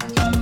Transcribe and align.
Thank 0.00 0.36
you. 0.36 0.41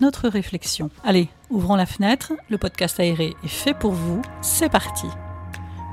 notre 0.00 0.28
réflexion. 0.28 0.90
Allez, 1.04 1.28
ouvrons 1.50 1.76
la 1.76 1.86
fenêtre, 1.86 2.32
le 2.50 2.58
podcast 2.58 3.00
aéré 3.00 3.34
est 3.44 3.48
fait 3.48 3.74
pour 3.74 3.92
vous, 3.92 4.22
c'est 4.42 4.68
parti. 4.68 5.06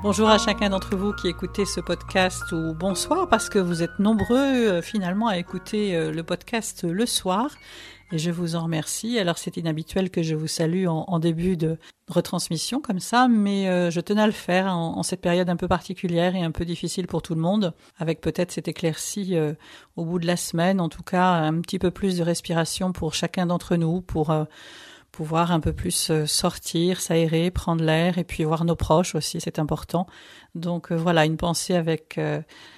Bonjour 0.03 0.29
à 0.29 0.37
chacun 0.37 0.69
d'entre 0.69 0.95
vous 0.95 1.13
qui 1.13 1.27
écoutez 1.27 1.65
ce 1.65 1.79
podcast 1.79 2.43
ou 2.51 2.73
bonsoir 2.73 3.27
parce 3.29 3.49
que 3.49 3.57
vous 3.57 3.81
êtes 3.81 3.97
nombreux 3.97 4.37
euh, 4.37 4.81
finalement 4.81 5.27
à 5.27 5.37
écouter 5.37 5.95
euh, 5.95 6.11
le 6.11 6.21
podcast 6.21 6.83
le 6.83 7.05
soir 7.05 7.49
et 8.15 8.17
je 8.17 8.31
vous 8.31 8.55
en 8.55 8.63
remercie. 8.63 9.19
Alors 9.19 9.37
c'est 9.37 9.57
inhabituel 9.57 10.09
que 10.09 10.23
je 10.23 10.35
vous 10.35 10.47
salue 10.47 10.87
en, 10.87 11.19
début 11.19 11.57
de 11.57 11.77
retransmission 12.07 12.79
comme 12.79 12.99
ça, 12.99 13.27
mais 13.27 13.67
euh, 13.67 13.91
je 13.91 13.99
tenais 13.99 14.21
à 14.21 14.25
le 14.25 14.31
faire 14.31 14.67
en, 14.67 15.03
cette 15.03 15.19
période 15.19 15.49
un 15.49 15.57
peu 15.57 15.67
particulière 15.67 16.33
et 16.33 16.41
un 16.41 16.51
peu 16.51 16.63
difficile 16.63 17.07
pour 17.07 17.21
tout 17.21 17.35
le 17.35 17.41
monde, 17.41 17.73
avec 17.97 18.21
peut-être 18.21 18.53
cette 18.53 18.69
éclaircie 18.69 19.35
euh, 19.35 19.53
au 19.97 20.05
bout 20.05 20.19
de 20.19 20.27
la 20.27 20.37
semaine, 20.37 20.79
en 20.79 20.87
tout 20.87 21.03
cas 21.03 21.25
un 21.25 21.59
petit 21.59 21.77
peu 21.77 21.91
plus 21.91 22.17
de 22.17 22.23
respiration 22.23 22.93
pour 22.93 23.13
chacun 23.13 23.47
d'entre 23.47 23.75
nous, 23.75 23.99
pour 23.99 24.29
euh, 24.29 24.45
pouvoir 25.11 25.51
un 25.51 25.59
peu 25.59 25.73
plus 25.73 26.11
sortir, 26.25 27.01
s'aérer, 27.01 27.51
prendre 27.51 27.83
l'air 27.83 28.17
et 28.17 28.23
puis 28.23 28.45
voir 28.45 28.63
nos 28.63 28.75
proches 28.75 29.15
aussi, 29.15 29.41
c'est 29.41 29.59
important. 29.59 30.07
Donc 30.55 30.91
voilà, 30.91 31.25
une 31.25 31.37
pensée 31.37 31.75
avec 31.75 32.17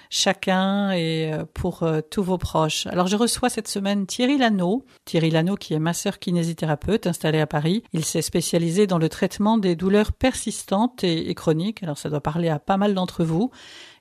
chacun 0.09 0.92
et 0.92 1.31
euh, 1.33 1.45
pour 1.53 1.84
euh, 1.84 2.02
tous 2.09 2.23
vos 2.23 2.38
proches. 2.38 2.88
Alors 2.88 3.08
je 3.08 3.16
reçois 3.16 3.50
cette 3.50 3.67
semaine 3.67 4.06
Thierry 4.06 4.38
Lano. 4.38 4.86
Thierry 5.06 5.30
Lano 5.30 5.56
qui 5.56 5.73
est 5.73 5.80
masseur 5.80 6.19
kinésithérapeute 6.19 7.08
installé 7.08 7.39
à 7.39 7.47
Paris. 7.47 7.84
Il 7.94 8.06
s'est 8.06 8.22
spécialisé 8.22 8.88
dans 8.88 8.97
le 8.97 9.09
traitement 9.09 9.58
des 9.58 9.75
douleurs 9.75 10.14
persistantes 10.14 11.03
et, 11.03 11.30
et 11.30 11.36
chroniques. 11.36 11.84
Alors 11.84 11.97
ça 11.97 12.09
doit 12.09 12.22
parler 12.22 12.50
à 12.50 12.59
pas 12.59 12.78
mal 12.78 12.94
d'entre 12.94 13.23
vous. 13.23 13.52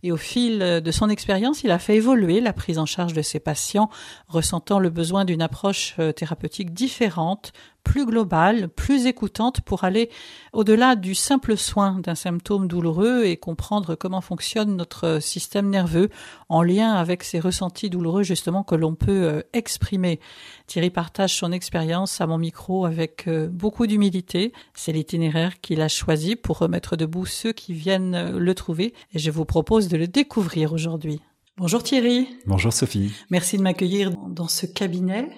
Et 0.02 0.12
au 0.12 0.16
fil 0.16 0.60
de 0.60 0.90
son 0.92 1.08
expérience, 1.08 1.64
il 1.64 1.72
a 1.72 1.80
fait 1.80 1.96
évoluer 1.96 2.40
la 2.40 2.52
prise 2.52 2.78
en 2.78 2.86
charge 2.86 3.12
de 3.12 3.22
ses 3.22 3.40
patients, 3.40 3.90
ressentant 4.28 4.78
le 4.78 4.88
besoin 4.88 5.24
d'une 5.24 5.42
approche 5.42 5.96
euh, 5.98 6.12
thérapeutique 6.12 6.72
différente, 6.72 7.52
plus 7.82 8.06
globale, 8.06 8.68
plus 8.68 9.06
écoutante 9.06 9.62
pour 9.62 9.82
aller 9.82 10.10
au-delà 10.52 10.94
du 10.94 11.16
simple 11.16 11.56
soin 11.56 11.98
d'un 11.98 12.14
symptôme 12.14 12.68
douloureux 12.68 13.24
et 13.24 13.36
comprendre 13.36 13.65
comment 13.98 14.20
fonctionne 14.20 14.76
notre 14.76 15.20
système 15.20 15.70
nerveux 15.70 16.08
en 16.48 16.62
lien 16.62 16.94
avec 16.94 17.22
ces 17.22 17.40
ressentis 17.40 17.90
douloureux 17.90 18.22
justement 18.22 18.62
que 18.62 18.74
l'on 18.74 18.94
peut 18.94 19.24
euh, 19.24 19.42
exprimer. 19.52 20.20
Thierry 20.66 20.90
partage 20.90 21.34
son 21.36 21.52
expérience 21.52 22.20
à 22.20 22.26
mon 22.26 22.38
micro 22.38 22.86
avec 22.86 23.26
euh, 23.28 23.48
beaucoup 23.48 23.86
d'humilité. 23.86 24.52
C'est 24.74 24.92
l'itinéraire 24.92 25.60
qu'il 25.60 25.80
a 25.80 25.88
choisi 25.88 26.36
pour 26.36 26.58
remettre 26.58 26.96
debout 26.96 27.26
ceux 27.26 27.52
qui 27.52 27.72
viennent 27.72 28.36
le 28.36 28.54
trouver 28.54 28.94
et 29.12 29.18
je 29.18 29.30
vous 29.30 29.44
propose 29.44 29.88
de 29.88 29.96
le 29.96 30.06
découvrir 30.06 30.72
aujourd'hui. 30.72 31.20
Bonjour 31.58 31.82
Thierry. 31.82 32.28
Bonjour 32.46 32.72
Sophie. 32.72 33.12
Merci 33.30 33.56
de 33.56 33.62
m'accueillir 33.62 34.10
dans 34.28 34.48
ce 34.48 34.66
cabinet. 34.66 35.30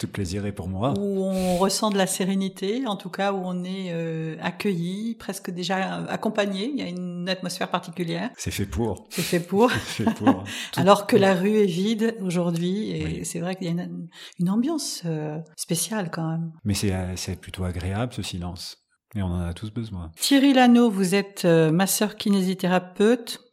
Tout 0.00 0.08
plaisir 0.08 0.44
est 0.44 0.52
pour 0.52 0.68
moi. 0.68 0.92
Où 0.98 1.24
on 1.24 1.56
ressent 1.56 1.90
de 1.90 1.96
la 1.96 2.08
sérénité, 2.08 2.84
en 2.86 2.96
tout 2.96 3.10
cas 3.10 3.32
où 3.32 3.40
on 3.44 3.62
est 3.62 3.92
euh, 3.92 4.36
accueilli, 4.42 5.14
presque 5.14 5.50
déjà 5.50 6.04
accompagné. 6.08 6.68
Il 6.68 6.76
y 6.76 6.82
a 6.82 6.88
une 6.88 7.28
atmosphère 7.28 7.70
particulière. 7.70 8.30
C'est 8.36 8.50
fait 8.50 8.66
pour. 8.66 9.06
C'est 9.10 9.22
fait 9.22 9.40
pour. 9.40 9.70
fait 9.72 10.12
pour. 10.14 10.44
Alors 10.76 11.06
que 11.06 11.16
la 11.16 11.34
rue 11.34 11.58
est 11.58 11.66
vide 11.66 12.16
aujourd'hui, 12.22 12.90
et 12.90 13.24
c'est 13.24 13.38
vrai 13.38 13.54
qu'il 13.54 13.68
y 13.68 13.80
a 13.80 13.84
une, 13.84 14.50
ambiance 14.50 15.02
euh, 15.06 15.38
spéciale 15.56 16.10
quand 16.10 16.28
même. 16.28 16.52
Mais 16.64 16.74
c'est 16.74 17.40
plutôt 17.40 17.64
agréable 17.64 18.12
ce 18.12 18.22
silence. 18.22 18.84
Et 19.16 19.22
on 19.22 19.26
en 19.26 19.40
a 19.40 19.54
tous 19.54 19.70
besoin. 19.70 20.10
Thierry 20.16 20.52
Lano, 20.52 20.90
vous 20.90 21.14
êtes 21.14 21.44
euh, 21.44 21.70
masseur 21.70 22.16
kinésithérapeute, 22.16 23.43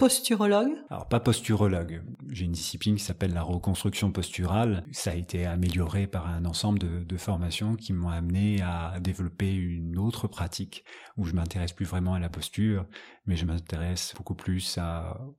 posturologue 0.00 0.72
Alors 0.88 1.06
pas 1.06 1.20
posturologue. 1.20 2.02
J'ai 2.30 2.46
une 2.46 2.52
discipline 2.52 2.96
qui 2.96 3.04
s'appelle 3.04 3.34
la 3.34 3.42
reconstruction 3.42 4.10
posturale. 4.10 4.82
Ça 4.92 5.10
a 5.10 5.14
été 5.14 5.44
amélioré 5.44 6.06
par 6.06 6.26
un 6.26 6.46
ensemble 6.46 6.78
de, 6.78 7.16
formations 7.18 7.76
qui 7.76 7.92
m'ont 7.92 8.08
amené 8.08 8.62
à 8.62 8.94
développer 8.98 9.52
une 9.52 9.98
autre 9.98 10.26
pratique 10.26 10.84
où 11.18 11.26
je 11.26 11.34
m'intéresse 11.34 11.72
plus 11.72 11.84
vraiment 11.84 12.14
à 12.14 12.18
la 12.18 12.30
posture, 12.30 12.86
mais 13.26 13.36
je 13.36 13.44
m'intéresse 13.44 14.14
beaucoup 14.16 14.34
plus 14.34 14.78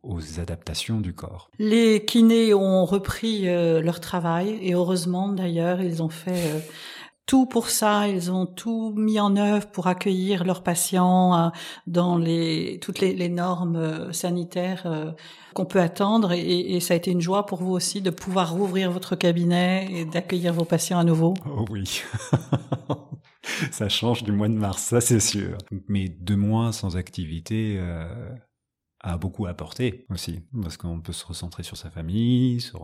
aux 0.03 0.39
adaptations 0.39 1.01
du 1.01 1.13
corps. 1.13 1.49
Les 1.57 2.05
kinés 2.05 2.53
ont 2.53 2.85
repris 2.85 3.49
euh, 3.49 3.81
leur 3.81 3.99
travail 3.99 4.59
et 4.61 4.75
heureusement 4.75 5.29
d'ailleurs 5.29 5.81
ils 5.81 6.03
ont 6.03 6.09
fait 6.09 6.51
euh, 6.51 6.59
tout 7.25 7.45
pour 7.45 7.69
ça. 7.69 8.07
Ils 8.07 8.31
ont 8.31 8.45
tout 8.45 8.93
mis 8.95 9.19
en 9.19 9.35
œuvre 9.37 9.67
pour 9.67 9.87
accueillir 9.87 10.43
leurs 10.43 10.63
patients 10.63 11.35
euh, 11.35 11.49
dans 11.87 12.17
les 12.17 12.79
toutes 12.81 12.99
les, 12.99 13.29
normes 13.29 13.75
euh, 13.75 14.11
sanitaires 14.11 14.83
euh, 14.85 15.11
qu'on 15.53 15.65
peut 15.65 15.79
attendre. 15.79 16.31
Et, 16.33 16.79
ça 16.79 16.93
a 16.93 16.97
été 16.97 17.11
une 17.11 17.21
joie 17.21 17.45
pour 17.45 17.59
vous 17.59 17.71
aussi 17.71 18.01
de 18.01 18.09
pouvoir 18.09 18.51
rouvrir 18.53 18.91
votre 18.91 19.15
cabinet 19.15 19.87
et 19.91 20.05
d'accueillir 20.05 20.53
vos 20.53 20.65
patients 20.65 20.99
à 20.99 21.03
nouveau. 21.03 21.33
Oh 21.45 21.65
oui. 21.69 22.01
ça 23.71 23.87
change 23.89 24.23
du 24.23 24.31
mois 24.31 24.49
de 24.49 24.55
mars, 24.55 24.81
ça 24.81 25.01
c'est 25.01 25.19
sûr. 25.19 25.57
Mais 25.87 26.09
deux 26.09 26.35
mois 26.35 26.71
sans 26.71 26.97
activité, 26.97 27.79
a 29.03 29.17
beaucoup 29.17 29.47
apporté 29.47 30.05
aussi, 30.09 30.41
parce 30.61 30.77
qu'on 30.77 31.01
peut 31.01 31.11
se 31.11 31.25
recentrer 31.25 31.63
sur 31.63 31.75
sa 31.75 31.89
famille, 31.89 32.61
se, 32.61 32.77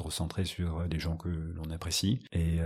recentrer 0.00 0.44
sur 0.44 0.86
des 0.88 1.00
gens 1.00 1.16
que 1.16 1.28
l'on 1.28 1.70
apprécie, 1.70 2.20
et 2.32 2.60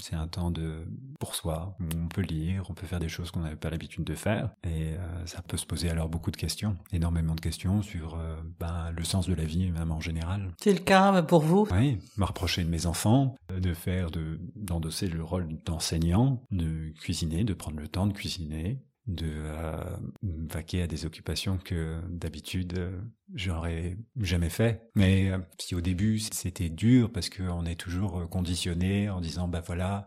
c'est 0.00 0.16
un 0.16 0.28
temps 0.28 0.50
de 0.50 0.86
pour 1.20 1.34
soi, 1.34 1.76
où 1.80 1.84
on 1.96 2.08
peut 2.08 2.22
lire, 2.22 2.64
on 2.68 2.74
peut 2.74 2.86
faire 2.86 3.00
des 3.00 3.08
choses 3.08 3.30
qu'on 3.30 3.40
n'avait 3.40 3.56
pas 3.56 3.70
l'habitude 3.70 4.04
de 4.04 4.14
faire, 4.14 4.50
et 4.64 4.94
euh, 4.94 5.26
ça 5.26 5.42
peut 5.42 5.56
se 5.56 5.66
poser 5.66 5.90
alors 5.90 6.08
beaucoup 6.08 6.30
de 6.30 6.36
questions, 6.36 6.76
énormément 6.92 7.34
de 7.34 7.40
questions 7.40 7.82
sur 7.82 8.14
euh, 8.14 8.36
ben, 8.58 8.90
le 8.96 9.04
sens 9.04 9.28
de 9.28 9.34
la 9.34 9.44
vie, 9.44 9.70
même 9.70 9.90
en 9.90 10.00
général. 10.00 10.52
C'est 10.60 10.72
le 10.72 10.80
cas 10.80 11.22
pour 11.22 11.42
vous? 11.42 11.66
Oui, 11.72 11.98
me 12.16 12.24
rapprocher 12.24 12.64
de 12.64 12.68
mes 12.68 12.86
enfants, 12.86 13.34
de 13.48 13.74
faire, 13.74 14.10
de 14.10 14.40
d'endosser 14.56 15.08
le 15.08 15.22
rôle 15.22 15.48
d'enseignant, 15.64 16.42
de 16.50 16.92
cuisiner, 17.00 17.44
de 17.44 17.54
prendre 17.54 17.78
le 17.78 17.88
temps 17.88 18.06
de 18.06 18.12
cuisiner, 18.12 18.80
de 19.06 19.26
euh, 19.28 19.76
vaquer 20.22 20.82
à 20.82 20.86
des 20.86 21.04
occupations 21.04 21.58
que 21.62 22.00
d'habitude 22.08 22.78
euh, 22.78 22.98
j'aurais 23.34 23.98
jamais 24.18 24.48
fait. 24.48 24.88
Mais 24.94 25.30
euh, 25.30 25.38
si 25.58 25.74
au 25.74 25.82
début 25.82 26.18
c'était 26.18 26.70
dur 26.70 27.12
parce 27.12 27.28
qu'on 27.28 27.66
est 27.66 27.74
toujours 27.74 28.20
euh, 28.20 28.26
conditionné 28.26 29.10
en 29.10 29.20
disant 29.20 29.46
bah 29.46 29.62
voilà 29.64 30.06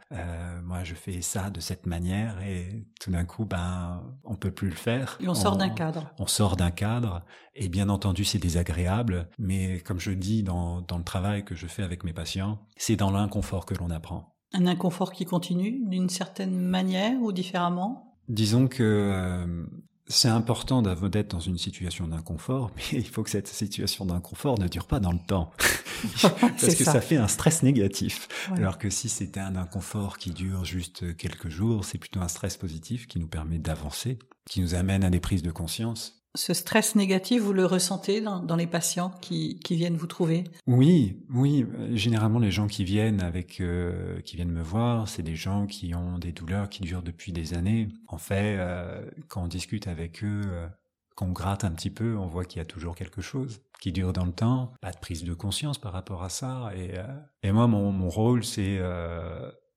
moi 0.63 0.83
je 0.83 0.95
fais 0.95 1.21
ça 1.21 1.49
de 1.49 1.59
cette 1.59 1.85
manière 1.85 2.41
et 2.41 2.87
tout 2.99 3.11
d'un 3.11 3.25
coup 3.25 3.45
ben 3.45 4.01
on 4.23 4.35
peut 4.35 4.51
plus 4.51 4.69
le 4.69 4.75
faire. 4.75 5.17
Et 5.21 5.27
on, 5.27 5.35
sort 5.35 5.57
d'un 5.57 5.69
cadre. 5.69 6.11
On 6.17 6.27
sort 6.27 6.55
d'un 6.55 6.71
cadre 6.71 7.23
et 7.53 7.69
bien 7.69 7.89
entendu 7.89 8.25
c'est 8.25 8.39
désagréable. 8.39 9.29
Mais 9.37 9.79
comme 9.81 9.99
je 9.99 10.11
dis 10.11 10.41
dans, 10.41 10.81
dans 10.81 10.97
le 10.97 11.03
travail 11.03 11.45
que 11.45 11.55
je 11.55 11.67
fais 11.67 11.83
avec 11.83 12.03
mes 12.03 12.13
patients, 12.13 12.59
c'est 12.77 12.95
dans 12.95 13.11
l'inconfort 13.11 13.65
que 13.65 13.75
l'on 13.75 13.91
apprend. 13.91 14.33
Un 14.53 14.65
inconfort 14.65 15.11
qui 15.11 15.25
continue 15.25 15.81
d'une 15.85 16.09
certaine 16.09 16.57
manière 16.57 17.21
ou 17.21 17.31
différemment? 17.31 18.06
Disons 18.27 18.67
que 18.67 18.83
euh, 18.83 19.65
c'est 20.07 20.27
important 20.27 20.81
d'être 20.81 21.31
dans 21.31 21.39
une 21.39 21.57
situation 21.57 22.07
d'inconfort, 22.07 22.71
mais 22.75 22.99
il 22.99 23.07
faut 23.07 23.23
que 23.23 23.29
cette 23.29 23.47
situation 23.47 24.05
d'inconfort 24.05 24.59
ne 24.59 24.67
dure 24.67 24.85
pas 24.85 24.99
dans 24.99 25.11
le 25.11 25.19
temps. 25.25 25.51
Parce 26.21 26.75
que 26.75 26.83
ça. 26.83 27.01
fait 27.01 27.17
un 27.17 27.27
stress 27.27 27.63
négatif. 27.63 28.27
Alors 28.51 28.77
que 28.77 28.89
si 28.89 29.09
c'était 29.09 29.39
un 29.39 29.55
inconfort 29.55 30.17
qui 30.17 30.31
dure 30.31 30.63
juste 30.63 31.15
quelques 31.17 31.49
jours, 31.49 31.85
c'est 31.85 31.97
plutôt 31.97 32.19
un 32.19 32.27
stress 32.27 32.57
positif 32.57 33.07
qui 33.07 33.19
nous 33.19 33.27
permet 33.27 33.57
d'avancer, 33.57 34.19
qui 34.45 34.61
nous 34.61 34.75
amène 34.75 35.03
à 35.03 35.09
des 35.09 35.19
prises 35.19 35.43
de 35.43 35.51
conscience 35.51 36.16
ce 36.35 36.53
stress 36.53 36.95
négatif, 36.95 37.41
vous 37.41 37.53
le 37.53 37.65
ressentez 37.65 38.21
dans, 38.21 38.55
les 38.55 38.67
patients 38.67 39.11
qui, 39.21 39.59
viennent 39.69 39.97
vous 39.97 40.07
trouver? 40.07 40.43
Oui, 40.67 41.17
oui. 41.33 41.65
Généralement, 41.93 42.39
les 42.39 42.51
gens 42.51 42.67
qui 42.67 42.83
viennent 42.83 43.21
avec, 43.21 43.59
euh, 43.59 44.21
qui 44.21 44.35
viennent 44.35 44.51
me 44.51 44.61
voir, 44.61 45.07
c'est 45.07 45.23
des 45.23 45.35
gens 45.35 45.65
qui 45.65 45.95
ont 45.95 46.19
des 46.19 46.31
douleurs 46.31 46.69
qui 46.69 46.81
durent 46.83 47.03
depuis 47.03 47.31
des 47.31 47.53
années. 47.53 47.89
En 48.07 48.17
fait, 48.17 48.57
euh, 48.57 49.09
quand 49.27 49.43
on 49.43 49.47
discute 49.47 49.87
avec 49.87 50.23
eux, 50.23 50.41
euh, 50.45 50.67
qu'on 51.15 51.31
gratte 51.31 51.63
un 51.63 51.71
petit 51.71 51.89
peu, 51.89 52.15
on 52.15 52.27
voit 52.27 52.45
qu'il 52.45 52.59
y 52.59 52.61
a 52.61 52.65
toujours 52.65 52.95
quelque 52.95 53.21
chose 53.21 53.61
qui 53.79 53.91
dure 53.91 54.13
dans 54.13 54.25
le 54.25 54.31
temps. 54.31 54.73
Pas 54.81 54.91
de 54.91 54.99
prise 54.99 55.23
de 55.23 55.33
conscience 55.33 55.79
par 55.79 55.93
rapport 55.93 56.23
à 56.23 56.29
ça. 56.29 56.71
Et, 56.75 56.93
et 57.41 57.51
moi, 57.51 57.67
mon 57.67 58.09
rôle, 58.09 58.43
c'est 58.43 58.79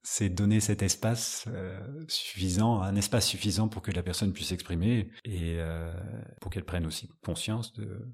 c'est 0.02 0.28
donner 0.28 0.60
cet 0.60 0.82
espace 0.82 1.46
suffisant, 2.08 2.80
un 2.80 2.96
espace 2.96 3.26
suffisant 3.26 3.68
pour 3.68 3.82
que 3.82 3.90
la 3.90 4.02
personne 4.02 4.32
puisse 4.32 4.48
s'exprimer 4.48 5.10
et 5.24 5.58
pour 6.40 6.50
qu'elle 6.50 6.64
prenne 6.64 6.86
aussi 6.86 7.10
conscience 7.22 7.72
de, 7.74 8.06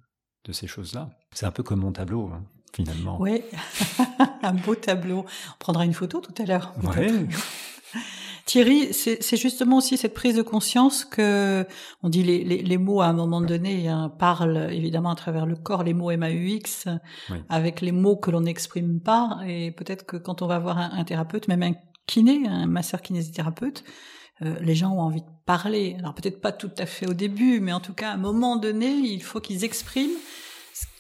de 0.46 0.52
ces 0.52 0.66
choses-là. 0.66 1.10
C'est 1.32 1.46
un 1.46 1.50
peu 1.50 1.62
comme 1.62 1.80
mon 1.80 1.92
tableau, 1.92 2.30
hein, 2.32 2.44
finalement. 2.74 3.20
Oui, 3.20 3.42
un 4.42 4.54
beau 4.54 4.74
tableau. 4.74 5.26
On 5.54 5.58
prendra 5.58 5.84
une 5.84 5.94
photo 5.94 6.20
tout 6.20 6.34
à 6.40 6.46
l'heure. 6.46 6.72
Ouais. 6.82 7.26
Thierry, 8.44 8.92
c'est 8.92 9.36
justement 9.36 9.78
aussi 9.78 9.96
cette 9.96 10.14
prise 10.14 10.36
de 10.36 10.42
conscience 10.42 11.04
que 11.04 11.66
on 12.02 12.08
dit 12.08 12.22
les, 12.22 12.44
les, 12.44 12.62
les 12.62 12.78
mots 12.78 13.00
à 13.00 13.06
un 13.06 13.12
moment 13.12 13.40
donné 13.40 13.88
hein, 13.88 14.12
parlent 14.20 14.68
évidemment 14.70 15.10
à 15.10 15.16
travers 15.16 15.46
le 15.46 15.56
corps, 15.56 15.82
les 15.82 15.94
mots 15.94 16.16
MAUX, 16.16 16.86
avec 17.48 17.80
les 17.80 17.90
mots 17.90 18.16
que 18.16 18.30
l'on 18.30 18.42
n'exprime 18.42 19.00
pas. 19.00 19.40
Et 19.46 19.72
peut-être 19.72 20.06
que 20.06 20.16
quand 20.16 20.42
on 20.42 20.46
va 20.46 20.60
voir 20.60 20.78
un, 20.78 21.04
thérapeute, 21.04 21.48
même 21.48 21.64
un 21.64 21.72
kiné, 22.06 22.46
un 22.46 22.66
masseur 22.66 23.02
kinésithérapeute, 23.02 23.82
euh, 24.42 24.54
les 24.60 24.74
gens 24.74 24.92
ont 24.92 25.00
envie 25.00 25.22
de 25.22 25.26
parler. 25.44 25.96
Alors 25.98 26.14
peut-être 26.14 26.40
pas 26.40 26.52
tout 26.52 26.70
à 26.78 26.86
fait 26.86 27.08
au 27.08 27.14
début, 27.14 27.58
mais 27.60 27.72
en 27.72 27.80
tout 27.80 27.94
cas 27.94 28.10
à 28.10 28.14
un 28.14 28.18
moment 28.18 28.56
donné, 28.56 28.90
il 28.90 29.22
faut 29.22 29.40
qu'ils 29.40 29.64
expriment 29.64 30.18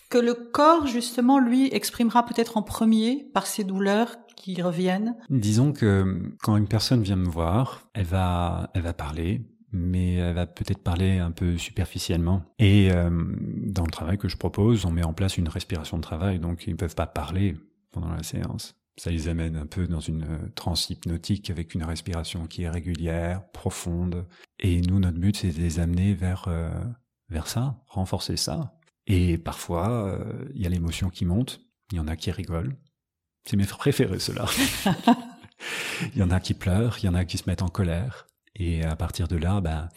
que 0.08 0.18
le 0.18 0.34
corps 0.34 0.86
justement 0.86 1.38
lui 1.38 1.68
exprimera 1.72 2.24
peut-être 2.24 2.56
en 2.56 2.62
premier 2.62 3.28
par 3.34 3.46
ses 3.46 3.64
douleurs 3.64 4.16
qui 4.36 4.60
reviennent 4.62 5.16
Disons 5.30 5.72
que 5.72 6.32
quand 6.42 6.56
une 6.56 6.68
personne 6.68 7.02
vient 7.02 7.16
me 7.16 7.28
voir, 7.28 7.88
elle 7.94 8.04
va, 8.04 8.70
elle 8.74 8.82
va 8.82 8.92
parler, 8.92 9.42
mais 9.72 10.14
elle 10.14 10.34
va 10.34 10.46
peut-être 10.46 10.82
parler 10.82 11.18
un 11.18 11.30
peu 11.30 11.58
superficiellement. 11.58 12.42
Et 12.58 12.90
euh, 12.92 13.10
dans 13.64 13.84
le 13.84 13.90
travail 13.90 14.18
que 14.18 14.28
je 14.28 14.36
propose, 14.36 14.84
on 14.84 14.90
met 14.90 15.04
en 15.04 15.12
place 15.12 15.36
une 15.36 15.48
respiration 15.48 15.96
de 15.96 16.02
travail, 16.02 16.38
donc 16.38 16.66
ils 16.66 16.72
ne 16.72 16.76
peuvent 16.76 16.94
pas 16.94 17.06
parler 17.06 17.56
pendant 17.90 18.12
la 18.12 18.22
séance. 18.22 18.76
Ça 18.98 19.10
les 19.10 19.28
amène 19.28 19.56
un 19.56 19.66
peu 19.66 19.86
dans 19.86 20.00
une 20.00 20.50
transe 20.54 20.88
hypnotique 20.88 21.50
avec 21.50 21.74
une 21.74 21.82
respiration 21.82 22.46
qui 22.46 22.62
est 22.62 22.70
régulière, 22.70 23.46
profonde. 23.50 24.26
Et 24.58 24.80
nous, 24.80 24.98
notre 24.98 25.18
but, 25.18 25.36
c'est 25.36 25.50
de 25.50 25.60
les 25.60 25.80
amener 25.80 26.14
vers, 26.14 26.46
euh, 26.48 26.70
vers 27.28 27.46
ça, 27.46 27.82
renforcer 27.88 28.36
ça. 28.36 28.75
Et 29.06 29.38
parfois, 29.38 30.08
euh, 30.08 30.48
il 30.54 30.62
y 30.62 30.66
a 30.66 30.68
l'émotion 30.68 31.10
qui 31.10 31.24
monte, 31.24 31.60
il 31.92 31.96
y 31.96 32.00
en 32.00 32.08
a 32.08 32.16
qui 32.16 32.30
rigolent, 32.30 32.76
c'est 33.44 33.56
mes 33.56 33.64
préférés, 33.64 34.18
ceux-là. 34.18 34.46
il 36.14 36.18
y 36.18 36.22
en 36.22 36.30
a 36.30 36.40
qui 36.40 36.54
pleurent, 36.54 36.98
il 37.00 37.06
y 37.06 37.08
en 37.08 37.14
a 37.14 37.24
qui 37.24 37.38
se 37.38 37.48
mettent 37.48 37.62
en 37.62 37.68
colère. 37.68 38.26
Et 38.56 38.82
à 38.82 38.96
partir 38.96 39.28
de 39.28 39.36
là, 39.36 39.60
ben, 39.60 39.88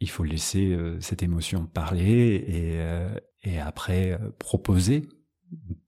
il 0.00 0.10
faut 0.10 0.24
laisser 0.24 0.72
euh, 0.72 1.00
cette 1.00 1.22
émotion 1.22 1.66
parler 1.66 2.44
et, 2.46 2.80
euh, 2.80 3.14
et 3.42 3.60
après 3.60 4.12
euh, 4.12 4.30
proposer 4.38 5.08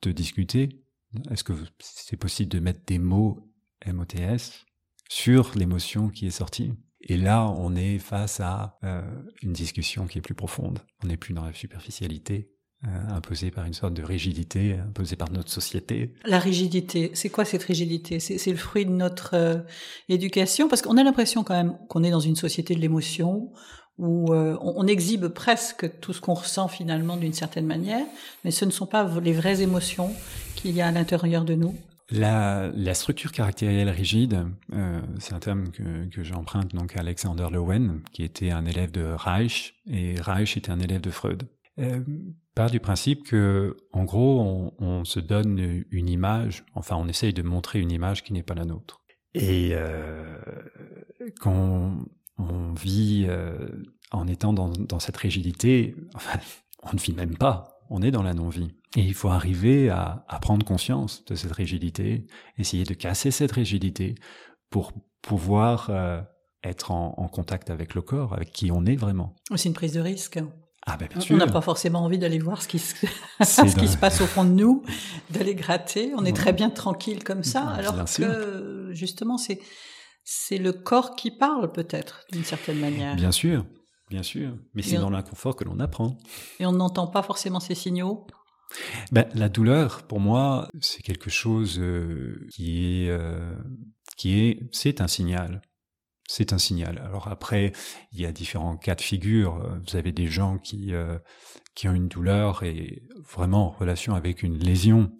de 0.02 0.12
discuter. 0.12 0.84
Est-ce 1.30 1.44
que 1.44 1.54
c'est 1.80 2.16
possible 2.16 2.50
de 2.50 2.60
mettre 2.60 2.84
des 2.86 2.98
mots 2.98 3.52
MOTS 3.86 4.64
sur 5.08 5.56
l'émotion 5.56 6.08
qui 6.08 6.26
est 6.26 6.30
sortie? 6.30 6.72
Et 7.00 7.16
là, 7.16 7.48
on 7.48 7.74
est 7.74 7.98
face 7.98 8.38
à 8.38 8.78
une 9.42 9.52
discussion 9.52 10.06
qui 10.06 10.18
est 10.18 10.22
plus 10.22 10.36
profonde. 10.36 10.78
On 11.02 11.08
n'est 11.08 11.16
plus 11.16 11.34
dans 11.34 11.44
la 11.44 11.52
superficialité, 11.52 12.51
imposée 12.84 13.50
par 13.50 13.64
une 13.64 13.74
sorte 13.74 13.94
de 13.94 14.02
rigidité 14.02 14.76
imposée 14.78 15.16
par 15.16 15.30
notre 15.30 15.50
société. 15.50 16.12
La 16.24 16.38
rigidité, 16.38 17.10
c'est 17.14 17.30
quoi 17.30 17.44
cette 17.44 17.62
rigidité? 17.62 18.18
C'est 18.18 18.50
le 18.50 18.56
fruit 18.56 18.84
de 18.86 18.90
notre 18.90 19.34
euh, 19.34 19.56
éducation? 20.08 20.68
Parce 20.68 20.82
qu'on 20.82 20.96
a 20.96 21.04
l'impression 21.04 21.44
quand 21.44 21.54
même 21.54 21.76
qu'on 21.88 22.02
est 22.02 22.10
dans 22.10 22.20
une 22.20 22.36
société 22.36 22.74
de 22.74 22.80
l'émotion 22.80 23.52
où 23.98 24.32
euh, 24.32 24.56
on, 24.60 24.86
exhibe 24.86 25.28
presque 25.28 26.00
tout 26.00 26.12
ce 26.12 26.20
qu'on 26.20 26.34
ressent 26.34 26.66
finalement 26.66 27.16
d'une 27.16 27.34
certaine 27.34 27.66
manière, 27.66 28.04
mais 28.44 28.50
ce 28.50 28.64
ne 28.64 28.70
sont 28.70 28.86
pas 28.86 29.08
les 29.20 29.32
vraies 29.32 29.62
émotions 29.62 30.12
qu'il 30.56 30.74
y 30.74 30.80
a 30.80 30.88
à 30.88 30.90
l'intérieur 30.90 31.44
de 31.44 31.54
nous. 31.54 31.76
La, 32.10 32.70
la, 32.74 32.94
structure 32.94 33.32
caractérielle 33.32 33.90
rigide, 33.90 34.46
c'est 35.18 35.34
un 35.34 35.38
terme 35.38 35.70
que, 35.70 36.08
que 36.10 36.24
j'emprunte 36.24 36.74
donc 36.74 36.96
à 36.96 37.00
Alexander 37.00 37.46
Lowen, 37.50 38.00
qui 38.12 38.22
était 38.22 38.50
un 38.50 38.66
élève 38.66 38.90
de 38.90 39.04
Reich, 39.16 39.74
et 39.86 40.14
Reich 40.20 40.56
était 40.56 40.70
un 40.70 40.80
élève 40.80 41.00
de 41.00 41.10
Freud. 41.10 41.44
Euh, 41.78 42.00
part 42.54 42.70
du 42.70 42.80
principe 42.80 43.24
que, 43.24 43.76
en 43.92 44.04
gros, 44.04 44.40
on, 44.40 44.72
on, 44.78 45.04
se 45.04 45.20
donne 45.20 45.84
une 45.90 46.08
image, 46.08 46.64
enfin, 46.74 46.96
on 46.96 47.08
essaye 47.08 47.32
de 47.32 47.42
montrer 47.42 47.80
une 47.80 47.90
image 47.90 48.22
qui 48.22 48.32
n'est 48.32 48.42
pas 48.42 48.54
la 48.54 48.64
nôtre. 48.64 49.02
Et 49.34 49.70
euh, 49.72 50.38
quand 51.40 51.96
on 52.38 52.72
vit 52.74 53.26
euh, 53.28 53.68
en 54.10 54.26
étant 54.26 54.52
dans, 54.52 54.68
dans, 54.68 55.00
cette 55.00 55.16
rigidité, 55.16 55.94
enfin, 56.14 56.38
on 56.82 56.92
ne 56.92 56.98
vit 56.98 57.14
même 57.14 57.36
pas, 57.36 57.80
on 57.88 58.02
est 58.02 58.10
dans 58.10 58.22
la 58.22 58.34
non-vie. 58.34 58.74
Et 58.96 59.00
il 59.00 59.14
faut 59.14 59.28
arriver 59.28 59.88
à, 59.88 60.24
à, 60.28 60.38
prendre 60.38 60.66
conscience 60.66 61.24
de 61.24 61.34
cette 61.34 61.52
rigidité, 61.52 62.26
essayer 62.58 62.84
de 62.84 62.94
casser 62.94 63.30
cette 63.30 63.52
rigidité 63.52 64.16
pour 64.68 64.92
pouvoir 65.22 65.88
euh, 65.88 66.20
être 66.62 66.90
en, 66.90 67.14
en, 67.16 67.28
contact 67.28 67.70
avec 67.70 67.94
le 67.94 68.02
corps, 68.02 68.34
avec 68.34 68.52
qui 68.52 68.70
on 68.70 68.84
est 68.84 68.96
vraiment. 68.96 69.34
C'est 69.56 69.68
une 69.70 69.74
prise 69.74 69.94
de 69.94 70.00
risque. 70.00 70.40
Ah 70.86 70.96
ben, 70.96 71.08
on 71.30 71.36
n'a 71.36 71.46
pas 71.46 71.60
forcément 71.60 72.00
envie 72.04 72.18
d'aller 72.18 72.40
voir 72.40 72.60
ce 72.60 72.66
qui, 72.66 72.80
se... 72.80 72.94
ce 73.40 73.76
qui 73.76 73.86
se 73.86 73.96
passe 73.96 74.20
au 74.20 74.26
fond 74.26 74.44
de 74.44 74.50
nous, 74.50 74.82
d'aller 75.30 75.54
gratter. 75.54 76.12
On 76.16 76.24
est 76.24 76.36
très 76.36 76.52
bien 76.52 76.70
tranquille 76.70 77.22
comme 77.22 77.44
ça, 77.44 77.68
alors 77.68 78.04
que 78.04 78.90
justement 78.92 79.38
c'est 79.38 79.60
c'est 80.24 80.58
le 80.58 80.72
corps 80.72 81.16
qui 81.16 81.30
parle 81.30 81.72
peut-être 81.72 82.24
d'une 82.32 82.44
certaine 82.44 82.78
manière. 82.78 83.16
Bien 83.16 83.32
sûr, 83.32 83.64
bien 84.08 84.22
sûr. 84.22 84.56
Mais 84.74 84.82
c'est 84.82 84.98
dans 84.98 85.10
l'inconfort 85.10 85.56
que 85.56 85.64
l'on 85.64 85.80
apprend. 85.80 86.18
Et 86.60 86.66
on 86.66 86.72
n'entend 86.72 87.06
pas 87.06 87.22
forcément 87.22 87.60
ces 87.60 87.74
signaux? 87.74 88.26
Ben, 89.10 89.28
la 89.34 89.48
douleur, 89.48 90.02
pour 90.04 90.20
moi, 90.20 90.68
c'est 90.80 91.02
quelque 91.02 91.28
chose 91.28 91.78
euh, 91.78 92.46
qui 92.52 93.04
est 93.04 93.10
euh, 93.10 93.54
qui 94.16 94.40
est 94.40 94.60
c'est 94.72 95.00
un 95.00 95.08
signal 95.08 95.60
c'est 96.32 96.54
un 96.54 96.58
signal. 96.58 96.98
Alors 97.04 97.28
après, 97.28 97.72
il 98.12 98.20
y 98.20 98.24
a 98.24 98.32
différents 98.32 98.78
cas 98.78 98.94
de 98.94 99.02
figure. 99.02 99.62
Vous 99.86 99.96
avez 99.96 100.12
des 100.12 100.28
gens 100.28 100.56
qui, 100.56 100.94
euh, 100.94 101.18
qui 101.74 101.88
ont 101.88 101.92
une 101.92 102.08
douleur 102.08 102.62
et 102.62 103.02
vraiment 103.30 103.66
en 103.66 103.70
relation 103.70 104.14
avec 104.14 104.42
une 104.42 104.56
lésion. 104.56 105.12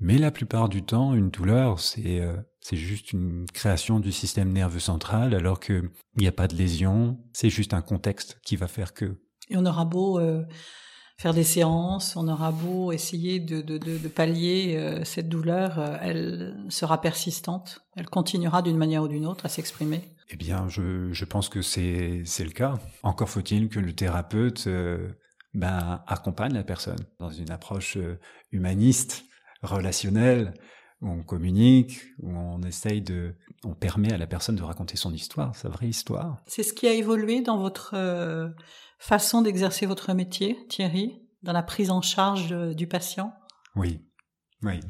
Mais 0.00 0.16
la 0.16 0.30
plupart 0.30 0.70
du 0.70 0.82
temps, 0.82 1.12
une 1.12 1.28
douleur, 1.28 1.80
c'est 1.80 2.20
euh, 2.20 2.36
juste 2.72 3.12
une 3.12 3.44
création 3.52 4.00
du 4.00 4.10
système 4.10 4.50
nerveux 4.50 4.80
central, 4.80 5.34
alors 5.34 5.60
qu'il 5.60 5.90
n'y 6.16 6.26
a 6.26 6.32
pas 6.32 6.48
de 6.48 6.56
lésion. 6.56 7.18
C'est 7.34 7.50
juste 7.50 7.74
un 7.74 7.82
contexte 7.82 8.38
qui 8.42 8.56
va 8.56 8.68
faire 8.68 8.94
que. 8.94 9.20
Et 9.50 9.56
on 9.58 9.66
aura 9.66 9.84
beau 9.84 10.18
euh, 10.18 10.44
faire 11.18 11.34
des 11.34 11.44
séances, 11.44 12.16
on 12.16 12.26
aura 12.26 12.52
beau 12.52 12.90
essayer 12.92 13.38
de, 13.38 13.60
de 13.60 14.08
pallier 14.08 15.02
cette 15.04 15.28
douleur, 15.28 15.98
elle 16.00 16.64
sera 16.70 17.02
persistante. 17.02 17.82
Elle 17.96 18.08
continuera 18.08 18.62
d'une 18.62 18.78
manière 18.78 19.02
ou 19.02 19.08
d'une 19.08 19.26
autre 19.26 19.44
à 19.44 19.50
s'exprimer. 19.50 20.14
Eh 20.30 20.36
bien, 20.36 20.68
je, 20.68 21.10
je 21.12 21.24
pense 21.24 21.48
que 21.48 21.62
c'est 21.62 22.22
le 22.38 22.50
cas. 22.50 22.74
Encore 23.02 23.30
faut-il 23.30 23.68
que 23.68 23.80
le 23.80 23.94
thérapeute 23.94 24.66
euh, 24.66 25.08
ben, 25.54 26.02
accompagne 26.06 26.52
la 26.52 26.64
personne 26.64 26.98
dans 27.18 27.30
une 27.30 27.50
approche 27.50 27.96
euh, 27.96 28.18
humaniste, 28.52 29.24
relationnelle, 29.62 30.52
où 31.00 31.08
on 31.08 31.22
communique, 31.22 32.02
où 32.18 32.30
on 32.30 32.60
essaye 32.62 33.00
de, 33.00 33.36
on 33.64 33.74
permet 33.74 34.12
à 34.12 34.18
la 34.18 34.26
personne 34.26 34.56
de 34.56 34.62
raconter 34.62 34.96
son 34.96 35.14
histoire, 35.14 35.56
sa 35.56 35.70
vraie 35.70 35.88
histoire. 35.88 36.42
C'est 36.46 36.62
ce 36.62 36.74
qui 36.74 36.86
a 36.86 36.92
évolué 36.92 37.40
dans 37.40 37.58
votre 37.58 37.92
euh, 37.94 38.50
façon 38.98 39.40
d'exercer 39.40 39.86
votre 39.86 40.12
métier, 40.12 40.58
Thierry, 40.68 41.22
dans 41.42 41.52
la 41.52 41.62
prise 41.62 41.90
en 41.90 42.02
charge 42.02 42.50
du 42.74 42.86
patient? 42.86 43.32
Oui, 43.76 44.02
oui. 44.62 44.80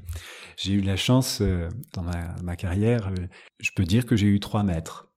J'ai 0.57 0.73
eu 0.73 0.81
la 0.81 0.97
chance 0.97 1.43
dans 1.93 2.03
ma, 2.03 2.35
ma 2.43 2.57
carrière, 2.57 3.13
je 3.61 3.71
peux 3.77 3.85
dire 3.85 4.07
que 4.07 4.17
j'ai 4.17 4.27
eu 4.27 4.41
trois 4.41 4.63
maîtres. 4.63 5.08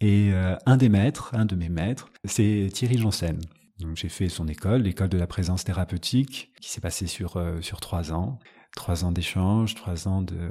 Et 0.00 0.32
euh, 0.32 0.56
un 0.66 0.76
des 0.76 0.88
maîtres, 0.88 1.30
un 1.34 1.44
de 1.44 1.54
mes 1.56 1.68
maîtres, 1.68 2.10
c'est 2.24 2.68
Thierry 2.72 2.98
Janssen. 2.98 3.38
Donc 3.80 3.96
j'ai 3.96 4.08
fait 4.08 4.28
son 4.28 4.46
école, 4.48 4.82
l'école 4.82 5.08
de 5.08 5.18
la 5.18 5.26
présence 5.26 5.64
thérapeutique, 5.64 6.52
qui 6.60 6.70
s'est 6.70 6.80
passée 6.80 7.06
sur 7.06 7.36
euh, 7.36 7.60
sur 7.60 7.80
trois 7.80 8.12
ans, 8.12 8.38
trois 8.76 9.04
ans 9.04 9.12
d'échange, 9.12 9.74
trois 9.74 10.08
ans 10.08 10.22
de 10.22 10.50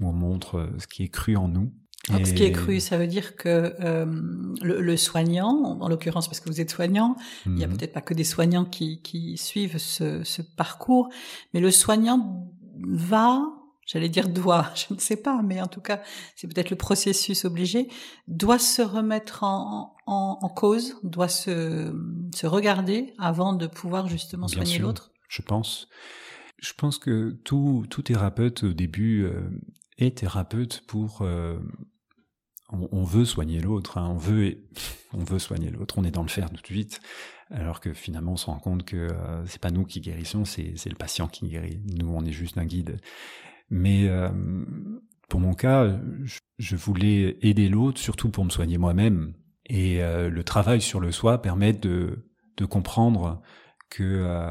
où 0.00 0.08
on 0.08 0.12
montre 0.12 0.58
euh, 0.58 0.78
ce 0.78 0.86
qui 0.86 1.02
est 1.02 1.08
cru 1.08 1.36
en 1.36 1.48
nous. 1.48 1.72
Donc, 2.10 2.24
ce 2.24 2.34
qui 2.34 2.44
est 2.44 2.52
cru, 2.52 2.78
ça 2.78 2.98
veut 2.98 3.08
dire 3.08 3.34
que 3.34 3.74
euh, 3.80 4.06
le, 4.62 4.80
le, 4.80 4.96
soignant, 4.96 5.76
en 5.80 5.88
l'occurrence 5.88 6.28
parce 6.28 6.38
que 6.38 6.48
vous 6.48 6.60
êtes 6.60 6.70
soignant, 6.70 7.16
il 7.46 7.58
y 7.58 7.64
a 7.64 7.66
mhm. 7.66 7.76
peut-être 7.76 7.92
pas 7.92 8.00
que 8.00 8.14
des 8.14 8.22
soignants 8.22 8.64
qui, 8.64 9.02
qui 9.02 9.36
suivent 9.36 9.78
ce, 9.78 10.22
ce 10.22 10.40
parcours, 10.40 11.08
mais 11.52 11.58
le 11.58 11.72
soignant 11.72 12.48
va 12.78 13.42
j'allais 13.86 14.08
dire 14.08 14.28
doit, 14.28 14.70
je 14.74 14.92
ne 14.92 14.98
sais 14.98 15.16
pas, 15.16 15.40
mais 15.42 15.62
en 15.62 15.68
tout 15.68 15.80
cas, 15.80 16.02
c'est 16.34 16.52
peut-être 16.52 16.70
le 16.70 16.76
processus 16.76 17.44
obligé, 17.44 17.88
doit 18.28 18.58
se 18.58 18.82
remettre 18.82 19.44
en, 19.44 19.96
en, 20.06 20.38
en 20.42 20.48
cause, 20.48 20.96
doit 21.02 21.28
se, 21.28 21.94
se, 22.34 22.46
regarder 22.46 23.14
avant 23.18 23.54
de 23.54 23.66
pouvoir 23.66 24.08
justement 24.08 24.48
soigner 24.48 24.78
l'autre? 24.78 25.12
Je 25.28 25.42
pense. 25.42 25.88
Je 26.58 26.72
pense 26.72 26.98
que 26.98 27.30
tout, 27.44 27.86
tout 27.88 28.02
thérapeute 28.02 28.64
au 28.64 28.72
début 28.72 29.24
euh, 29.24 29.48
est 29.98 30.18
thérapeute 30.18 30.82
pour... 30.86 31.22
Euh, 31.22 31.58
on, 32.70 32.88
on, 32.90 33.04
veut 33.04 33.24
soigner 33.24 33.60
l'autre, 33.60 33.96
hein, 33.98 34.08
on, 34.10 34.16
veut, 34.16 34.58
on 35.12 35.22
veut 35.22 35.38
soigner 35.38 35.70
l'autre, 35.70 35.98
on 35.98 36.04
est 36.04 36.10
dans 36.10 36.22
le 36.22 36.28
faire 36.28 36.50
tout 36.50 36.60
de 36.60 36.66
suite, 36.66 37.00
alors 37.50 37.78
que 37.78 37.92
finalement 37.92 38.32
on 38.32 38.36
se 38.36 38.46
rend 38.46 38.58
compte 38.58 38.84
que 38.84 38.96
euh, 38.96 39.46
c'est 39.46 39.60
pas 39.60 39.70
nous 39.70 39.84
qui 39.84 40.00
guérissons, 40.00 40.44
c'est 40.44 40.74
le 40.86 40.96
patient 40.96 41.28
qui 41.28 41.46
guérit. 41.46 41.80
Nous, 41.94 42.08
on 42.08 42.24
est 42.24 42.32
juste 42.32 42.58
un 42.58 42.64
guide. 42.64 42.98
Mais 43.70 44.08
euh, 44.08 44.30
Pour 45.28 45.40
mon 45.40 45.54
cas, 45.54 45.98
je 46.58 46.76
voulais 46.76 47.38
aider 47.42 47.68
l'autre, 47.68 47.98
surtout 47.98 48.30
pour 48.30 48.44
me 48.44 48.50
soigner 48.50 48.78
moi-même. 48.78 49.34
Et 49.66 50.02
euh, 50.02 50.30
le 50.30 50.44
travail 50.44 50.80
sur 50.80 51.00
le 51.00 51.10
soi 51.10 51.42
permet 51.42 51.72
de, 51.72 52.24
comprendre 52.70 53.42
que 53.90 54.02
euh, 54.04 54.50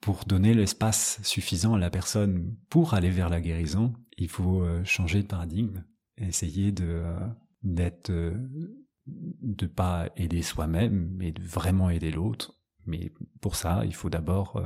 pour 0.00 0.24
donner 0.24 0.54
l'espace 0.54 1.20
suffisant 1.22 1.74
à 1.74 1.78
la 1.78 1.90
personne 1.90 2.56
pour 2.70 2.94
aller 2.94 3.10
vers 3.10 3.28
la 3.28 3.40
guérison, 3.40 3.92
il 4.16 4.28
faut 4.28 4.64
changer 4.84 5.22
de 5.22 5.28
paradigme, 5.28 5.84
essayer 6.16 6.72
de 6.72 7.04
d'être 7.62 8.10
de 9.06 9.66
pas 9.66 10.08
aider 10.16 10.42
soi-même, 10.42 11.12
mais 11.16 11.32
de 11.32 11.42
vraiment 11.42 11.90
aider 11.90 12.10
l'autre. 12.10 12.54
Mais 12.86 13.12
pour 13.40 13.54
ça, 13.54 13.82
il 13.84 13.94
faut 13.94 14.10
d'abord 14.10 14.62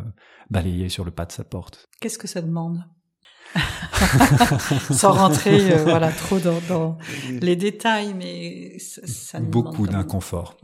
balayer 0.51 0.89
sur 0.89 1.05
le 1.05 1.11
pas 1.11 1.27
de 1.27 1.33
sa 1.33 1.45
porte. 1.45 1.87
Qu'est-ce 2.01 2.19
que 2.19 2.29
ça 2.29 2.41
demande? 2.41 2.83
sans 4.91 5.13
rentrer 5.13 5.73
euh, 5.73 5.83
voilà 5.85 6.11
trop 6.11 6.39
dans, 6.39 6.99
les 7.31 7.57
détails, 7.57 8.15
mais 8.15 8.79
ça, 8.79 9.41
beaucoup 9.41 9.87
d'inconfort. 9.87 10.57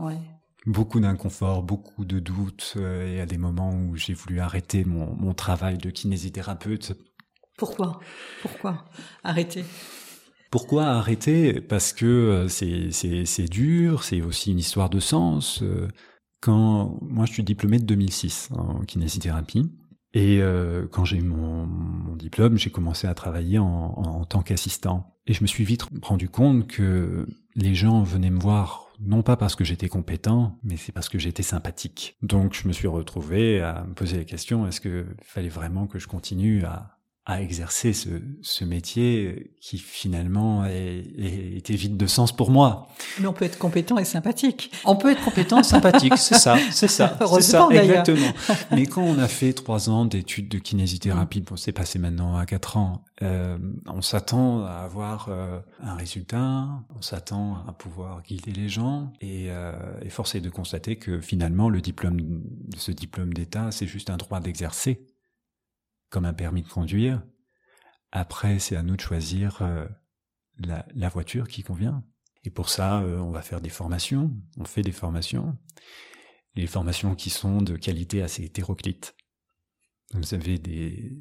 Beaucoup 0.66 1.00
d'inconfort, 1.00 1.62
beaucoup 1.62 2.04
de 2.04 2.18
doutes. 2.18 2.74
Euh, 2.76 3.06
il 3.08 3.16
y 3.16 3.20
a 3.20 3.26
des 3.26 3.38
moments 3.38 3.72
où 3.72 3.96
j'ai 3.96 4.12
voulu 4.12 4.40
arrêter 4.40 4.84
mon, 4.84 5.32
travail 5.34 5.78
de 5.78 5.90
kinésithérapeute. 5.90 6.92
Pourquoi? 7.56 8.00
Pourquoi 8.42 8.84
arrêter? 9.24 9.64
Pourquoi 10.50 10.84
arrêter? 10.86 11.60
Parce 11.60 11.92
que 11.92 12.06
euh, 12.06 12.48
c'est 12.48 13.48
dur, 13.48 14.04
c'est 14.04 14.20
aussi 14.20 14.52
une 14.52 14.58
histoire 14.58 14.90
de 14.90 15.00
sens. 15.00 15.62
Quand 16.40 16.98
moi 17.02 17.26
je 17.26 17.32
suis 17.32 17.42
diplômé 17.42 17.78
de 17.78 17.84
2006 17.84 18.50
en 18.52 18.80
kinésithérapie, 18.84 19.70
et 20.18 20.42
euh, 20.42 20.88
quand 20.90 21.04
j'ai 21.04 21.18
eu 21.18 21.22
mon, 21.22 21.68
diplôme, 22.16 22.58
j'ai 22.58 22.70
commencé 22.70 23.06
à 23.06 23.14
travailler 23.14 23.60
en, 23.60 23.64
en, 23.64 24.24
tant 24.24 24.42
qu'assistant. 24.42 25.14
Et 25.28 25.32
je 25.32 25.42
me 25.42 25.46
suis 25.46 25.62
vite 25.62 25.86
rendu 26.02 26.28
compte 26.28 26.66
que 26.66 27.24
les 27.54 27.76
gens 27.76 28.02
venaient 28.02 28.30
me 28.30 28.40
voir 28.40 28.88
non 28.98 29.22
pas 29.22 29.36
parce 29.36 29.54
que 29.54 29.62
j'étais 29.62 29.88
compétent, 29.88 30.58
mais 30.64 30.76
c'est 30.76 30.90
parce 30.90 31.08
que 31.08 31.20
j'étais 31.20 31.44
sympathique. 31.44 32.16
Donc 32.20 32.54
je 32.54 32.66
me 32.66 32.72
suis 32.72 32.88
retrouvé 32.88 33.60
à 33.60 33.84
me 33.84 33.94
poser 33.94 34.16
la 34.16 34.24
question, 34.24 34.66
est-ce 34.66 34.80
qu'il 34.80 35.06
fallait 35.22 35.48
vraiment 35.48 35.86
que 35.86 36.00
je 36.00 36.08
continue 36.08 36.64
à, 36.64 36.97
à 37.28 37.42
exercer 37.42 37.92
ce, 37.92 38.08
ce, 38.40 38.64
métier 38.64 39.52
qui 39.60 39.76
finalement 39.76 40.64
était 40.64 41.74
vide 41.74 41.98
de 41.98 42.06
sens 42.06 42.34
pour 42.34 42.50
moi. 42.50 42.88
Mais 43.20 43.26
on 43.26 43.34
peut 43.34 43.44
être 43.44 43.58
compétent 43.58 43.98
et 43.98 44.06
sympathique. 44.06 44.72
On 44.86 44.96
peut 44.96 45.10
être 45.12 45.22
compétent 45.22 45.60
et 45.60 45.62
sympathique, 45.62 46.16
c'est 46.16 46.38
ça, 46.38 46.56
c'est 46.70 46.88
ça, 46.88 47.18
c'est 47.34 47.42
ça, 47.42 47.68
exactement. 47.70 48.32
Mais 48.70 48.86
quand 48.86 49.02
on 49.02 49.18
a 49.18 49.28
fait 49.28 49.52
trois 49.52 49.90
ans 49.90 50.06
d'études 50.06 50.48
de 50.48 50.58
kinésithérapie, 50.58 51.42
bon, 51.42 51.56
c'est 51.56 51.72
passé 51.72 51.98
maintenant 51.98 52.38
à 52.38 52.46
quatre 52.46 52.78
ans, 52.78 53.04
euh, 53.20 53.58
on 53.86 54.00
s'attend 54.00 54.64
à 54.64 54.78
avoir 54.84 55.28
euh, 55.28 55.60
un 55.82 55.96
résultat, 55.96 56.66
on 56.96 57.02
s'attend 57.02 57.58
à 57.68 57.72
pouvoir 57.72 58.22
guider 58.22 58.52
les 58.52 58.70
gens, 58.70 59.12
et, 59.20 59.48
euh, 59.50 59.72
et 60.00 60.08
force 60.08 60.34
est 60.34 60.40
de 60.40 60.48
constater 60.48 60.96
que 60.96 61.20
finalement 61.20 61.68
le 61.68 61.82
diplôme, 61.82 62.40
ce 62.74 62.90
diplôme 62.90 63.34
d'État, 63.34 63.70
c'est 63.70 63.86
juste 63.86 64.08
un 64.08 64.16
droit 64.16 64.40
d'exercer 64.40 65.04
comme 66.10 66.24
un 66.24 66.34
permis 66.34 66.62
de 66.62 66.68
conduire. 66.68 67.22
Après, 68.10 68.58
c'est 68.58 68.76
à 68.76 68.82
nous 68.82 68.96
de 68.96 69.00
choisir 69.00 69.60
euh, 69.62 69.86
la, 70.58 71.08
voiture 71.08 71.48
qui 71.48 71.62
convient. 71.62 72.04
Et 72.44 72.50
pour 72.50 72.68
ça, 72.68 73.02
euh, 73.02 73.18
on 73.18 73.30
va 73.30 73.42
faire 73.42 73.60
des 73.60 73.68
formations. 73.68 74.34
On 74.56 74.64
fait 74.64 74.82
des 74.82 74.92
formations. 74.92 75.56
Les 76.54 76.66
formations 76.66 77.14
qui 77.14 77.30
sont 77.30 77.60
de 77.60 77.76
qualité 77.76 78.22
assez 78.22 78.44
hétéroclite. 78.44 79.14
Vous 80.14 80.34
avez 80.34 80.58
des, 80.58 81.18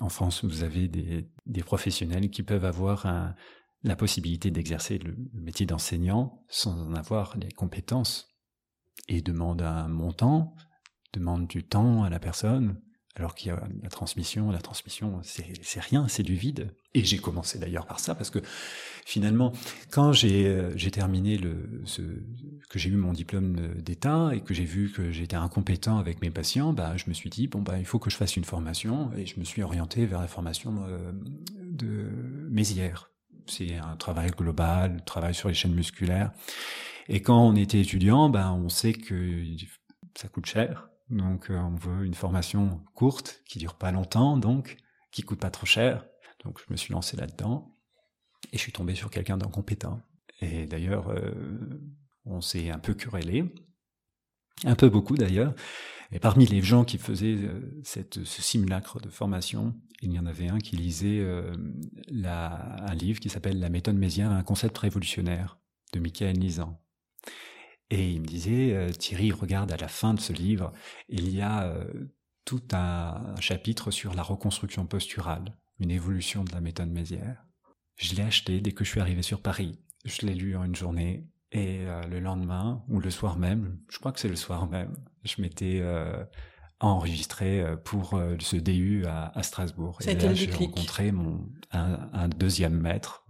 en 0.00 0.08
France, 0.08 0.44
vous 0.44 0.62
avez 0.62 0.88
des, 0.88 1.62
professionnels 1.62 2.30
qui 2.30 2.42
peuvent 2.42 2.64
avoir 2.64 3.34
la 3.82 3.96
possibilité 3.96 4.50
d'exercer 4.50 4.98
le 4.98 5.16
métier 5.32 5.66
d'enseignant 5.66 6.44
sans 6.48 6.80
en 6.80 6.94
avoir 6.94 7.36
les 7.36 7.50
compétences 7.50 8.28
et 9.08 9.22
demande 9.22 9.62
un 9.62 9.88
montant, 9.88 10.54
demande 11.12 11.46
du 11.46 11.64
temps 11.64 12.04
à 12.04 12.10
la 12.10 12.20
personne, 12.20 12.80
alors 13.18 13.34
qu'il 13.34 13.48
y 13.48 13.50
a 13.50 13.60
la 13.82 13.88
transmission, 13.88 14.50
la 14.50 14.60
transmission, 14.60 15.20
c'est 15.22 15.80
rien, 15.80 16.06
c'est 16.08 16.22
du 16.22 16.34
vide. 16.34 16.70
Et 16.94 17.04
j'ai 17.04 17.18
commencé 17.18 17.58
d'ailleurs 17.58 17.86
par 17.86 17.98
ça, 18.00 18.14
parce 18.14 18.30
que 18.30 18.38
finalement, 19.04 19.52
quand 19.90 20.12
j'ai 20.12 20.46
euh, 20.46 20.90
terminé 20.90 21.36
le, 21.36 21.82
ce, 21.84 22.02
que 22.70 22.78
j'ai 22.78 22.90
eu 22.90 22.96
mon 22.96 23.12
diplôme 23.12 23.74
d'État 23.82 24.30
et 24.32 24.40
que 24.40 24.54
j'ai 24.54 24.64
vu 24.64 24.90
que 24.90 25.10
j'étais 25.10 25.36
incompétent 25.36 25.98
avec 25.98 26.22
mes 26.22 26.30
patients, 26.30 26.72
bah, 26.72 26.96
je 26.96 27.04
me 27.08 27.14
suis 27.14 27.28
dit, 27.28 27.48
bon, 27.48 27.60
bah, 27.60 27.78
il 27.78 27.84
faut 27.84 27.98
que 27.98 28.08
je 28.08 28.16
fasse 28.16 28.36
une 28.36 28.44
formation, 28.44 29.10
et 29.16 29.26
je 29.26 29.38
me 29.38 29.44
suis 29.44 29.62
orienté 29.62 30.06
vers 30.06 30.20
la 30.20 30.28
formation 30.28 30.84
euh, 30.88 31.12
de 31.60 32.08
Mézières. 32.50 33.10
C'est 33.46 33.76
un 33.76 33.96
travail 33.96 34.30
global, 34.30 35.02
travail 35.04 35.34
sur 35.34 35.48
les 35.48 35.54
chaînes 35.54 35.74
musculaires. 35.74 36.32
Et 37.08 37.20
quand 37.20 37.40
on 37.40 37.56
était 37.56 37.80
étudiant, 37.80 38.28
bah, 38.28 38.52
on 38.52 38.68
sait 38.68 38.92
que 38.92 39.44
ça 40.14 40.28
coûte 40.28 40.46
cher 40.46 40.88
donc 41.10 41.50
euh, 41.50 41.56
on 41.56 41.76
veut 41.76 42.04
une 42.04 42.14
formation 42.14 42.82
courte, 42.94 43.42
qui 43.46 43.58
dure 43.58 43.74
pas 43.74 43.92
longtemps, 43.92 44.36
donc 44.36 44.76
qui 45.10 45.22
coûte 45.22 45.40
pas 45.40 45.50
trop 45.50 45.66
cher. 45.66 46.06
Donc 46.44 46.60
je 46.60 46.72
me 46.72 46.76
suis 46.76 46.92
lancé 46.92 47.16
là-dedans 47.16 47.74
et 48.52 48.56
je 48.56 48.62
suis 48.62 48.72
tombé 48.72 48.94
sur 48.94 49.10
quelqu'un 49.10 49.36
d'incompétent. 49.36 50.00
Et 50.40 50.66
d'ailleurs, 50.66 51.08
euh, 51.08 51.32
on 52.24 52.40
s'est 52.40 52.70
un 52.70 52.78
peu 52.78 52.94
querellé, 52.94 53.52
un 54.64 54.74
peu 54.76 54.88
beaucoup 54.88 55.16
d'ailleurs. 55.16 55.54
Et 56.12 56.20
parmi 56.20 56.46
les 56.46 56.62
gens 56.62 56.84
qui 56.84 56.98
faisaient 56.98 57.36
euh, 57.36 57.80
ce 57.84 58.42
simulacre 58.42 59.00
de 59.00 59.08
formation, 59.08 59.74
il 60.00 60.12
y 60.12 60.18
en 60.18 60.26
avait 60.26 60.48
un 60.48 60.58
qui 60.58 60.76
lisait 60.76 61.26
un 62.24 62.94
livre 62.94 63.18
qui 63.18 63.28
s'appelle 63.28 63.58
La 63.58 63.68
méthode 63.68 63.96
mézière, 63.96 64.30
un 64.30 64.44
concept 64.44 64.78
révolutionnaire 64.78 65.58
de 65.92 65.98
Michael 65.98 66.38
Nizan. 66.38 66.80
Et 67.90 68.10
il 68.10 68.20
me 68.20 68.26
disait, 68.26 68.74
euh, 68.74 68.90
Thierry, 68.90 69.32
regarde 69.32 69.72
à 69.72 69.76
la 69.76 69.88
fin 69.88 70.14
de 70.14 70.20
ce 70.20 70.32
livre, 70.32 70.72
il 71.08 71.34
y 71.34 71.40
a 71.40 71.64
euh, 71.64 71.84
tout 72.44 72.62
un, 72.72 73.34
chapitre 73.40 73.90
sur 73.90 74.14
la 74.14 74.22
reconstruction 74.22 74.86
posturale, 74.86 75.56
une 75.78 75.90
évolution 75.90 76.44
de 76.44 76.52
la 76.52 76.60
méthode 76.60 76.90
Mézières. 76.90 77.44
Je 77.96 78.14
l'ai 78.14 78.22
acheté 78.22 78.60
dès 78.60 78.72
que 78.72 78.84
je 78.84 78.90
suis 78.90 79.00
arrivé 79.00 79.22
sur 79.22 79.40
Paris. 79.40 79.78
Je 80.04 80.26
l'ai 80.26 80.34
lu 80.34 80.56
en 80.56 80.64
une 80.64 80.76
journée. 80.76 81.26
Et 81.50 81.86
euh, 81.86 82.02
le 82.02 82.20
lendemain, 82.20 82.84
ou 82.88 83.00
le 83.00 83.10
soir 83.10 83.38
même, 83.38 83.78
je 83.90 83.98
crois 83.98 84.12
que 84.12 84.20
c'est 84.20 84.28
le 84.28 84.36
soir 84.36 84.68
même, 84.68 84.94
je 85.24 85.40
m'étais 85.40 85.82
enregistré 86.78 87.64
pour 87.84 88.20
ce 88.38 88.56
DU 88.56 89.06
à, 89.06 89.32
à 89.34 89.42
Strasbourg. 89.42 89.98
et 90.06 90.14
là, 90.14 90.34
j'ai 90.34 90.52
rencontré 90.52 91.10
mon, 91.10 91.48
un, 91.72 92.10
un 92.12 92.28
deuxième 92.28 92.78
maître, 92.78 93.26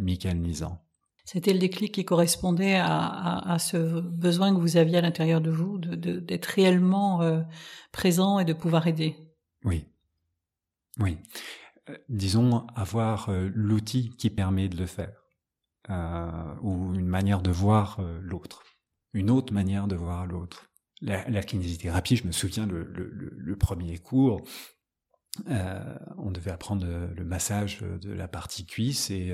Michael 0.00 0.38
Nizan. 0.38 0.80
C'était 1.26 1.52
le 1.52 1.58
déclic 1.58 1.92
qui 1.92 2.04
correspondait 2.04 2.76
à, 2.76 3.56
ce 3.58 4.00
besoin 4.00 4.54
que 4.54 4.60
vous 4.60 4.76
aviez 4.76 4.98
à 4.98 5.00
l'intérieur 5.00 5.40
de 5.40 5.50
vous, 5.50 5.76
d'être 5.76 6.46
réellement 6.46 7.20
euh, 7.20 7.42
présent 7.90 8.38
et 8.38 8.44
de 8.44 8.52
pouvoir 8.52 8.86
aider. 8.86 9.16
Oui, 9.64 9.86
oui. 11.00 11.18
Euh, 11.90 11.96
disons 12.08 12.68
avoir 12.76 13.28
euh, 13.28 13.50
l'outil 13.52 14.10
qui 14.16 14.30
permet 14.30 14.68
de 14.68 14.76
le 14.76 14.86
faire, 14.86 15.20
ou 16.62 16.94
une 16.94 17.08
manière 17.08 17.42
de 17.42 17.50
voir 17.50 18.00
l'autre, 18.22 18.62
une 19.12 19.28
autre 19.28 19.52
manière 19.52 19.88
de 19.88 19.96
voir 19.96 20.26
l'autre. 20.26 20.70
La, 21.00 21.42
kinésithérapie, 21.42 22.16
je 22.16 22.26
me 22.26 22.32
souviens 22.32 22.66
le, 22.66 23.56
premier 23.56 23.98
cours, 23.98 24.42
on 25.46 26.30
devait 26.30 26.50
apprendre 26.52 26.86
le, 26.86 27.24
massage 27.24 27.80
de 27.82 28.12
la 28.12 28.26
partie 28.26 28.64
cuisse 28.64 29.10
et, 29.10 29.32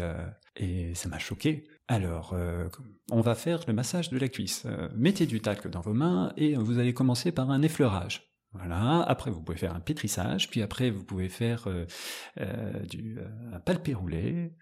et 0.57 0.95
ça 0.95 1.09
m'a 1.09 1.19
choqué 1.19 1.65
alors, 1.89 2.33
euh, 2.33 2.69
on 3.11 3.21
va 3.21 3.35
faire 3.35 3.61
le 3.67 3.73
massage 3.73 4.11
de 4.11 4.19
la 4.19 4.29
cuisse. 4.29 4.65
Euh, 4.67 4.89
mettez 4.95 5.27
du 5.27 5.41
talc 5.41 5.67
dans 5.69 5.81
vos 5.81 5.95
mains 5.95 6.33
et 6.37 6.55
vous 6.55 6.79
allez 6.79 6.95
commencer 6.95 7.33
par 7.33 7.51
un 7.51 7.63
effleurage. 7.63 8.33
Voilà. 8.53 9.03
Après, 9.03 9.31
vous 9.31 9.43
pouvez 9.43 9.59
faire 9.59 9.75
un 9.75 9.81
pétrissage, 9.81 10.51
puis 10.51 10.63
après, 10.63 10.91
vous 10.91 11.05
pouvez 11.05 11.29
faire 11.29 11.67
euh, 11.69 12.83
du, 12.85 13.19
un 13.53 13.61
palpé 13.61 13.95
roulé. 13.95 14.55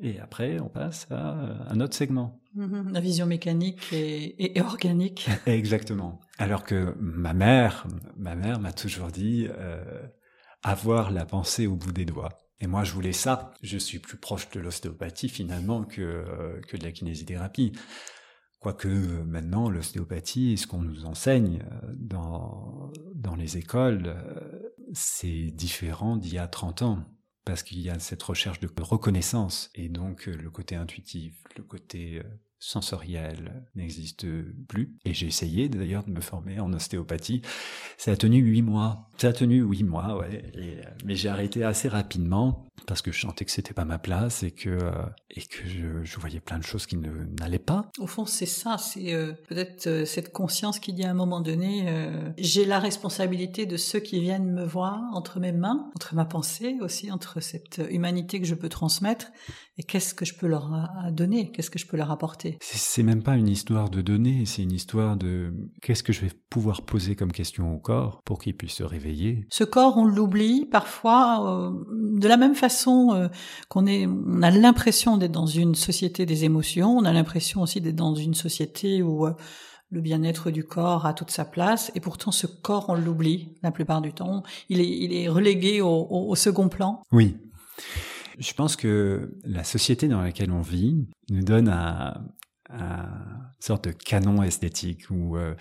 Et 0.00 0.18
après, 0.20 0.58
on 0.60 0.68
passe 0.68 1.06
à 1.10 1.38
un 1.70 1.80
autre 1.80 1.94
segment. 1.94 2.42
Mm-hmm. 2.56 2.92
la 2.92 3.00
vision 3.00 3.26
mécanique 3.26 3.92
et, 3.92 4.58
et, 4.58 4.60
organique. 4.60 5.28
Exactement. 5.46 6.20
Alors 6.38 6.64
que 6.64 6.94
ma 6.98 7.34
mère, 7.34 7.86
ma 8.16 8.34
mère 8.34 8.60
m'a 8.60 8.72
toujours 8.72 9.08
dit 9.08 9.46
avoir 10.62 11.10
la 11.10 11.26
pensée 11.26 11.66
au 11.66 11.76
bout 11.76 11.92
des 11.92 12.06
doigts. 12.06 12.45
Et 12.60 12.66
moi, 12.66 12.84
je 12.84 12.92
voulais 12.92 13.12
ça. 13.12 13.52
Je 13.62 13.76
suis 13.76 13.98
plus 13.98 14.16
proche 14.16 14.48
de 14.50 14.60
l'ostéopathie 14.60 15.28
finalement 15.28 15.84
que, 15.84 16.00
euh, 16.00 16.60
que 16.62 16.76
de 16.76 16.84
la 16.84 16.92
kinésithérapie. 16.92 17.72
Quoique 18.60 18.88
maintenant, 18.88 19.68
l'ostéopathie, 19.68 20.56
ce 20.56 20.66
qu'on 20.66 20.80
nous 20.80 21.04
enseigne 21.04 21.62
euh, 21.70 21.92
dans, 21.94 22.90
dans 23.14 23.36
les 23.36 23.58
écoles, 23.58 24.04
euh, 24.06 24.72
c'est 24.92 25.50
différent 25.50 26.16
d'il 26.16 26.34
y 26.34 26.38
a 26.38 26.48
30 26.48 26.82
ans. 26.82 27.04
Parce 27.44 27.62
qu'il 27.62 27.78
y 27.80 27.90
a 27.90 27.98
cette 28.00 28.22
recherche 28.24 28.58
de 28.58 28.68
reconnaissance 28.80 29.70
et 29.76 29.88
donc 29.88 30.26
le 30.26 30.50
côté 30.50 30.74
intuitif, 30.74 31.44
le 31.56 31.62
côté 31.62 32.20
sensorielle 32.58 33.64
n'existe 33.74 34.26
plus. 34.68 34.96
Et 35.04 35.14
j'ai 35.14 35.26
essayé 35.26 35.68
d'ailleurs 35.68 36.04
de 36.04 36.10
me 36.10 36.20
former 36.20 36.58
en 36.60 36.72
ostéopathie. 36.72 37.42
Ça 37.98 38.12
a 38.12 38.16
tenu 38.16 38.38
huit 38.38 38.62
mois. 38.62 39.08
Ça 39.18 39.28
a 39.28 39.32
tenu 39.32 39.62
huit 39.62 39.84
mois, 39.84 40.18
ouais. 40.18 40.50
Euh, 40.56 40.82
mais 41.04 41.14
j'ai 41.14 41.28
arrêté 41.28 41.64
assez 41.64 41.88
rapidement 41.88 42.66
parce 42.86 43.00
que 43.02 43.10
je 43.12 43.20
sentais 43.20 43.44
que 43.44 43.50
c'était 43.50 43.72
pas 43.72 43.86
ma 43.86 43.98
place 43.98 44.42
et 44.42 44.50
que 44.50 44.68
euh, 44.68 44.90
et 45.30 45.42
que 45.42 45.66
je, 46.04 46.18
voyais 46.18 46.40
plein 46.40 46.58
de 46.58 46.62
choses 46.62 46.86
qui 46.86 46.96
n'allaient 46.96 47.58
pas. 47.58 47.90
Au 47.98 48.06
fond, 48.06 48.26
c'est 48.26 48.46
ça. 48.46 48.76
C'est 48.78 49.14
euh, 49.14 49.32
peut-être 49.48 50.04
cette 50.06 50.32
conscience 50.32 50.78
qui 50.78 50.92
dit 50.92 51.04
à 51.04 51.10
un 51.10 51.14
moment 51.14 51.40
donné, 51.40 51.86
j'ai 52.38 52.64
la 52.64 52.78
responsabilité 52.78 53.66
de 53.66 53.76
ceux 53.76 54.00
qui 54.00 54.20
viennent 54.20 54.52
me 54.52 54.64
voir 54.64 55.00
entre 55.12 55.40
mes 55.40 55.52
mains, 55.52 55.90
entre 55.94 56.14
ma 56.14 56.24
pensée 56.24 56.76
aussi, 56.80 57.10
entre 57.10 57.40
cette 57.40 57.82
humanité 57.90 58.40
que 58.40 58.46
je 58.46 58.54
peux 58.54 58.68
transmettre 58.68 59.28
et 59.78 59.82
qu'est-ce 59.82 60.14
que 60.14 60.24
je 60.24 60.34
peux 60.34 60.46
leur 60.46 60.70
donner, 61.10 61.50
qu'est-ce 61.52 61.70
que 61.70 61.78
je 61.78 61.86
peux 61.86 61.96
leur 61.96 62.10
apporter. 62.10 62.45
C'est 62.60 63.02
même 63.02 63.22
pas 63.22 63.36
une 63.36 63.48
histoire 63.48 63.90
de 63.90 64.00
donner, 64.00 64.44
c'est 64.46 64.62
une 64.62 64.72
histoire 64.72 65.16
de 65.16 65.52
qu'est-ce 65.82 66.02
que 66.02 66.12
je 66.12 66.22
vais 66.22 66.30
pouvoir 66.50 66.82
poser 66.82 67.16
comme 67.16 67.32
question 67.32 67.74
au 67.74 67.78
corps 67.78 68.22
pour 68.24 68.38
qu'il 68.38 68.56
puisse 68.56 68.74
se 68.74 68.82
réveiller. 68.82 69.46
Ce 69.50 69.64
corps, 69.64 69.96
on 69.96 70.04
l'oublie 70.04 70.66
parfois 70.66 71.68
euh, 71.68 71.70
de 72.18 72.28
la 72.28 72.36
même 72.36 72.54
façon 72.54 73.12
euh, 73.14 73.28
qu'on 73.68 73.86
est, 73.86 74.06
on 74.06 74.42
a 74.42 74.50
l'impression 74.50 75.16
d'être 75.16 75.32
dans 75.32 75.46
une 75.46 75.74
société 75.74 76.26
des 76.26 76.44
émotions, 76.44 76.96
on 76.96 77.04
a 77.04 77.12
l'impression 77.12 77.62
aussi 77.62 77.80
d'être 77.80 77.96
dans 77.96 78.14
une 78.14 78.34
société 78.34 79.02
où 79.02 79.26
euh, 79.26 79.32
le 79.90 80.00
bien-être 80.00 80.50
du 80.50 80.64
corps 80.64 81.06
a 81.06 81.14
toute 81.14 81.30
sa 81.30 81.44
place, 81.44 81.92
et 81.94 82.00
pourtant 82.00 82.32
ce 82.32 82.46
corps, 82.46 82.86
on 82.88 82.94
l'oublie 82.94 83.54
la 83.62 83.70
plupart 83.70 84.00
du 84.00 84.12
temps. 84.12 84.42
Il 84.68 84.80
est, 84.80 84.88
il 84.88 85.14
est 85.14 85.28
relégué 85.28 85.80
au, 85.80 86.06
au 86.10 86.34
second 86.34 86.68
plan. 86.68 87.02
Oui. 87.12 87.36
Je 88.38 88.52
pense 88.52 88.76
que 88.76 89.34
la 89.44 89.64
société 89.64 90.08
dans 90.08 90.20
laquelle 90.20 90.52
on 90.52 90.60
vit 90.60 91.06
nous 91.30 91.42
donne 91.42 91.68
un, 91.68 92.14
une 92.70 93.62
sorte 93.62 93.84
de 93.84 93.92
canon 93.92 94.42
esthétique 94.42 95.10
où 95.10 95.36
euh, 95.36 95.54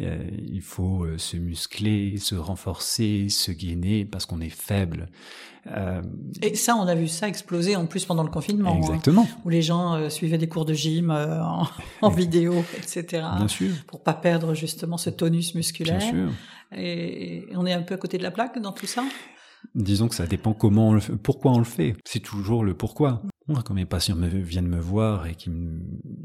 euh, 0.00 0.24
il 0.30 0.62
faut 0.62 1.04
euh, 1.04 1.18
se 1.18 1.36
muscler, 1.36 2.18
se 2.18 2.34
renforcer, 2.34 3.28
se 3.28 3.50
gainer 3.50 4.04
parce 4.04 4.26
qu'on 4.26 4.40
est 4.40 4.50
faible. 4.50 5.08
Et 6.40 6.54
ça, 6.54 6.74
on 6.74 6.86
a 6.86 6.94
vu 6.94 7.06
ça 7.06 7.28
exploser 7.28 7.76
en 7.76 7.84
plus 7.86 8.06
pendant 8.06 8.22
le 8.22 8.30
confinement. 8.30 8.72
Hein, 8.72 8.78
Exactement. 8.78 9.28
où 9.44 9.50
les 9.50 9.60
gens 9.60 10.08
suivaient 10.08 10.38
des 10.38 10.48
cours 10.48 10.64
de 10.64 10.72
gym 10.72 11.10
en, 11.10 12.08
vidéo, 12.08 12.64
etc. 12.78 13.24
Bien 13.36 13.48
sûr. 13.48 13.70
Pour 13.86 14.02
pas 14.02 14.14
perdre 14.14 14.54
justement 14.54 14.96
ce 14.96 15.10
tonus 15.10 15.54
musculaire. 15.54 15.98
Bien 15.98 16.10
sûr. 16.10 16.32
Et 16.76 17.46
on 17.54 17.66
est 17.66 17.74
un 17.74 17.82
peu 17.82 17.94
à 17.94 17.98
côté 17.98 18.16
de 18.16 18.22
la 18.22 18.30
plaque 18.30 18.58
dans 18.58 18.72
tout 18.72 18.86
ça? 18.86 19.04
Disons 19.74 20.08
que 20.08 20.14
ça 20.14 20.26
dépend 20.26 20.54
comment 20.54 20.88
on 20.88 20.92
le 20.94 21.00
fait, 21.00 21.16
pourquoi 21.16 21.52
on 21.52 21.58
le 21.58 21.64
fait. 21.64 21.94
C'est 22.04 22.20
toujours 22.20 22.64
le 22.64 22.74
pourquoi. 22.74 23.22
Moi, 23.48 23.62
quand 23.64 23.74
mes 23.74 23.86
patients 23.86 24.16
viennent 24.16 24.68
me 24.68 24.78
voir 24.78 25.26
et 25.26 25.34
qui 25.34 25.50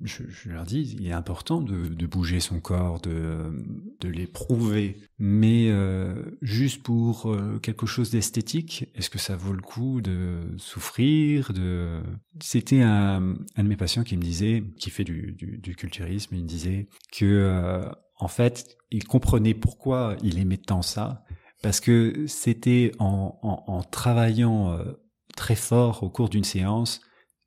je, 0.04 0.24
je, 0.28 0.50
leur 0.50 0.64
dis, 0.64 0.96
il 1.00 1.08
est 1.08 1.12
important 1.14 1.62
de, 1.62 1.88
de 1.88 2.06
bouger 2.06 2.40
son 2.40 2.60
corps, 2.60 3.00
de, 3.02 3.52
de 4.00 4.10
l'éprouver, 4.10 4.98
mais 5.18 5.70
euh, 5.70 6.38
juste 6.42 6.84
pour 6.84 7.32
euh, 7.32 7.58
quelque 7.60 7.86
chose 7.88 8.12
d'esthétique, 8.12 8.90
est-ce 8.94 9.10
que 9.10 9.18
ça 9.18 9.36
vaut 9.36 9.54
le 9.54 9.62
coup 9.62 10.02
de 10.02 10.42
souffrir 10.58 11.52
de 11.54 12.02
C'était 12.42 12.82
un, 12.82 13.36
un 13.56 13.64
de 13.64 13.68
mes 13.68 13.78
patients 13.78 14.04
qui 14.04 14.18
me 14.18 14.22
disait, 14.22 14.64
qui 14.78 14.90
fait 14.90 15.06
du, 15.06 15.32
du, 15.32 15.58
du 15.58 15.76
culturisme, 15.76 16.36
il 16.36 16.44
me 16.44 16.48
disait 16.48 16.90
que 17.12 17.26
euh, 17.26 17.90
en 18.18 18.28
fait, 18.28 18.78
il 18.92 19.06
comprenait 19.06 19.54
pourquoi 19.54 20.16
il 20.22 20.40
aimait 20.40 20.58
tant 20.58 20.82
ça, 20.82 21.24
parce 21.62 21.80
que 21.80 22.26
c'était 22.28 22.92
en, 23.00 23.40
en, 23.42 23.64
en, 23.68 23.84
travaillant 23.84 24.72
euh, 24.72 24.94
très 25.36 25.56
fort 25.56 26.04
au 26.04 26.10
cours 26.10 26.30
d'une 26.30 26.44
séance 26.44 27.02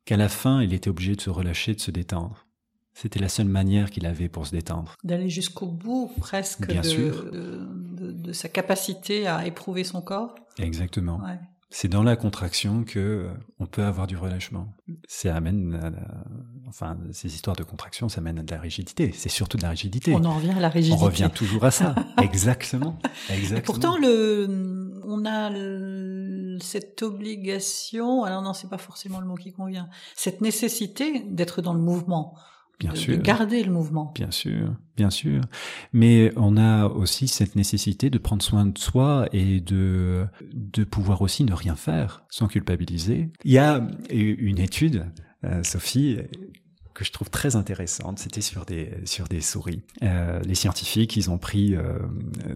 qu'à 0.04 0.16
la 0.16 0.28
fin, 0.28 0.62
il 0.62 0.72
était 0.72 0.90
obligé 0.90 1.14
de 1.16 1.20
se 1.20 1.30
relâcher, 1.30 1.74
de 1.74 1.80
se 1.80 1.90
détendre. 1.90 2.46
C'était 2.94 3.20
la 3.20 3.28
seule 3.28 3.46
manière 3.46 3.90
qu'il 3.90 4.06
avait 4.06 4.28
pour 4.28 4.46
se 4.46 4.50
détendre. 4.50 4.94
D'aller 5.04 5.28
jusqu'au 5.28 5.66
bout 5.66 6.10
presque 6.18 6.66
Bien 6.66 6.80
de, 6.80 6.86
sûr. 6.86 7.30
De, 7.30 8.10
de, 8.10 8.32
sa 8.32 8.48
capacité 8.48 9.28
à 9.28 9.46
éprouver 9.46 9.84
son 9.84 10.00
corps. 10.02 10.34
Exactement. 10.58 11.20
Ouais. 11.20 11.38
C'est 11.70 11.88
dans 11.88 12.02
la 12.02 12.16
contraction 12.16 12.82
que 12.82 12.98
euh, 12.98 13.28
on 13.60 13.66
peut 13.66 13.84
avoir 13.84 14.06
du 14.06 14.16
relâchement. 14.16 14.74
Ça 15.06 15.36
amène, 15.36 15.74
à 15.74 15.90
la... 15.90 16.24
enfin, 16.66 16.96
ces 17.12 17.34
histoires 17.34 17.56
de 17.56 17.62
contraction, 17.62 18.08
ça 18.08 18.20
amène 18.20 18.38
à 18.38 18.42
de 18.42 18.50
la 18.50 18.58
rigidité. 18.58 19.12
C'est 19.14 19.28
surtout 19.28 19.58
de 19.58 19.62
la 19.62 19.70
rigidité. 19.70 20.14
On 20.14 20.24
en 20.24 20.36
revient 20.36 20.52
à 20.52 20.60
la 20.60 20.70
rigidité. 20.70 20.98
On 21.00 21.04
revient 21.04 21.30
toujours 21.32 21.64
à 21.64 21.70
ça. 21.70 21.94
Exactement. 22.22 22.98
Exactement. 23.28 23.58
Et 23.58 23.62
pourtant, 23.62 23.98
le, 23.98 24.98
on 25.04 25.26
a 25.26 25.50
cette 26.62 27.02
obligation. 27.02 28.24
Alors 28.24 28.42
non, 28.42 28.52
c'est 28.52 28.68
pas 28.68 28.78
forcément 28.78 29.20
le 29.20 29.26
mot 29.26 29.34
qui 29.34 29.52
convient. 29.52 29.88
Cette 30.14 30.40
nécessité 30.40 31.24
d'être 31.28 31.62
dans 31.62 31.74
le 31.74 31.80
mouvement. 31.80 32.34
Bien 32.78 32.92
de, 32.92 32.96
sûr. 32.96 33.16
de 33.16 33.22
garder 33.22 33.64
le 33.64 33.72
mouvement. 33.72 34.12
Bien 34.14 34.30
sûr, 34.30 34.72
bien 34.96 35.10
sûr. 35.10 35.40
Mais 35.92 36.32
on 36.36 36.56
a 36.56 36.86
aussi 36.86 37.26
cette 37.26 37.56
nécessité 37.56 38.08
de 38.08 38.18
prendre 38.18 38.42
soin 38.42 38.66
de 38.66 38.78
soi 38.78 39.28
et 39.32 39.60
de, 39.60 40.26
de 40.52 40.84
pouvoir 40.84 41.22
aussi 41.22 41.42
ne 41.42 41.54
rien 41.54 41.74
faire 41.74 42.22
sans 42.30 42.46
culpabiliser. 42.46 43.30
Il 43.44 43.50
y 43.50 43.58
a 43.58 43.84
une 44.10 44.60
étude, 44.60 45.06
euh, 45.42 45.64
Sophie, 45.64 46.18
que 46.98 47.04
je 47.04 47.12
trouve 47.12 47.30
très 47.30 47.54
intéressante. 47.54 48.18
C'était 48.18 48.40
sur 48.40 48.64
des 48.64 48.90
sur 49.04 49.28
des 49.28 49.40
souris. 49.40 49.82
Euh, 50.02 50.40
les 50.40 50.56
scientifiques, 50.56 51.16
ils 51.16 51.30
ont 51.30 51.38
pris 51.38 51.76
euh, 51.76 51.96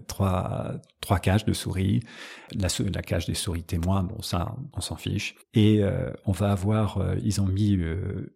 trois 0.07 0.73
trois 0.99 1.19
cages 1.19 1.45
de 1.45 1.53
souris. 1.53 2.01
La, 2.53 2.67
cage 3.01 3.25
des 3.25 3.35
souris 3.35 3.63
témoins, 3.63 4.03
bon 4.03 4.21
ça, 4.21 4.53
on 4.73 4.81
s'en 4.81 4.97
fiche. 4.97 5.35
Et 5.53 5.81
euh, 5.81 6.11
on 6.25 6.33
va 6.33 6.51
avoir, 6.51 7.01
ils 7.23 7.39
ont 7.39 7.45
mis 7.45 7.79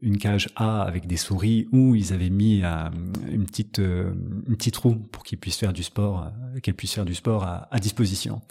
une 0.01 0.17
cage 0.17 0.47
A 0.55 0.81
avec 0.81 1.07
des 1.07 1.17
souris 1.17 1.67
où 1.73 1.93
ils 1.93 2.13
avaient 2.13 2.29
mis 2.29 2.63
une 2.63 3.45
petite 3.45 3.79
une 3.79 4.55
petite 4.55 4.77
roue 4.77 4.95
pour 4.95 5.23
qu'ils 5.23 5.37
puissent 5.37 5.57
faire 5.57 5.73
du 5.73 5.83
sport, 5.83 6.31
qu'elles 6.63 6.73
puissent 6.73 6.93
faire 6.93 7.05
du 7.05 7.15
sport 7.15 7.43
à 7.43 7.79
disposition. 7.79 8.41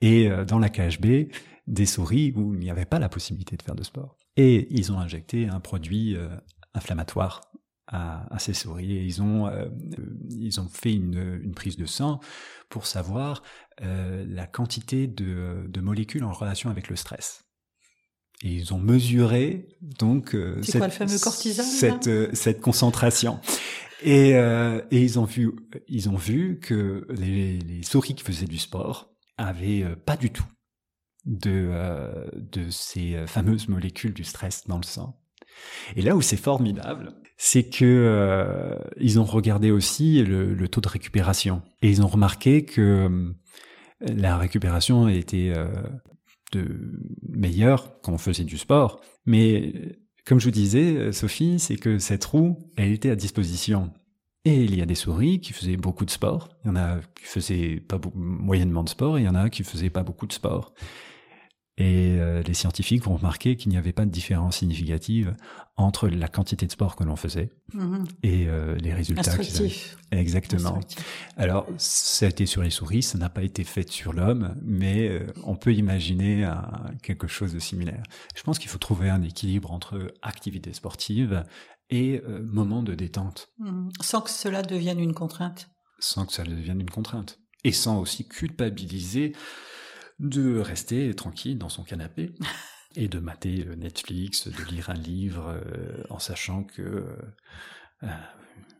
Et 0.00 0.30
dans 0.48 0.58
la 0.58 0.70
cage 0.70 0.98
B, 0.98 1.28
des 1.66 1.86
souris 1.86 2.32
où 2.34 2.54
il 2.54 2.60
n'y 2.60 2.70
avait 2.70 2.86
pas 2.86 2.98
la 2.98 3.10
possibilité 3.10 3.56
de 3.56 3.62
faire 3.62 3.74
de 3.74 3.84
sport. 3.84 4.16
Et 4.38 4.66
ils 4.70 4.92
ont 4.92 4.98
injecté 4.98 5.48
un 5.48 5.60
produit 5.60 6.16
inflammatoire 6.76 7.40
à, 7.88 8.34
à, 8.34 8.38
ces 8.38 8.54
souris 8.54 8.96
et 8.96 9.04
ils 9.04 9.22
ont 9.22 9.46
euh, 9.46 9.68
ils 10.30 10.60
ont 10.60 10.68
fait 10.68 10.92
une, 10.92 11.40
une, 11.42 11.54
prise 11.54 11.76
de 11.76 11.86
sang 11.86 12.20
pour 12.68 12.86
savoir 12.86 13.42
euh, 13.82 14.24
la 14.28 14.46
quantité 14.46 15.06
de, 15.06 15.66
de, 15.68 15.80
molécules 15.80 16.24
en 16.24 16.32
relation 16.32 16.68
avec 16.68 16.88
le 16.88 16.96
stress. 16.96 17.44
Et 18.42 18.50
ils 18.50 18.74
ont 18.74 18.78
mesuré 18.78 19.68
donc 19.80 20.34
euh, 20.34 20.60
cette, 20.62 20.78
quoi, 20.78 20.88
le 20.88 20.92
fameux 20.92 21.18
cortisol, 21.18 21.64
cette, 21.64 22.06
euh, 22.06 22.28
cette 22.34 22.60
concentration. 22.60 23.40
Et, 24.02 24.34
euh, 24.34 24.82
et, 24.90 25.02
ils 25.02 25.18
ont 25.18 25.24
vu 25.24 25.52
ils 25.88 26.10
ont 26.10 26.16
vu 26.16 26.58
que 26.60 27.06
les, 27.08 27.58
les 27.58 27.82
souris 27.82 28.14
qui 28.14 28.24
faisaient 28.24 28.46
du 28.46 28.58
sport 28.58 29.14
avaient 29.38 29.84
euh, 29.84 29.96
pas 29.96 30.16
du 30.16 30.30
tout 30.30 30.44
de 31.24 31.72
de 32.34 32.70
ces 32.70 33.26
fameuses 33.26 33.68
molécules 33.68 34.12
du 34.12 34.22
stress 34.22 34.64
dans 34.66 34.76
le 34.76 34.84
sang. 34.84 35.18
Et 35.94 36.02
là 36.02 36.16
où 36.16 36.22
c'est 36.22 36.36
formidable, 36.36 37.12
c'est 37.36 37.64
que 37.64 37.84
euh, 37.84 38.76
ils 38.98 39.20
ont 39.20 39.24
regardé 39.24 39.70
aussi 39.70 40.22
le, 40.22 40.68
taux 40.68 40.80
de 40.80 40.88
récupération 40.88 41.62
et 41.82 41.90
ils 41.90 42.02
ont 42.02 42.08
remarqué 42.08 42.64
que 42.64 42.80
euh, 42.80 43.32
la 44.00 44.38
récupération 44.38 45.08
était 45.08 45.52
euh, 45.54 45.68
meilleure 47.28 48.00
quand 48.02 48.12
on 48.12 48.18
faisait 48.18 48.44
du 48.44 48.58
sport. 48.58 49.00
Mais 49.26 49.98
comme 50.24 50.40
je 50.40 50.46
vous 50.46 50.50
disais, 50.50 51.12
Sophie, 51.12 51.58
c'est 51.58 51.76
que 51.76 51.98
cette 51.98 52.24
roue, 52.24 52.58
elle 52.76 52.92
était 52.92 53.10
à 53.10 53.16
disposition. 53.16 53.92
Et 54.44 54.62
il 54.62 54.76
y 54.76 54.82
a 54.82 54.86
des 54.86 54.94
souris 54.94 55.40
qui 55.40 55.52
faisaient 55.52 55.76
beaucoup 55.76 56.04
de 56.04 56.10
sport. 56.10 56.48
Il 56.64 56.68
y 56.68 56.70
en 56.70 56.76
a 56.76 57.00
qui 57.16 57.24
faisaient 57.24 57.80
pas 57.80 57.98
moyennement 58.14 58.84
de 58.84 58.88
sport 58.88 59.18
et 59.18 59.22
il 59.22 59.24
y 59.24 59.28
en 59.28 59.34
a 59.34 59.50
qui 59.50 59.64
faisaient 59.64 59.90
pas 59.90 60.04
beaucoup 60.04 60.26
de 60.26 60.32
sport. 60.32 60.72
Et 61.78 62.16
euh, 62.18 62.42
les 62.42 62.54
scientifiques 62.54 63.06
ont 63.06 63.16
remarqué 63.16 63.56
qu'il 63.56 63.70
n'y 63.70 63.76
avait 63.76 63.92
pas 63.92 64.06
de 64.06 64.10
différence 64.10 64.58
significative 64.58 65.36
entre 65.76 66.08
la 66.08 66.28
quantité 66.28 66.66
de 66.66 66.72
sport 66.72 66.96
que 66.96 67.04
l'on 67.04 67.16
faisait 67.16 67.50
mmh. 67.74 68.04
et 68.22 68.46
euh, 68.48 68.76
les 68.76 68.94
résultats. 68.94 69.30
Instructif. 69.30 69.98
Exactement. 70.10 70.76
Instructif. 70.78 71.32
Alors, 71.36 71.66
ça 71.76 72.24
a 72.24 72.28
été 72.30 72.46
sur 72.46 72.62
les 72.62 72.70
souris, 72.70 73.02
ça 73.02 73.18
n'a 73.18 73.28
pas 73.28 73.42
été 73.42 73.62
fait 73.62 73.90
sur 73.90 74.14
l'homme, 74.14 74.56
mais 74.62 75.08
euh, 75.08 75.26
on 75.44 75.54
peut 75.54 75.74
imaginer 75.74 76.44
un, 76.44 76.66
quelque 77.02 77.26
chose 77.26 77.52
de 77.52 77.58
similaire. 77.58 78.02
Je 78.34 78.42
pense 78.42 78.58
qu'il 78.58 78.70
faut 78.70 78.78
trouver 78.78 79.10
un 79.10 79.22
équilibre 79.22 79.70
entre 79.70 80.14
activité 80.22 80.72
sportive 80.72 81.44
et 81.90 82.22
euh, 82.26 82.42
moment 82.42 82.82
de 82.82 82.94
détente. 82.94 83.50
Mmh. 83.58 83.90
Sans 84.00 84.22
que 84.22 84.30
cela 84.30 84.62
devienne 84.62 84.98
une 84.98 85.14
contrainte. 85.14 85.68
Sans 85.98 86.24
que 86.24 86.32
ça 86.32 86.44
devienne 86.44 86.80
une 86.80 86.90
contrainte. 86.90 87.38
Et 87.64 87.72
sans 87.72 88.00
aussi 88.00 88.26
culpabiliser 88.26 89.34
de 90.18 90.58
rester 90.58 91.14
tranquille 91.14 91.58
dans 91.58 91.68
son 91.68 91.84
canapé 91.84 92.32
et 92.96 93.08
de 93.08 93.18
mater 93.18 93.64
Netflix, 93.76 94.48
de 94.48 94.64
lire 94.70 94.90
un 94.90 94.94
livre 94.94 95.48
euh, 95.48 96.02
en 96.10 96.18
sachant 96.18 96.64
que 96.64 96.82
euh, 98.02 98.08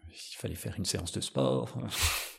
il 0.09 0.37
fallait 0.39 0.55
faire 0.55 0.75
une 0.79 0.85
séance 0.85 1.13
de 1.13 1.21
sport. 1.21 1.79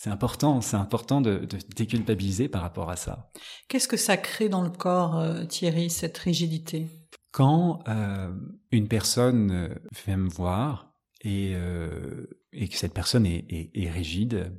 C'est 0.00 0.10
important, 0.10 0.60
c'est 0.60 0.76
important 0.76 1.20
de, 1.20 1.38
de, 1.38 1.58
déculpabiliser 1.74 2.48
par 2.48 2.62
rapport 2.62 2.88
à 2.88 2.94
ça. 2.94 3.32
Qu'est-ce 3.66 3.88
que 3.88 3.96
ça 3.96 4.16
crée 4.16 4.48
dans 4.48 4.62
le 4.62 4.70
corps, 4.70 5.18
euh, 5.18 5.44
Thierry, 5.44 5.90
cette 5.90 6.16
rigidité? 6.18 6.86
Quand 7.32 7.82
euh, 7.88 8.32
une 8.70 8.86
personne 8.86 9.76
vient 10.06 10.18
me 10.18 10.28
voir 10.28 10.92
et, 11.22 11.52
euh, 11.56 12.26
et 12.52 12.68
que 12.68 12.76
cette 12.76 12.94
personne 12.94 13.26
est, 13.26 13.44
est, 13.50 13.70
est 13.74 13.90
rigide, 13.90 14.52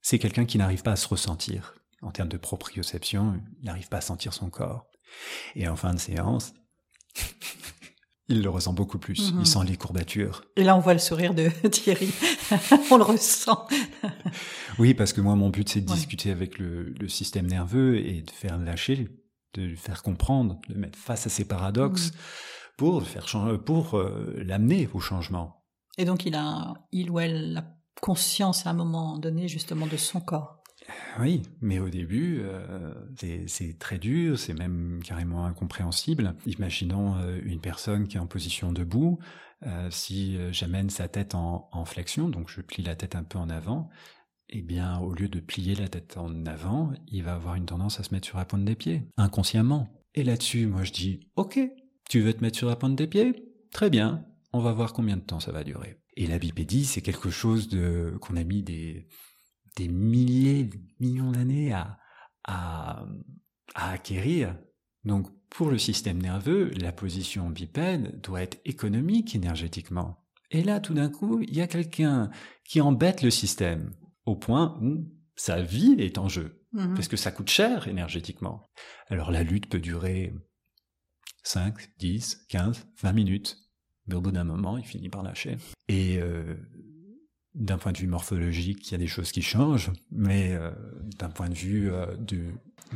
c'est 0.00 0.18
quelqu'un 0.18 0.46
qui 0.46 0.56
n'arrive 0.56 0.82
pas 0.82 0.92
à 0.92 0.96
se 0.96 1.06
ressentir. 1.06 1.74
En 2.02 2.10
termes 2.12 2.28
de 2.28 2.36
proprioception, 2.36 3.40
il 3.60 3.64
n'arrive 3.66 3.88
pas 3.88 3.96
à 3.98 4.00
sentir 4.02 4.32
son 4.32 4.50
corps. 4.50 4.86
Et 5.56 5.66
en 5.68 5.76
fin 5.76 5.92
de 5.94 5.98
séance, 5.98 6.52
il 8.28 8.42
le 8.42 8.50
ressent 8.50 8.72
beaucoup 8.72 8.98
plus. 8.98 9.32
Mhm. 9.32 9.40
Il 9.40 9.46
sent 9.46 9.58
les 9.66 9.76
courbatures. 9.76 10.44
Et 10.56 10.64
là, 10.64 10.76
on 10.76 10.80
voit 10.80 10.92
le 10.92 10.98
sourire 10.98 11.34
de 11.34 11.48
Thierry. 11.68 12.10
on 12.90 12.98
le 12.98 13.02
ressent. 13.04 13.66
Oui, 14.78 14.94
parce 14.94 15.12
que 15.12 15.20
moi, 15.20 15.34
mon 15.34 15.48
but, 15.50 15.68
c'est 15.68 15.80
de 15.80 15.90
Ouais. 15.90 15.96
discuter 15.96 16.30
avec 16.30 16.58
le, 16.58 16.90
le 16.90 17.08
système 17.08 17.46
nerveux 17.46 17.96
et 17.98 18.22
de 18.22 18.30
faire 18.30 18.58
lâcher, 18.58 19.08
de 19.54 19.62
lui 19.62 19.76
faire 19.76 20.02
comprendre, 20.02 20.60
de 20.68 20.74
le 20.74 20.80
mettre 20.80 20.98
face 20.98 21.26
à 21.26 21.30
ses 21.30 21.46
paradoxes 21.46 22.12
Mhm. 22.12 22.18
pour 22.76 23.00
le 23.00 23.06
faire 23.06 23.26
changer, 23.26 23.58
pour 23.58 23.96
euh, 23.98 24.34
l'amener 24.46 24.88
au 24.92 25.00
changement. 25.00 25.64
Et 25.96 26.04
donc, 26.04 26.26
il 26.26 26.36
a, 26.36 26.74
il 26.92 27.10
ou 27.10 27.18
elle, 27.18 27.54
la 27.54 27.64
conscience 28.00 28.66
à 28.66 28.70
un 28.70 28.74
moment 28.74 29.18
donné, 29.18 29.48
justement, 29.48 29.86
de 29.88 29.96
son 29.96 30.20
corps. 30.20 30.57
Oui, 31.20 31.42
mais 31.60 31.78
au 31.78 31.88
début, 31.88 32.40
euh, 32.42 32.94
c'est- 33.46 33.78
très 33.78 33.98
dur, 33.98 34.38
c'est 34.38 34.54
même 34.54 35.00
carrément 35.04 35.44
incompréhensible. 35.44 36.34
Imaginons 36.46 37.16
euh, 37.16 37.40
une 37.44 37.60
personne 37.60 38.08
qui 38.08 38.16
est 38.16 38.20
en 38.20 38.26
position 38.26 38.72
debout, 38.72 39.18
euh, 39.66 39.88
si 39.90 40.38
j'amène 40.52 40.88
sa 40.90 41.08
tête 41.08 41.34
en, 41.34 41.68
en 41.72 41.84
flexion, 41.84 42.28
donc 42.28 42.48
je 42.48 42.60
plie 42.60 42.82
la 42.82 42.96
tête 42.96 43.16
un 43.16 43.24
peu 43.24 43.38
en 43.38 43.50
avant, 43.50 43.90
eh 44.50 44.62
bien, 44.62 44.98
au 45.00 45.12
lieu 45.14 45.28
de 45.28 45.40
plier 45.40 45.74
la 45.74 45.88
tête 45.88 46.16
en 46.16 46.46
avant, 46.46 46.92
il 47.08 47.22
va 47.24 47.34
avoir 47.34 47.56
une 47.56 47.66
tendance 47.66 48.00
à 48.00 48.04
se 48.04 48.14
mettre 48.14 48.26
sur 48.26 48.38
la 48.38 48.44
pointe 48.44 48.64
des 48.64 48.76
pieds, 48.76 49.02
inconsciemment. 49.16 49.88
Et 50.14 50.24
là-dessus, 50.24 50.66
moi 50.66 50.84
je 50.84 50.92
dis, 50.92 51.20
ok, 51.36 51.60
tu 52.08 52.20
veux 52.20 52.32
te 52.32 52.42
mettre 52.42 52.56
sur 52.56 52.68
la 52.68 52.76
pointe 52.76 52.96
des 52.96 53.06
pieds? 53.06 53.34
Très 53.72 53.90
bien, 53.90 54.24
on 54.52 54.60
va 54.60 54.72
voir 54.72 54.92
combien 54.94 55.16
de 55.16 55.22
temps 55.22 55.40
ça 55.40 55.52
va 55.52 55.64
durer. 55.64 56.00
Et 56.16 56.26
la 56.26 56.38
bipédie, 56.38 56.84
c'est 56.86 57.02
quelque 57.02 57.30
chose 57.30 57.68
de 57.68 58.16
qu'on 58.20 58.36
a 58.36 58.44
mis 58.44 58.62
des, 58.62 59.06
des 59.78 59.88
milliers, 59.88 60.64
des 60.64 60.80
millions 61.00 61.30
d'années 61.32 61.72
à, 61.72 61.98
à, 62.44 63.06
à 63.74 63.90
acquérir. 63.92 64.56
Donc, 65.04 65.28
pour 65.48 65.70
le 65.70 65.78
système 65.78 66.20
nerveux, 66.20 66.70
la 66.80 66.92
position 66.92 67.48
bipède 67.48 68.20
doit 68.20 68.42
être 68.42 68.58
économique 68.64 69.34
énergétiquement. 69.34 70.24
Et 70.50 70.62
là, 70.62 70.80
tout 70.80 70.94
d'un 70.94 71.08
coup, 71.08 71.40
il 71.40 71.54
y 71.56 71.60
a 71.60 71.66
quelqu'un 71.66 72.30
qui 72.64 72.80
embête 72.80 73.22
le 73.22 73.30
système 73.30 73.92
au 74.26 74.34
point 74.36 74.78
où 74.82 75.06
sa 75.36 75.62
vie 75.62 75.94
est 75.98 76.18
en 76.18 76.28
jeu, 76.28 76.54
Mhm. 76.72 76.94
parce 76.94 77.08
que 77.08 77.16
ça 77.16 77.30
coûte 77.30 77.48
cher 77.48 77.88
énergétiquement. 77.88 78.68
Alors 79.08 79.30
la 79.30 79.42
lutte 79.42 79.70
peut 79.70 79.80
durer 79.80 80.34
5, 81.44 81.74
10, 81.98 82.44
15, 82.48 82.86
20 83.00 83.12
minutes, 83.12 83.56
mais 84.06 84.14
au 84.16 84.20
bout 84.20 84.32
d'un 84.32 84.44
moment, 84.44 84.76
il 84.76 84.84
finit 84.84 85.08
par 85.08 85.22
lâcher. 85.22 85.56
Et 85.88 86.18
euh, 86.20 86.56
d'un 87.54 87.78
point 87.78 87.92
de 87.92 87.98
vue 87.98 88.06
morphologique, 88.06 88.88
il 88.88 88.92
y 88.92 88.94
a 88.94 88.98
des 88.98 89.06
choses 89.06 89.32
qui 89.32 89.42
changent, 89.42 89.90
mais 90.12 90.52
euh, 90.52 90.70
d'un 91.18 91.30
point 91.30 91.48
de 91.48 91.54
vue 91.54 91.90
euh, 91.90 92.06
de, 92.18 92.38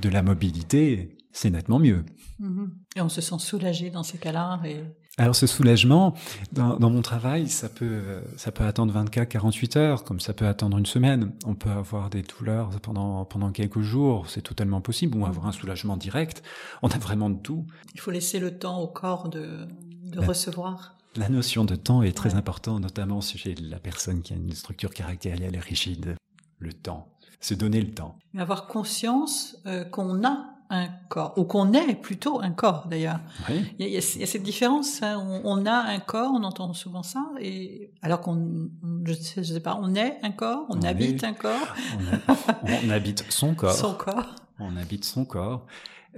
de 0.00 0.08
la 0.08 0.22
mobilité, 0.22 1.16
c'est 1.32 1.50
nettement 1.50 1.78
mieux. 1.78 2.04
Mhm. 2.38 2.72
Et 2.96 3.00
on 3.00 3.08
se 3.08 3.20
sent 3.20 3.38
soulagé 3.38 3.90
dans 3.90 4.02
ces 4.02 4.18
cas-là. 4.18 4.60
Et... 4.64 4.82
Alors 5.18 5.34
ce 5.34 5.46
soulagement, 5.46 6.14
dans, 6.52 6.76
dans 6.76 6.90
mon 6.90 7.02
travail, 7.02 7.48
ça 7.48 7.68
peut, 7.68 8.22
ça 8.36 8.52
peut 8.52 8.64
attendre 8.64 8.92
24, 8.92 9.28
48 9.28 9.76
heures, 9.76 10.04
comme 10.04 10.20
ça 10.20 10.32
peut 10.32 10.46
attendre 10.46 10.78
une 10.78 10.86
semaine. 10.86 11.32
On 11.44 11.54
peut 11.54 11.70
avoir 11.70 12.10
des 12.10 12.22
douleurs 12.22 12.70
pendant, 12.80 13.24
pendant 13.24 13.50
quelques 13.50 13.80
jours, 13.80 14.28
c'est 14.28 14.42
totalement 14.42 14.80
possible, 14.80 15.16
ou 15.16 15.26
avoir 15.26 15.46
un 15.46 15.52
soulagement 15.52 15.96
direct. 15.96 16.42
On 16.82 16.88
a 16.88 16.98
vraiment 16.98 17.30
de 17.30 17.38
tout. 17.38 17.66
Il 17.94 18.00
faut 18.00 18.10
laisser 18.10 18.38
le 18.38 18.58
temps 18.58 18.80
au 18.80 18.88
corps 18.88 19.28
de, 19.28 19.66
de 20.04 20.20
Ben, 20.20 20.26
recevoir. 20.26 20.96
La 21.16 21.28
notion 21.28 21.64
de 21.64 21.76
temps 21.76 22.02
est 22.02 22.16
très 22.16 22.34
importante, 22.34 22.80
notamment 22.80 23.20
chez 23.20 23.54
la 23.56 23.78
personne 23.78 24.22
qui 24.22 24.32
a 24.32 24.36
une 24.36 24.52
structure 24.52 24.94
caractérielle 24.94 25.58
rigide. 25.58 26.16
Le 26.58 26.72
temps. 26.72 27.08
Se 27.40 27.54
donner 27.54 27.80
le 27.82 27.92
temps. 27.92 28.16
Mais 28.32 28.40
avoir 28.40 28.66
conscience 28.68 29.56
euh, 29.66 29.84
qu'on 29.84 30.24
a 30.24 30.46
un 30.70 30.88
corps, 31.10 31.34
ou 31.36 31.44
qu'on 31.44 31.72
est 31.74 31.94
plutôt 31.96 32.40
un 32.40 32.50
corps 32.50 32.86
d'ailleurs. 32.88 33.20
Oui. 33.50 33.74
Il 33.78 33.86
y, 33.88 33.96
a, 33.96 34.00
il 34.00 34.22
y 34.22 34.26
cette 34.26 34.42
différence. 34.42 35.02
hein, 35.02 35.18
on, 35.20 35.42
on 35.44 35.66
a 35.66 35.72
un 35.74 35.98
corps, 35.98 36.30
on 36.32 36.42
entend 36.44 36.72
souvent 36.72 37.02
ça, 37.02 37.26
et 37.40 37.90
alors 38.00 38.20
qu'on, 38.22 38.70
on- 38.82 39.04
je 39.04 39.12
sais, 39.12 39.44
je 39.44 39.52
sais 39.52 39.60
pas, 39.60 39.78
on 39.82 39.94
est 39.94 40.18
un 40.22 40.30
corps, 40.30 40.64
on, 40.70 40.78
On 40.78 40.82
habite 40.82 41.22
est- 41.22 41.26
un 41.26 41.34
corps, 41.34 41.74
On, 41.98 42.32
a- 42.32 42.78
on 42.86 42.90
habite 42.90 43.30
son 43.30 43.54
corps. 43.56 43.72
son 43.74 43.92
corps. 43.94 44.34
On 44.60 44.74
habite 44.78 45.04
son 45.04 45.26
corps, 45.26 45.66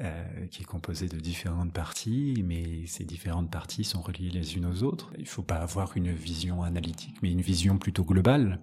euh, 0.01 0.47
qui 0.51 0.63
est 0.63 0.67
composé 0.67 1.09
de 1.09 1.19
différentes 1.19 1.73
parties, 1.73 2.43
mais 2.45 2.85
ces 2.87 3.05
différentes 3.05 3.51
parties 3.51 3.85
sont 3.85 4.03
reliées 4.03 4.31
les 4.31 4.57
unes 4.57 4.67
aux 4.67 4.83
autres. 4.83 5.13
Il 5.17 5.23
ne 5.23 5.29
faut 5.29 5.43
pas 5.43 5.57
avoir 5.57 5.97
une 5.97 6.11
vision 6.11 6.65
analytique, 6.65 7.15
mais 7.23 7.31
une 7.31 7.41
vision 7.41 7.79
plutôt 7.79 8.05
globale. 8.05 8.59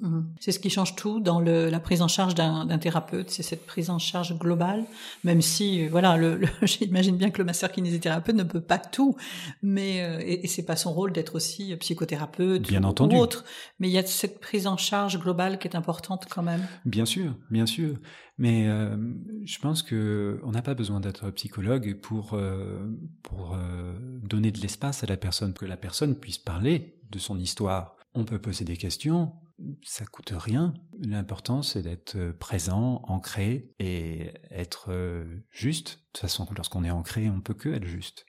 Mhm. 0.00 0.26
C'est 0.40 0.50
ce 0.52 0.58
qui 0.58 0.70
change 0.70 0.96
tout 0.96 1.20
dans 1.20 1.38
le, 1.40 1.70
la 1.70 1.78
prise 1.80 2.02
en 2.02 2.08
charge 2.08 2.34
d'un 2.34 2.78
thérapeute, 2.78 3.30
c'est 3.30 3.42
cette 3.44 3.64
prise 3.64 3.90
en 3.90 3.98
charge 3.98 4.36
globale, 4.38 4.84
même 5.22 5.40
si, 5.40 5.84
euh, 5.84 5.88
voilà, 5.90 6.16
le, 6.16 6.36
le- 6.36 6.48
j'imagine 6.62 7.16
bien 7.16 7.30
que 7.30 7.38
le 7.38 7.44
masseur 7.44 7.70
kinésithérapeute 7.70 8.34
ne 8.34 8.42
peut 8.42 8.60
pas 8.60 8.78
tout, 8.78 9.16
mais 9.62 10.02
euh, 10.02 10.20
et, 10.20 10.44
et 10.44 10.48
c'est 10.48 10.64
pas 10.64 10.76
son 10.76 10.92
rôle 10.92 11.12
d'être 11.12 11.36
aussi 11.36 11.74
psychothérapeute 11.76 12.62
Bien 12.62 12.82
ou, 12.82 12.86
entendu. 12.86 13.16
ou 13.16 13.18
autre, 13.20 13.44
mais 13.78 13.88
il 13.88 13.92
y 13.92 13.98
a 13.98 14.04
cette 14.04 14.40
prise 14.40 14.66
en 14.66 14.76
charge 14.76 15.18
globale 15.18 15.58
qui 15.58 15.68
est 15.68 15.76
importante 15.76 16.26
quand 16.28 16.42
même. 16.42 16.66
Bien 16.84 17.04
sûr, 17.06 17.34
bien 17.50 17.66
sûr. 17.66 17.94
Mais 18.36 18.66
euh, 18.66 18.96
je 19.44 19.58
pense 19.60 19.84
que 19.84 20.40
on 20.42 20.50
n'a 20.50 20.62
pas 20.62 20.74
besoin 20.74 20.98
d'être 20.98 21.30
psychologue 21.30 22.00
pour 22.02 22.34
euh, 22.34 22.84
pour 23.22 23.54
euh, 23.54 23.92
donner 24.24 24.50
de 24.50 24.58
l'espace 24.58 25.04
à 25.04 25.06
la 25.06 25.16
personne, 25.16 25.54
que 25.54 25.64
la 25.66 25.76
personne 25.76 26.16
puisse 26.16 26.38
parler 26.38 26.96
de 27.12 27.18
son 27.20 27.38
histoire. 27.38 27.96
On 28.16 28.24
peut 28.24 28.40
poser 28.40 28.64
des 28.64 28.76
questions, 28.76 29.32
ça 29.82 30.04
coûte 30.06 30.32
rien. 30.36 30.74
L'important 31.00 31.62
c'est 31.62 31.82
d'être 31.82 32.16
euh, 32.16 32.32
présent, 32.32 33.00
ancré 33.04 33.70
et 33.78 34.32
être 34.50 34.86
euh, 34.90 35.24
juste. 35.50 35.88
De 35.90 35.94
toute 36.14 36.20
façon, 36.22 36.46
lorsqu'on 36.56 36.84
est 36.84 36.90
ancré, 36.90 37.28
on 37.30 37.40
peut 37.40 37.54
que 37.54 37.68
être 37.68 37.86
juste. 37.86 38.26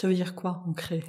Ça 0.00 0.08
veut 0.08 0.14
dire 0.14 0.34
quoi, 0.34 0.62
ancré? 0.66 1.04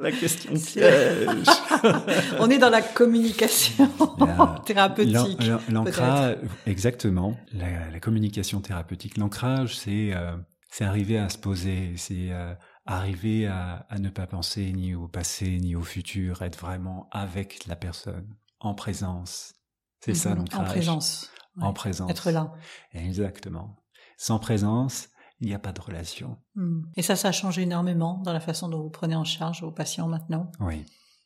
La 0.00 0.10
question 0.10 0.52
piège. 0.54 1.46
On 2.40 2.50
est 2.50 2.58
dans 2.58 2.70
la 2.70 2.82
communication 2.82 3.88
La- 4.18 4.60
thérapeutique. 4.66 5.12
L'an- 5.12 5.60
l'an- 5.68 5.84
L'ancrage, 5.84 6.38
exactement. 6.66 7.36
La, 7.52 7.88
la 7.90 8.00
communication 8.00 8.60
thérapeutique, 8.60 9.16
l'ancrage, 9.18 9.76
c'est 9.76 10.12
euh, 10.14 10.36
c'est 10.70 10.84
arriver 10.84 11.18
à 11.18 11.28
se 11.28 11.38
poser, 11.38 11.92
c'est 11.96 12.32
euh, 12.32 12.54
arriver 12.86 13.46
à, 13.46 13.86
à 13.88 13.98
ne 13.98 14.08
pas 14.08 14.26
penser 14.26 14.72
ni 14.72 14.94
au 14.94 15.08
passé 15.08 15.58
ni 15.58 15.74
au 15.76 15.82
futur, 15.82 16.42
être 16.42 16.58
vraiment 16.58 17.08
avec 17.12 17.66
la 17.66 17.76
personne, 17.76 18.34
en 18.60 18.74
présence. 18.74 19.54
C'est 20.00 20.14
ça 20.14 20.30
Mhm. 20.30 20.38
l'ancrage. 20.38 20.60
En 20.60 20.64
présence. 20.64 21.30
En 21.60 21.72
présence. 21.72 22.10
Être 22.10 22.30
là. 22.30 22.52
Exactement. 22.92 23.76
Sans 24.16 24.38
présence, 24.38 25.08
il 25.40 25.48
n'y 25.48 25.54
a 25.54 25.58
pas 25.58 25.72
de 25.72 25.80
relation. 25.80 26.38
Hmm. 26.54 26.82
Et 26.96 27.02
ça, 27.02 27.16
ça 27.16 27.28
a 27.28 27.32
changé 27.32 27.62
énormément 27.62 28.20
dans 28.24 28.32
la 28.32 28.40
façon 28.40 28.68
dont 28.68 28.80
vous 28.82 28.90
prenez 28.90 29.16
en 29.16 29.24
charge 29.24 29.62
vos 29.62 29.70
patients 29.72 30.08
maintenant. 30.08 30.50
Oui. 30.60 30.84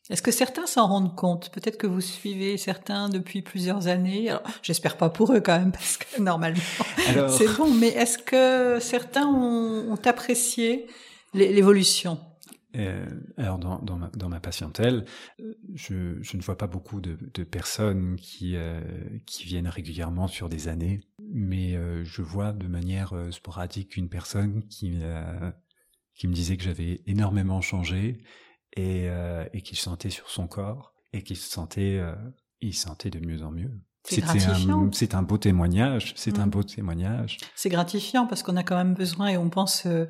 Est-ce 0.09 0.21
que 0.21 0.31
certains 0.31 0.65
s'en 0.67 0.87
rendent 0.87 1.15
compte? 1.15 1.49
Peut-être 1.51 1.77
que 1.77 1.85
vous 1.87 1.99
suivez 2.01 2.57
certains 2.57 3.09
depuis 3.09 3.41
plusieurs 3.41 3.87
années. 3.87 4.29
Alors, 4.29 4.41
j'espère 4.63 4.95
pas 4.95 5.09
pour 5.09 5.33
eux 5.33 5.41
quand 5.41 5.57
même, 5.59 5.71
parce 5.73 5.97
que 5.97 6.21
normalement, 6.21 6.59
Alors, 7.09 7.29
c'est 7.37 7.47
bon. 7.57 7.73
Mais 7.73 7.89
est-ce 7.89 8.17
que 8.17 8.79
certains 8.79 9.25
ont, 9.27 9.91
ont 9.91 9.99
apprécié 10.05 10.87
l'évolution 11.33 12.19
Euh, 12.75 13.05
alors 13.37 13.57
dans, 13.57 13.79
dans, 13.79 13.95
ma, 13.97 14.09
dans 14.09 14.29
ma 14.29 14.39
patientèle, 14.39 15.05
euh, 15.39 15.53
je, 15.73 16.21
je 16.21 16.37
ne 16.37 16.41
vois 16.43 16.57
pas 16.57 16.67
beaucoup 16.67 16.99
de, 17.01 17.17
de 17.33 17.43
personnes 17.43 18.17
qui, 18.17 18.55
euh, 18.55 18.81
qui 19.25 19.45
viennent 19.45 19.69
régulièrement 19.69 20.27
sur 20.27 20.47
des 20.49 20.67
années, 20.67 20.99
mais 21.19 21.75
euh, 21.75 22.03
je 22.03 22.21
vois 22.21 22.51
de 22.51 22.67
manière 22.67 23.13
sporadique 23.31 23.97
une 23.97 24.09
personne 24.09 24.67
qui, 24.67 24.99
qui 26.13 26.27
me 26.27 26.33
disait 26.33 26.57
que 26.57 26.63
j'avais 26.63 27.01
énormément 27.07 27.61
changé 27.61 28.21
et, 28.75 29.07
et 29.53 29.61
qu'il 29.61 29.77
sentait 29.77 30.11
sur 30.11 30.29
son 30.29 30.47
corps 30.47 30.93
et 31.13 31.23
qu'il 31.23 31.37
se 31.37 31.49
sentait, 31.49 31.99
il 32.61 32.73
se 32.75 32.81
sentait 32.83 33.09
de 33.09 33.19
mieux 33.25 33.41
en 33.43 33.51
mieux. 33.51 33.71
C'est 34.03 34.21
gratifiant. 34.21 34.83
un, 34.87 34.91
c'est 34.93 35.15
un 35.15 35.21
beau 35.23 35.37
témoignage, 35.37 36.13
c'est 36.15 36.37
un 36.39 36.45
Mm. 36.45 36.49
beau 36.51 36.63
témoignage. 36.63 37.37
C'est 37.55 37.69
gratifiant 37.69 38.25
parce 38.27 38.41
qu'on 38.43 38.55
a 38.55 38.63
quand 38.63 38.77
même 38.77 38.93
besoin 38.93 39.27
et 39.29 39.37
on 39.37 39.49
pense 39.49 39.85
euh, 39.85 40.05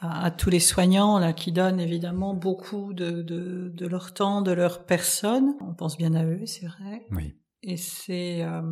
à, 0.00 0.24
à 0.24 0.30
tous 0.30 0.50
les 0.50 0.60
soignants 0.60 1.18
là 1.18 1.32
qui 1.32 1.52
donnent 1.52 1.80
évidemment 1.80 2.34
beaucoup 2.34 2.92
de, 2.92 3.22
de, 3.22 3.70
de 3.72 3.86
leur 3.86 4.14
temps, 4.14 4.42
de 4.42 4.52
leur 4.52 4.84
personne. 4.84 5.54
On 5.60 5.74
pense 5.74 5.96
bien 5.96 6.14
à 6.14 6.24
eux, 6.24 6.46
c'est 6.46 6.66
vrai. 6.66 7.06
Oui. 7.10 7.34
Et 7.62 7.76
c'est 7.76 8.42
euh, 8.42 8.62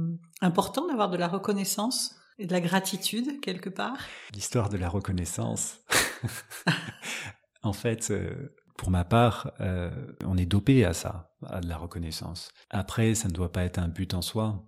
important 0.40 0.86
d'avoir 0.86 1.10
de 1.10 1.16
la 1.16 1.28
reconnaissance 1.28 2.16
et 2.38 2.46
de 2.46 2.52
la 2.52 2.60
gratitude 2.60 3.40
quelque 3.40 3.70
part. 3.70 3.98
L'histoire 4.34 4.68
de 4.68 4.76
la 4.76 4.88
reconnaissance. 4.88 5.78
en 7.62 7.72
fait, 7.72 8.10
euh, 8.10 8.54
pour 8.76 8.90
ma 8.90 9.04
part, 9.04 9.52
euh, 9.60 9.90
on 10.24 10.36
est 10.36 10.46
dopé 10.46 10.84
à 10.84 10.92
ça, 10.92 11.34
à 11.46 11.60
de 11.60 11.68
la 11.68 11.76
reconnaissance. 11.76 12.50
Après, 12.70 13.14
ça 13.14 13.28
ne 13.28 13.32
doit 13.32 13.52
pas 13.52 13.64
être 13.64 13.78
un 13.78 13.88
but 13.88 14.14
en 14.14 14.22
soi. 14.22 14.64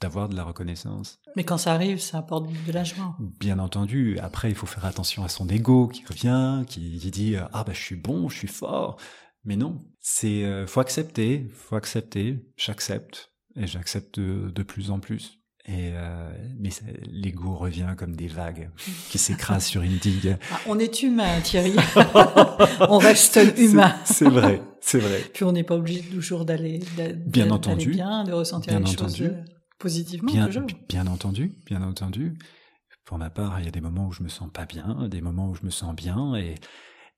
D'avoir 0.00 0.28
de 0.28 0.36
la 0.36 0.44
reconnaissance. 0.44 1.18
Mais 1.36 1.44
quand 1.44 1.58
ça 1.58 1.72
arrive, 1.72 2.00
ça 2.00 2.18
apporte 2.18 2.46
de 2.66 2.72
la 2.72 2.84
joie. 2.84 3.16
Bien 3.18 3.58
entendu. 3.58 4.18
Après, 4.20 4.48
il 4.48 4.54
faut 4.54 4.66
faire 4.66 4.84
attention 4.84 5.24
à 5.24 5.28
son 5.28 5.48
ego 5.48 5.88
qui 5.88 6.04
revient, 6.06 6.64
qui, 6.66 6.80
dit 7.10 7.36
ah 7.52 7.64
bah 7.64 7.72
je 7.72 7.80
suis 7.80 7.96
bon, 7.96 8.28
je 8.28 8.36
suis 8.36 8.48
fort. 8.48 8.98
Mais 9.44 9.56
non, 9.56 9.78
c'est 10.00 10.44
euh, 10.44 10.66
faut 10.66 10.80
accepter, 10.80 11.46
faut 11.54 11.76
accepter. 11.76 12.44
J'accepte 12.56 13.32
et 13.56 13.66
j'accepte 13.66 14.20
de, 14.20 14.62
plus 14.62 14.90
en 14.90 15.00
plus. 15.00 15.40
Et 15.66 15.90
euh, 15.92 16.30
mais 16.58 16.70
l'ego 17.06 17.54
revient 17.54 17.94
comme 17.96 18.16
des 18.16 18.26
vagues 18.26 18.70
qui 19.10 19.18
s'écrasent 19.18 19.66
sur 19.66 19.82
une 19.82 19.96
digue. 19.98 20.36
Ah, 20.52 20.60
on 20.66 20.78
est 20.78 21.02
humain, 21.02 21.40
Thierry. 21.42 21.76
on 22.88 22.98
reste 22.98 23.38
humain. 23.58 23.94
C'est 24.04 24.28
vrai, 24.28 24.62
c'est 24.80 24.98
vrai. 24.98 25.22
Puis 25.32 25.44
on 25.44 25.52
n'est 25.52 25.64
pas 25.64 25.76
obligé 25.76 26.00
toujours 26.02 26.44
d'aller 26.44 26.80
bien 27.26 27.50
entendu, 27.50 27.90
bien, 27.90 28.24
de 28.24 28.32
ressentir 28.32 28.72
bien 28.72 28.80
les 28.80 28.92
entendu. 28.92 29.24
choses 29.24 29.57
positivement 29.78 30.32
bien, 30.32 30.46
toujours. 30.46 30.66
Bien 30.88 31.06
entendu, 31.06 31.54
bien 31.66 31.82
entendu. 31.82 32.38
Pour 33.04 33.18
ma 33.18 33.30
part, 33.30 33.58
il 33.60 33.64
y 33.64 33.68
a 33.68 33.72
des 33.72 33.80
moments 33.80 34.06
où 34.06 34.12
je 34.12 34.22
me 34.22 34.28
sens 34.28 34.50
pas 34.52 34.66
bien, 34.66 35.08
des 35.08 35.20
moments 35.20 35.48
où 35.48 35.54
je 35.54 35.64
me 35.64 35.70
sens 35.70 35.94
bien, 35.94 36.34
et 36.34 36.56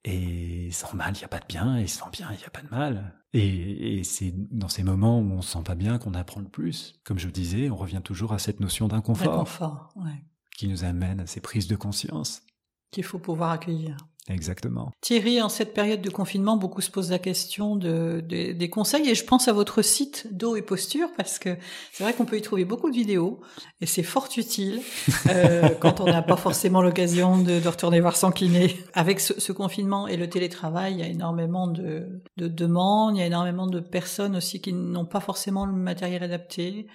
et 0.04 0.70
sans 0.70 0.94
mal, 0.94 1.12
il 1.14 1.18
n'y 1.18 1.24
a 1.24 1.28
pas 1.28 1.40
de 1.40 1.46
bien, 1.46 1.76
et 1.76 1.86
sans 1.86 2.08
bien, 2.08 2.28
il 2.32 2.38
n'y 2.38 2.44
a 2.44 2.50
pas 2.50 2.62
de 2.62 2.68
mal. 2.68 3.14
Et, 3.34 3.98
et 3.98 4.04
c'est 4.04 4.32
dans 4.50 4.68
ces 4.68 4.82
moments 4.82 5.18
où 5.18 5.32
on 5.32 5.42
se 5.42 5.52
sent 5.52 5.62
pas 5.64 5.74
bien 5.74 5.98
qu'on 5.98 6.14
apprend 6.14 6.40
le 6.40 6.48
plus. 6.48 6.94
Comme 7.04 7.18
je 7.18 7.26
vous 7.26 7.32
disais, 7.32 7.68
on 7.68 7.76
revient 7.76 8.00
toujours 8.02 8.32
à 8.32 8.38
cette 8.38 8.60
notion 8.60 8.88
d'inconfort. 8.88 9.92
Ouais. 9.96 10.24
Qui 10.56 10.68
nous 10.68 10.84
amène 10.84 11.20
à 11.20 11.26
ces 11.26 11.40
prises 11.40 11.68
de 11.68 11.76
conscience. 11.76 12.42
Qu'il 12.90 13.04
faut 13.04 13.18
pouvoir 13.18 13.50
accueillir. 13.50 13.96
Exactement. 14.28 14.92
Thierry, 15.00 15.40
en 15.40 15.48
cette 15.48 15.72
période 15.74 16.02
de 16.02 16.11
confinement, 16.11 16.56
beaucoup 16.56 16.80
se 16.83 16.90
posent 16.90 17.11
la 17.11 17.18
question 17.18 17.76
de, 17.76 18.20
des 18.20 18.70
conseils 18.70 19.09
et 19.09 19.14
je 19.14 19.24
pense 19.24 19.48
à 19.48 19.52
votre 19.52 19.83
site 19.83 20.28
d'eau 20.30 20.56
et 20.56 20.62
posture 20.62 21.09
parce 21.16 21.38
que 21.38 21.56
c'est 21.92 22.04
vrai 22.04 22.12
qu'on 22.12 22.26
peut 22.26 22.37
y 22.37 22.42
trouver 22.42 22.64
beaucoup 22.64 22.90
de 22.90 22.94
vidéos 22.94 23.40
et 23.80 23.87
c'est 23.87 24.02
fort 24.02 24.28
utile 24.37 24.80
euh, 25.28 25.68
quand 25.80 26.00
on 26.00 26.04
n'a 26.04 26.22
pas 26.22 26.37
forcément 26.37 26.83
l'occasion 26.83 27.38
de, 27.38 27.61
de, 27.61 27.68
retourner 27.68 28.00
voir 28.00 28.16
son 28.16 28.30
kiné. 28.30 28.76
Avec 28.92 29.20
ce, 29.20 29.40
ce, 29.40 29.52
confinement 29.52 30.06
et 30.06 30.16
le 30.16 30.28
télétravail, 30.28 30.94
il 30.94 31.00
y 31.00 31.02
a 31.02 31.09
énormément 31.09 31.66
de, 31.66 32.22
de 32.37 32.48
demandes, 32.48 33.16
il 33.16 33.20
y 33.20 33.22
a 33.22 33.26
énormément 33.26 33.66
de 33.66 33.80
personnes 33.80 34.37
aussi 34.37 34.61
qui 34.61 34.72
n'ont 34.72 35.06
pas 35.06 35.20
forcément 35.20 35.66
le 35.66 35.72
matériel 35.72 36.22
adapté, 36.22 36.87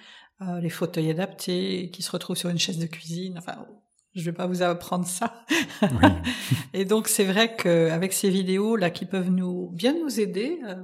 euh, 0.42 0.60
les 0.60 0.70
fauteuils 0.70 1.10
adaptés, 1.10 1.90
qui 1.92 2.02
se 2.02 2.10
retrouvent 2.10 2.36
sur 2.36 2.50
une 2.50 2.58
chaise 2.58 2.78
de 2.78 2.86
cuisine. 2.86 3.36
Enfin, 3.38 3.66
je 4.16 4.24
vais 4.24 4.32
pas 4.32 4.46
vous 4.46 4.62
apprendre 4.62 5.06
ça. 5.06 5.44
et 6.72 6.84
donc 6.84 7.06
c'est 7.08 7.24
vrai 7.24 7.54
qu'avec 7.54 8.12
ces 8.12 8.30
vidéos 8.30 8.76
là 8.76 8.90
qui 8.90 9.04
peuvent 9.04 9.30
nous 9.30 9.70
bien 9.70 9.94
nous 9.94 10.20
aider, 10.20 10.58
euh, 10.66 10.74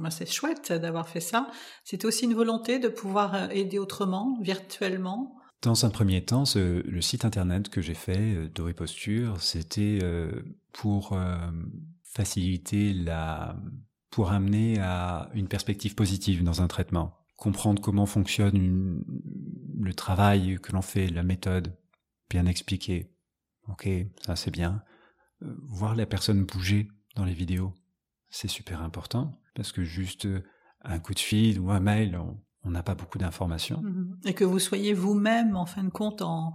ben, 0.00 0.10
c'est 0.10 0.30
chouette 0.30 0.72
d'avoir 0.72 1.08
fait 1.08 1.20
ça. 1.20 1.48
C'était 1.84 2.06
aussi 2.06 2.24
une 2.24 2.34
volonté 2.34 2.78
de 2.78 2.88
pouvoir 2.88 3.34
euh, 3.34 3.48
aider 3.50 3.78
autrement, 3.78 4.38
virtuellement. 4.40 5.36
Dans 5.62 5.84
un 5.84 5.90
premier 5.90 6.24
temps, 6.24 6.46
ce, 6.46 6.80
le 6.86 7.02
site 7.02 7.26
internet 7.26 7.68
que 7.68 7.82
j'ai 7.82 7.94
fait, 7.94 8.34
euh, 8.34 8.48
Doré 8.48 8.72
Posture, 8.72 9.42
c'était 9.42 9.98
euh, 10.02 10.30
pour 10.72 11.12
euh, 11.12 11.36
faciliter 12.02 12.94
la, 12.94 13.56
pour 14.10 14.32
amener 14.32 14.78
à 14.80 15.28
une 15.34 15.48
perspective 15.48 15.94
positive 15.94 16.42
dans 16.42 16.62
un 16.62 16.66
traitement, 16.66 17.18
comprendre 17.36 17.82
comment 17.82 18.06
fonctionne 18.06 18.56
une, 18.56 19.04
le 19.78 19.92
travail 19.92 20.58
que 20.62 20.72
l'on 20.72 20.82
fait, 20.82 21.08
la 21.08 21.22
méthode, 21.22 21.76
bien 22.30 22.46
expliqué. 22.46 23.12
Ok, 23.68 23.88
ça 24.22 24.36
c'est 24.36 24.50
bien. 24.50 24.82
Euh, 25.42 25.54
voir 25.68 25.94
la 25.94 26.06
personne 26.06 26.44
bouger 26.44 26.88
dans 27.16 27.24
les 27.24 27.34
vidéos, 27.34 27.74
c'est 28.30 28.48
super 28.48 28.80
important 28.82 29.38
parce 29.54 29.72
que 29.72 29.82
juste 29.82 30.26
euh, 30.26 30.42
un 30.82 30.98
coup 30.98 31.12
de 31.12 31.18
fil 31.18 31.60
ou 31.60 31.70
un 31.70 31.80
mail, 31.80 32.18
on 32.62 32.70
n'a 32.70 32.82
pas 32.82 32.94
beaucoup 32.94 33.18
d'informations. 33.18 33.82
Mm-hmm. 33.82 34.28
Et 34.28 34.34
que 34.34 34.44
vous 34.44 34.58
soyez 34.58 34.94
vous-même, 34.94 35.56
en 35.56 35.66
fin 35.66 35.84
de 35.84 35.90
compte, 35.90 36.22
en, 36.22 36.52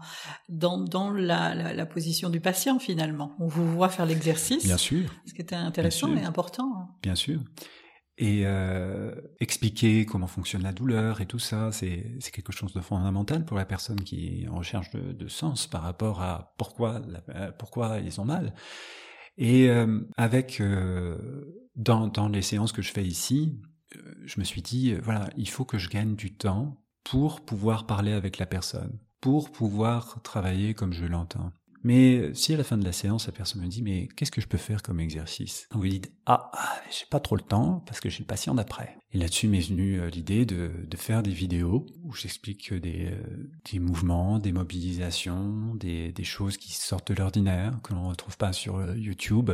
dans, 0.50 0.80
dans 0.80 1.12
la, 1.12 1.54
la, 1.54 1.74
la, 1.74 1.86
position 1.86 2.30
du 2.30 2.40
patient, 2.40 2.80
finalement. 2.80 3.36
On 3.40 3.48
vous 3.48 3.72
voit 3.72 3.90
faire 3.90 4.06
l'exercice. 4.06 4.64
Bien 4.64 4.78
sûr. 4.78 5.12
Ce 5.26 5.34
qui 5.34 5.42
était 5.42 5.56
intéressant 5.56 6.16
et 6.16 6.24
important. 6.24 6.72
Hein. 6.78 6.90
Bien 7.02 7.16
sûr 7.16 7.42
et 8.18 8.44
euh, 8.46 9.14
expliquer 9.40 10.06
comment 10.06 10.28
fonctionne 10.28 10.64
la 10.64 10.72
douleur 10.72 11.20
et 11.20 11.26
tout 11.26 11.40
ça, 11.40 11.72
c'est 11.72 12.18
quelque 12.32 12.54
chose 12.54 12.74
de 12.74 12.80
fondamental 12.80 13.44
pour 13.44 13.58
la 13.58 13.66
personne 13.66 14.02
qui 14.02 14.44
est 14.44 14.48
en 14.48 14.56
recherche 14.56 14.90
de, 14.92 15.12
de 15.12 15.28
sens 15.28 15.68
par 15.68 15.82
rapport 15.82 16.22
à 16.22 16.54
pourquoi, 16.58 17.02
euh, 17.30 17.52
pourquoi 17.58 18.00
ils 18.00 18.22
ont 18.22 18.26
mal. 18.26 18.54
Et 19.38 19.70
euh, 19.70 20.00
avec 20.16 20.62
euh, 20.62 21.18
dans, 21.76 22.08
dans 22.08 22.30
les 22.30 22.42
séances 22.42 22.72
que 22.72 22.82
je 22.82 22.92
fais 22.92 23.04
ici, 23.04 23.60
euh, 23.96 24.16
je 24.24 24.40
me 24.40 24.46
suis 24.46 24.62
dit 24.62 24.94
voilà, 24.96 25.30
il 25.36 25.50
faut 25.50 25.66
que 25.66 25.78
je 25.78 25.90
gagne 25.90 26.16
du 26.16 26.34
temps 26.34 26.82
pour 27.04 27.42
pouvoir 27.42 27.86
parler 27.86 28.14
avec 28.14 28.38
la 28.38 28.46
personne, 28.46 28.98
pour 29.20 29.52
pouvoir 29.52 30.22
travailler 30.24 30.74
comme 30.74 30.94
je 30.94 31.06
l'entends. 31.06 31.52
Mais 31.86 32.34
si 32.34 32.52
à 32.52 32.58
la 32.58 32.64
fin 32.64 32.80
de 32.80 32.84
la 32.84 32.92
séance, 32.92 33.28
la 33.28 33.32
personne 33.32 33.62
me 33.62 33.68
dit 33.68 33.84
mais 33.84 34.08
qu'est-ce 34.08 34.32
que 34.32 34.42
je 34.42 34.48
peux 34.48 34.58
faire 34.58 34.82
comme 34.82 35.00
exercice? 35.00 35.68
On 35.72 35.78
vous 35.78 35.88
dit 35.88 36.02
ah 36.26 36.52
j'ai 36.90 37.06
pas 37.12 37.20
trop 37.20 37.36
le 37.36 37.44
temps 37.44 37.84
parce 37.86 38.00
que 38.00 38.10
j'ai 38.10 38.22
le 38.22 38.26
patient 38.26 38.56
d'après. 38.56 38.98
Et 39.12 39.20
là-dessus 39.20 39.48
m'est 39.48 39.60
venue 39.60 40.00
euh, 40.00 40.10
l'idée 40.10 40.48
de, 40.48 40.72
faire 40.98 41.22
des 41.22 41.30
vidéos 41.30 41.86
où 42.04 42.12
j'explique 42.12 42.74
des, 42.74 43.12
euh, 43.12 43.80
mouvements, 43.80 44.40
des 44.40 44.52
mobilisations, 44.52 45.76
des, 45.76 46.12
choses 46.24 46.58
qui 46.58 46.74
sortent 46.74 47.12
de 47.12 47.20
l'ordinaire 47.20 47.78
que 47.84 47.94
l'on 47.94 48.06
ne 48.06 48.10
retrouve 48.10 48.36
pas 48.36 48.52
sur 48.52 48.78
euh, 48.78 48.98
YouTube. 48.98 49.52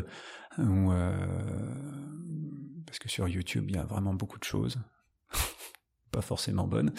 Ou, 0.57 0.91
parce 2.85 2.99
que 2.99 3.09
sur 3.09 3.27
YouTube 3.27 3.65
il 3.69 3.75
y 3.75 3.79
a 3.79 3.83
vraiment 3.83 4.13
beaucoup 4.13 4.39
de 4.39 4.43
choses 4.45 4.77
pas 6.11 6.21
forcément 6.21 6.67
bonne. 6.67 6.93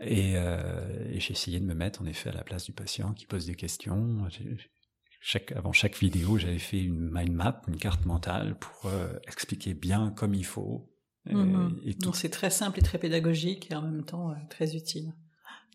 Et, 0.00 0.32
euh, 0.36 1.08
et 1.10 1.20
j'ai 1.20 1.32
essayé 1.32 1.60
de 1.60 1.64
me 1.64 1.74
mettre 1.74 2.02
en 2.02 2.06
effet 2.06 2.30
à 2.30 2.32
la 2.32 2.44
place 2.44 2.64
du 2.64 2.72
patient 2.72 3.12
qui 3.12 3.26
pose 3.26 3.46
des 3.46 3.54
questions. 3.54 4.28
Chaque, 5.20 5.52
avant 5.52 5.72
chaque 5.72 5.98
vidéo, 5.98 6.38
j'avais 6.38 6.58
fait 6.58 6.82
une 6.82 7.10
mind 7.10 7.32
map, 7.32 7.62
une 7.68 7.76
carte 7.76 8.06
mentale 8.06 8.56
pour 8.58 8.90
euh, 8.90 9.12
expliquer 9.28 9.74
bien 9.74 10.12
comme 10.16 10.34
il 10.34 10.46
faut. 10.46 10.90
Mm-hmm. 11.26 11.98
Donc 12.00 12.16
c'est 12.16 12.30
très 12.30 12.50
simple 12.50 12.78
et 12.78 12.82
très 12.82 12.98
pédagogique 12.98 13.70
et 13.70 13.74
en 13.74 13.82
même 13.82 14.04
temps 14.04 14.30
euh, 14.30 14.34
très 14.48 14.74
utile. 14.76 15.12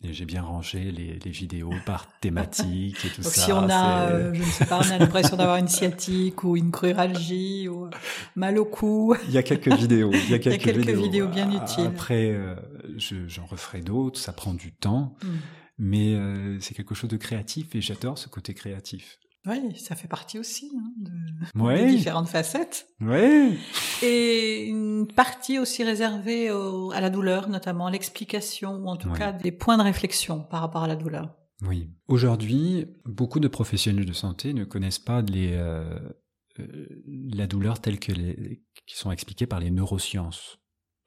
Et 0.04 0.14
j'ai 0.14 0.26
bien 0.26 0.42
rangé 0.42 0.92
les, 0.92 1.18
les, 1.24 1.32
vidéos 1.32 1.74
par 1.86 2.08
thématique 2.20 3.04
et 3.06 3.10
tout 3.10 3.22
Donc 3.22 3.32
ça. 3.32 3.42
Si 3.46 3.52
on 3.52 3.70
a, 3.70 4.10
euh, 4.10 4.34
je 4.34 4.42
ne 4.42 4.46
sais 4.46 4.66
pas, 4.66 4.78
on 4.78 4.92
a 4.92 4.98
l'impression 4.98 5.38
d'avoir 5.38 5.58
une 5.58 5.68
sciatique 5.68 6.44
ou 6.44 6.58
une 6.58 6.70
cruralgie 6.70 7.68
ou 7.68 7.90
mal 8.36 8.58
au 8.60 8.66
cou. 8.66 9.16
Il 9.28 9.34
y 9.34 9.38
a 9.38 9.44
quelques 9.44 9.74
vidéos. 9.74 10.12
Il 10.14 10.30
y 10.30 10.34
a 10.34 10.40
quelques, 10.40 10.66
il 10.66 10.68
y 10.68 10.70
a 10.70 10.74
quelques 10.74 10.88
vidéos. 10.88 11.04
vidéos. 11.04 11.28
bien 11.28 11.50
utiles. 11.50 11.86
Après, 11.88 12.30
euh, 12.30 12.56
j'en 12.98 13.46
referai 13.46 13.82
d'autres. 13.82 14.20
Ça 14.20 14.34
prend 14.34 14.54
du 14.54 14.74
temps, 14.74 15.16
mm. 15.24 15.28
mais 15.80 16.14
euh, 16.14 16.60
c'est 16.60 16.76
quelque 16.76 16.94
chose 16.94 17.10
de 17.10 17.18
créatif 17.18 17.74
et 17.74 17.82
j'adore 17.82 18.18
ce 18.18 18.28
côté 18.28 18.54
créatif. 18.54 19.18
Oui, 19.48 19.78
ça 19.78 19.96
fait 19.96 20.08
partie 20.08 20.40
aussi 20.40 20.72
hein, 20.76 20.92
de, 20.98 21.62
ouais. 21.62 21.86
des 21.86 21.92
différentes 21.92 22.30
facettes. 22.30 22.88
Oui. 23.00 23.60
Et 24.02 24.66
une 24.66 25.08
partie 25.08 25.60
aussi 25.60 25.84
réservée 25.84 26.52
au, 26.52 26.92
à 26.92 27.02
la 27.02 27.10
douleur, 27.10 27.48
notamment 27.48 27.90
l'explication 27.90 28.78
ou 28.78 28.88
en 28.88 28.98
tout 28.98 29.12
cas 29.12 29.32
des 29.32 29.52
points 29.52 29.78
de 29.78 29.84
réflexion 29.84 30.44
par 30.44 30.62
rapport 30.62 30.84
à 30.84 30.88
la 30.88 30.96
douleur. 30.96 31.36
Oui. 31.62 31.90
Aujourd'hui, 32.08 32.88
beaucoup 33.06 33.40
de 33.40 33.48
professionnels 33.48 34.06
de 34.06 34.14
santé 34.14 34.54
ne 34.54 34.66
connaissent 34.66 35.00
pas 35.00 35.22
les, 35.22 35.54
euh, 35.54 36.00
euh, 36.60 36.88
la 37.34 37.48
douleur 37.48 37.80
telle 37.80 38.00
que 38.00 38.12
les, 38.12 38.64
qui 38.86 38.98
sont 38.98 39.12
expliquées 39.12 39.48
par 39.48 39.60
les 39.60 39.72
neurosciences 39.72 40.58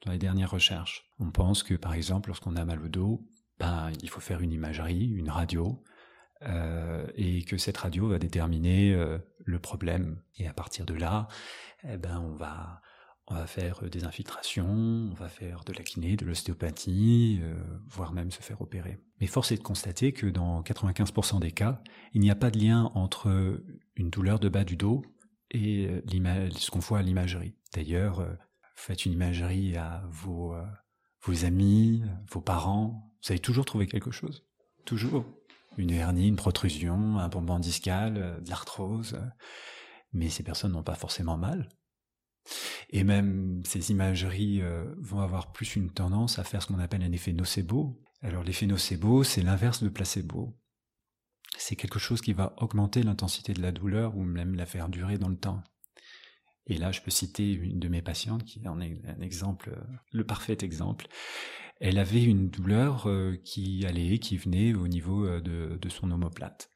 dans 0.05 0.11
les 0.11 0.17
dernières 0.17 0.51
recherches. 0.51 1.11
On 1.19 1.31
pense 1.31 1.61
que 1.61 1.75
par 1.75 1.93
exemple, 1.93 2.29
lorsqu'on 2.29 2.55
a 2.55 2.65
mal 2.65 2.81
au 2.81 2.87
dos, 2.87 3.27
ben, 3.59 3.91
il 4.01 4.09
faut 4.09 4.21
faire 4.21 4.41
une 4.41 4.53
imagerie, 4.53 5.07
une 5.07 5.29
radio, 5.29 5.83
euh, 6.43 7.05
et 7.15 7.43
que 7.43 7.57
cette 7.57 7.77
radio 7.77 8.07
va 8.07 8.19
déterminer 8.19 8.93
euh, 8.93 9.17
le 9.43 9.59
problème. 9.59 10.21
Et 10.37 10.47
à 10.47 10.53
partir 10.53 10.85
de 10.85 10.93
là, 10.93 11.27
eh 11.83 11.97
ben, 11.97 12.19
on 12.19 12.35
va 12.35 12.81
on 13.31 13.35
va 13.35 13.45
faire 13.45 13.87
des 13.87 14.05
infiltrations, 14.05 14.65
on 14.65 15.13
va 15.13 15.27
faire 15.27 15.63
de 15.63 15.71
la 15.73 15.83
kiné, 15.83 16.15
de 16.15 16.25
l'ostéopathie, 16.25 17.39
euh, 17.43 17.53
voire 17.85 18.11
même 18.11 18.31
se 18.31 18.41
faire 18.41 18.59
opérer. 18.59 18.97
Mais 19.21 19.27
force 19.27 19.51
est 19.51 19.57
de 19.57 19.61
constater 19.61 20.13
que 20.13 20.25
dans 20.25 20.63
95% 20.63 21.39
des 21.39 21.51
cas, 21.51 21.83
il 22.13 22.21
n'y 22.21 22.31
a 22.31 22.35
pas 22.35 22.49
de 22.49 22.57
lien 22.57 22.89
entre 22.95 23.61
une 23.95 24.09
douleur 24.09 24.39
de 24.39 24.49
bas 24.49 24.63
du 24.63 24.77
dos 24.77 25.03
et 25.51 26.01
ce 26.07 26.71
qu'on 26.71 26.79
voit 26.79 26.99
à 26.99 27.01
l'imagerie. 27.03 27.53
D'ailleurs, 27.71 28.27
faites 28.75 29.05
une 29.05 29.11
imagerie 29.11 29.77
à 29.77 30.03
vos, 30.09 30.55
vos 31.21 31.45
amis, 31.45 32.01
vos 32.31 32.41
parents, 32.41 33.13
vous 33.23 33.31
allez 33.31 33.39
toujours 33.39 33.65
trouver 33.65 33.85
quelque 33.85 34.11
chose? 34.11 34.45
Toujours 34.85 35.25
une 35.79 35.91
hernie, 35.91 36.27
une 36.27 36.35
protrusion, 36.35 37.17
un 37.17 37.29
bombement 37.29 37.59
discal, 37.59 38.17
euh, 38.17 38.39
de 38.41 38.49
l'arthrose. 38.49 39.19
Mais 40.11 40.29
ces 40.29 40.43
personnes 40.43 40.73
n'ont 40.73 40.83
pas 40.83 40.95
forcément 40.95 41.37
mal. 41.37 41.69
Et 42.89 43.03
même 43.03 43.61
ces 43.65 43.91
imageries 43.91 44.61
euh, 44.61 44.93
vont 44.97 45.19
avoir 45.19 45.51
plus 45.51 45.75
une 45.75 45.91
tendance 45.91 46.39
à 46.39 46.43
faire 46.43 46.61
ce 46.61 46.67
qu'on 46.67 46.79
appelle 46.79 47.03
un 47.03 47.11
effet 47.11 47.33
nocebo. 47.33 48.01
Alors 48.21 48.43
l'effet 48.43 48.65
nocebo, 48.65 49.23
c'est 49.23 49.41
l'inverse 49.41 49.81
de 49.81 49.89
placebo. 49.89 50.57
C'est 51.57 51.75
quelque 51.75 51.99
chose 51.99 52.21
qui 52.21 52.33
va 52.33 52.53
augmenter 52.57 53.03
l'intensité 53.03 53.53
de 53.53 53.61
la 53.61 53.71
douleur 53.71 54.15
ou 54.17 54.23
même 54.23 54.55
la 54.55 54.65
faire 54.65 54.89
durer 54.89 55.17
dans 55.17 55.29
le 55.29 55.37
temps. 55.37 55.63
Et 56.69 56.77
là, 56.77 56.91
je 56.91 57.01
peux 57.01 57.11
citer 57.11 57.51
une 57.51 57.79
de 57.79 57.87
mes 57.87 58.01
patientes 58.01 58.45
qui 58.45 58.65
en 58.67 58.79
est 58.79 59.01
un 59.07 59.21
exemple, 59.21 59.75
le 60.11 60.23
parfait 60.23 60.57
exemple. 60.61 61.07
Elle 61.81 61.97
avait 61.97 62.23
une 62.23 62.49
douleur 62.49 63.09
qui 63.43 63.85
allait, 63.85 64.19
qui 64.19 64.37
venait 64.37 64.73
au 64.73 64.87
niveau 64.87 65.25
de, 65.39 65.77
de 65.81 65.89
son 65.89 66.11
omoplate. 66.11 66.69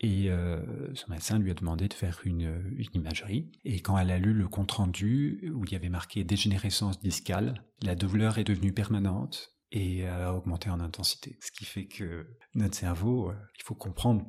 Et 0.00 0.30
euh, 0.30 0.62
son 0.94 1.10
médecin 1.10 1.38
lui 1.38 1.50
a 1.50 1.54
demandé 1.54 1.86
de 1.86 1.94
faire 1.94 2.20
une, 2.24 2.74
une, 2.76 2.88
imagerie. 2.94 3.52
Et 3.64 3.80
quand 3.80 3.98
elle 3.98 4.10
a 4.10 4.18
lu 4.18 4.32
le 4.32 4.48
compte-rendu 4.48 5.52
où 5.54 5.64
il 5.64 5.72
y 5.72 5.76
avait 5.76 5.90
marqué 5.90 6.24
dégénérescence 6.24 7.00
discale, 7.00 7.62
la 7.82 7.94
douleur 7.94 8.38
est 8.38 8.44
devenue 8.44 8.72
permanente 8.72 9.54
et 9.72 10.08
a 10.08 10.34
augmenté 10.34 10.70
en 10.70 10.80
intensité. 10.80 11.38
Ce 11.42 11.52
qui 11.52 11.66
fait 11.66 11.86
que 11.86 12.26
notre 12.54 12.74
cerveau, 12.74 13.30
euh, 13.30 13.34
il 13.58 13.62
faut 13.62 13.74
comprendre 13.74 14.26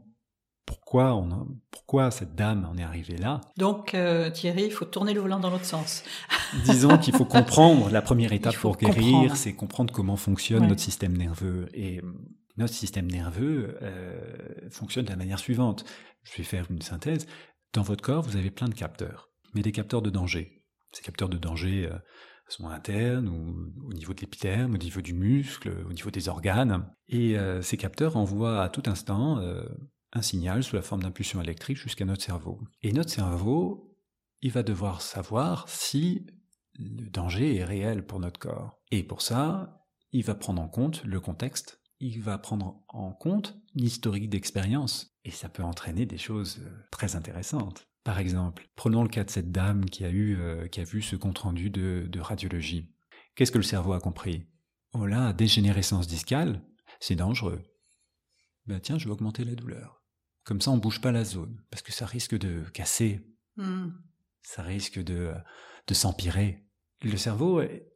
pourquoi, 0.65 1.15
on 1.15 1.31
a, 1.31 1.45
pourquoi 1.71 2.11
cette 2.11 2.35
dame 2.35 2.67
en 2.71 2.77
est 2.77 2.83
arrivée 2.83 3.17
là. 3.17 3.41
Donc 3.57 3.93
euh, 3.93 4.29
Thierry, 4.29 4.65
il 4.65 4.71
faut 4.71 4.85
tourner 4.85 5.13
le 5.13 5.21
volant 5.21 5.39
dans 5.39 5.49
l'autre 5.49 5.65
sens. 5.65 6.03
Disons 6.65 6.97
qu'il 6.97 7.15
faut 7.15 7.25
comprendre, 7.25 7.89
la 7.89 8.01
première 8.01 8.33
étape 8.33 8.57
pour 8.57 8.77
guérir, 8.77 9.35
c'est 9.35 9.53
comprendre 9.53 9.93
comment 9.93 10.17
fonctionne 10.17 10.67
notre 10.67 10.81
système 10.81 11.17
nerveux. 11.17 11.67
Et 11.73 12.01
notre 12.57 12.73
système 12.73 13.09
nerveux 13.09 13.77
euh, 13.81 14.69
fonctionne 14.69 15.05
de 15.05 15.09
la 15.09 15.15
manière 15.15 15.39
suivante. 15.39 15.85
Je 16.23 16.37
vais 16.37 16.43
faire 16.43 16.65
une 16.69 16.81
synthèse. 16.81 17.25
Dans 17.73 17.81
votre 17.81 18.03
corps, 18.03 18.23
vous 18.23 18.35
avez 18.35 18.51
plein 18.51 18.67
de 18.67 18.73
capteurs, 18.73 19.29
mais 19.53 19.61
des 19.61 19.71
capteurs 19.71 20.01
de 20.01 20.09
danger. 20.09 20.63
Ces 20.91 21.03
capteurs 21.03 21.29
de 21.29 21.37
danger 21.37 21.89
euh, 21.91 21.97
sont 22.47 22.67
internes 22.67 23.29
ou 23.29 23.87
au 23.87 23.93
niveau 23.93 24.13
de 24.13 24.21
l'épiderme, 24.21 24.75
au 24.75 24.77
niveau 24.77 25.01
du 25.01 25.13
muscle, 25.13 25.73
au 25.89 25.93
niveau 25.93 26.11
des 26.11 26.27
organes. 26.27 26.85
Et 27.07 27.37
euh, 27.37 27.61
ces 27.61 27.77
capteurs 27.77 28.17
envoient 28.17 28.61
à 28.61 28.69
tout 28.69 28.83
instant 28.87 29.41
un 30.13 30.21
signal 30.21 30.63
sous 30.63 30.75
la 30.75 30.81
forme 30.81 31.03
d'impulsion 31.03 31.41
électrique 31.41 31.77
jusqu'à 31.77 32.05
notre 32.05 32.23
cerveau. 32.23 32.59
Et 32.81 32.93
notre 32.93 33.09
cerveau, 33.09 33.95
il 34.41 34.51
va 34.51 34.63
devoir 34.63 35.01
savoir 35.01 35.69
si 35.69 36.25
le 36.77 37.09
danger 37.09 37.55
est 37.55 37.63
réel 37.63 38.05
pour 38.05 38.19
notre 38.19 38.39
corps. 38.39 38.79
Et 38.91 39.03
pour 39.03 39.21
ça, 39.21 39.85
il 40.11 40.23
va 40.23 40.35
prendre 40.35 40.61
en 40.61 40.67
compte 40.67 41.03
le 41.03 41.19
contexte 41.19 41.81
il 42.01 42.19
va 42.19 42.37
prendre 42.39 42.83
en 42.89 43.11
compte 43.11 43.55
l'historique 43.75 44.29
d'expérience. 44.29 45.15
Et 45.23 45.31
ça 45.31 45.49
peut 45.49 45.63
entraîner 45.63 46.07
des 46.07 46.17
choses 46.17 46.59
euh, 46.65 46.69
très 46.89 47.15
intéressantes. 47.15 47.87
Par 48.03 48.17
exemple, 48.17 48.67
prenons 48.75 49.03
le 49.03 49.09
cas 49.09 49.23
de 49.23 49.29
cette 49.29 49.51
dame 49.51 49.85
qui 49.85 50.03
a, 50.03 50.09
eu, 50.09 50.35
euh, 50.39 50.67
qui 50.67 50.81
a 50.81 50.83
vu 50.83 51.03
ce 51.03 51.15
compte-rendu 51.15 51.69
de, 51.69 52.19
radiologie. 52.19 52.91
Qu'est-ce 53.35 53.51
que 53.51 53.59
le 53.59 53.63
cerveau 53.63 53.93
a 53.93 53.99
compris? 53.99 54.47
Oh 54.93 55.05
là, 55.05 55.31
dégénérescence 55.31 56.07
discale, 56.07 56.63
c'est 56.99 57.15
dangereux. 57.15 57.61
Ben 58.65 58.79
tiens, 58.79 58.97
je 58.97 59.05
vais 59.05 59.11
augmenter 59.11 59.45
la 59.45 59.53
douleur. 59.53 60.00
Comme 60.43 60.61
ça, 60.61 60.71
on 60.71 60.77
bouge 60.77 61.01
pas 61.01 61.11
la 61.11 61.23
zone, 61.23 61.61
parce 61.69 61.83
que 61.83 61.91
ça 61.91 62.05
risque 62.05 62.37
de 62.37 62.63
casser. 62.73 63.21
Hmm. 63.57 63.89
Ça 64.41 64.63
risque 64.63 64.99
de, 64.99 65.33
de 65.87 65.93
s'empirer. 65.93 66.63
Le 67.03 67.17
cerveau 67.17 67.61
est, 67.61 67.87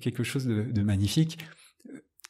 quelque 0.00 0.24
chose 0.24 0.46
de 0.46 0.82
magnifique. 0.82 1.38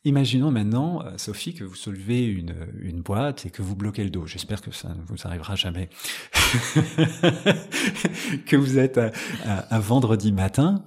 Imaginons 0.06 0.50
maintenant, 0.52 1.04
euh, 1.04 1.18
Sophie, 1.18 1.52
que 1.52 1.64
vous 1.64 1.74
soulevez 1.74 2.26
une, 2.26 2.54
une 2.78 3.02
boîte 3.02 3.44
et 3.44 3.50
que 3.50 3.60
vous 3.60 3.74
bloquez 3.74 4.04
le 4.04 4.10
dos. 4.10 4.24
J'espère 4.24 4.62
que 4.62 4.70
ça 4.70 4.94
ne 4.94 5.02
vous 5.02 5.16
arrivera 5.24 5.56
jamais. 5.56 5.88
que 8.46 8.54
vous 8.54 8.78
êtes 8.78 9.00
un 9.44 9.78
vendredi 9.80 10.30
matin, 10.30 10.84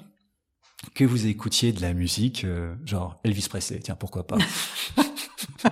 que 0.96 1.04
vous 1.04 1.28
écoutiez 1.28 1.74
de 1.74 1.82
la 1.82 1.94
musique, 1.94 2.46
euh, 2.46 2.74
genre 2.86 3.20
Elvis 3.26 3.48
Presley, 3.50 3.80
tiens, 3.80 3.96
pourquoi 3.96 4.26
pas? 4.26 4.38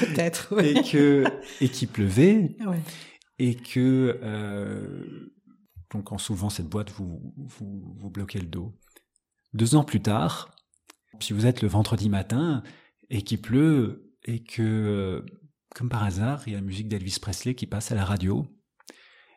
Peut-être, 0.00 0.54
oui. 0.56 0.68
Et 0.68 0.82
que 0.82 1.24
et 1.60 1.68
qu'il 1.68 1.88
pleuvait, 1.88 2.56
et 3.38 3.54
que 3.54 4.18
euh, 4.22 5.32
donc 5.92 6.12
en 6.12 6.18
soulevant 6.18 6.50
cette 6.50 6.68
boîte, 6.68 6.90
vous, 6.90 7.34
vous 7.36 7.96
vous 7.96 8.10
bloquez 8.10 8.40
le 8.40 8.46
dos. 8.46 8.76
Deux 9.52 9.76
ans 9.76 9.84
plus 9.84 10.02
tard, 10.02 10.54
si 11.20 11.32
vous 11.32 11.46
êtes 11.46 11.62
le 11.62 11.68
vendredi 11.68 12.08
matin 12.08 12.62
et 13.10 13.22
qu'il 13.22 13.40
pleut 13.40 14.12
et 14.24 14.42
que, 14.42 15.24
comme 15.74 15.88
par 15.88 16.02
hasard, 16.02 16.42
il 16.46 16.52
y 16.52 16.56
a 16.56 16.58
la 16.58 16.64
musique 16.64 16.88
d'Elvis 16.88 17.18
Presley 17.20 17.54
qui 17.54 17.66
passe 17.66 17.92
à 17.92 17.94
la 17.94 18.04
radio, 18.04 18.46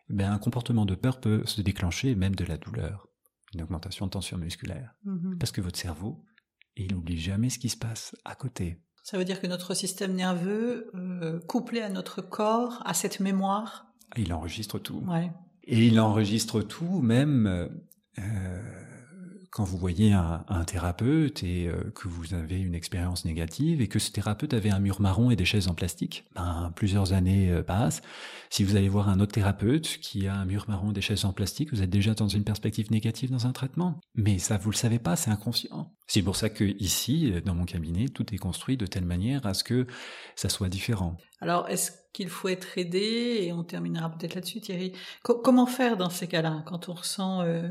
ben, 0.10 0.32
un 0.32 0.40
comportement 0.40 0.86
de 0.86 0.96
peur 0.96 1.20
peut 1.20 1.46
se 1.46 1.62
déclencher, 1.62 2.16
même 2.16 2.36
de 2.36 2.46
la 2.46 2.58
douleur, 2.58 3.08
une 3.54 3.62
augmentation 3.62 4.06
de 4.06 4.12
tension 4.12 4.38
musculaire. 4.38 4.96
Mm-hmm. 5.06 5.38
Parce 5.38 5.52
que 5.52 5.62
votre 5.62 5.78
cerveau, 5.78 6.24
il 6.76 6.94
n'oublie 6.94 7.20
jamais 7.20 7.50
ce 7.50 7.60
qui 7.60 7.70
se 7.70 7.78
passe 7.78 8.16
à 8.24 8.36
côté. 8.36 8.82
Ça 9.10 9.18
veut 9.18 9.24
dire 9.24 9.40
que 9.40 9.48
notre 9.48 9.74
système 9.74 10.16
nerveux, 10.16 10.92
euh, 10.94 11.40
couplé 11.48 11.80
à 11.80 11.88
notre 11.88 12.22
corps, 12.22 12.84
a 12.84 12.94
cette 12.94 13.22
mémoire. 13.22 13.86
Il 14.18 14.34
enregistre 14.34 14.80
tout. 14.80 15.02
Et 15.64 15.88
il 15.88 16.02
enregistre 16.02 16.60
tout, 16.60 17.00
même 17.00 17.48
euh, 18.20 18.86
quand 19.58 19.64
vous 19.64 19.80
voyez 19.80 20.14
un, 20.14 20.64
thérapeute 20.66 21.42
et 21.42 21.68
euh, 21.68 21.92
que 21.96 22.08
vous 22.08 22.36
avez 22.36 22.60
une 22.60 22.76
expérience 22.76 23.26
négative 23.26 23.82
et 23.82 23.88
que 23.88 23.98
ce 23.98 24.12
thérapeute 24.12 24.54
avait 24.54 24.70
un 24.70 24.78
mur 24.78 25.02
marron 25.02 25.32
et 25.32 25.36
des 25.36 25.46
chaises 25.46 25.68
en 25.68 25.74
plastique, 25.74 26.26
ben, 26.36 26.72
plusieurs 26.76 27.14
années 27.14 27.50
euh, 27.50 27.64
passent. 27.64 28.04
Si 28.52 28.64
vous 28.64 28.76
allez 28.76 28.88
voir 28.88 29.10
un 29.10 29.20
autre 29.20 29.32
thérapeute 29.32 29.98
qui 30.00 30.28
a 30.28 30.36
un 30.36 30.46
mur 30.46 30.66
marron 30.68 30.92
et 30.92 30.94
des 30.94 31.02
chaises 31.02 31.26
en 31.26 31.34
plastique, 31.34 31.74
vous 31.74 31.82
êtes 31.82 31.90
déjà 31.90 32.14
dans 32.14 32.28
une 32.28 32.44
perspective 32.44 32.92
négative 32.92 33.32
dans 33.32 33.48
un 33.48 33.52
traitement. 33.52 34.00
Mais 34.14 34.38
ça, 34.38 34.58
vous 34.58 34.70
le 34.70 34.76
savez 34.76 35.00
pas, 35.00 35.16
c'est 35.16 35.32
inconscient. 35.32 35.92
C'est 36.06 36.22
pour 36.22 36.36
ça 36.36 36.52
que 36.52 36.64
ici, 36.64 37.34
dans 37.44 37.56
mon 37.56 37.66
cabinet, 37.66 38.10
tout 38.10 38.32
est 38.36 38.38
construit 38.38 38.78
de 38.78 38.86
telle 38.86 39.06
manière 39.06 39.48
à 39.48 39.56
ce 39.56 39.64
que 39.64 39.88
ça 40.36 40.50
soit 40.50 40.70
différent. 40.70 41.18
Alors, 41.42 41.68
est-ce 41.68 41.92
qu'il 42.14 42.30
faut 42.30 42.48
être 42.48 42.78
aidé? 42.78 43.40
Et 43.42 43.54
on 43.54 43.64
terminera 43.64 44.10
peut-être 44.12 44.36
là-dessus, 44.36 44.62
Thierry. 44.62 44.94
comment 45.24 45.66
faire 45.66 45.98
dans 45.98 46.12
ces 46.12 46.28
cas-là, 46.28 46.64
quand 46.68 46.90
on 46.90 46.94
ressent 46.94 47.42
euh, 47.42 47.70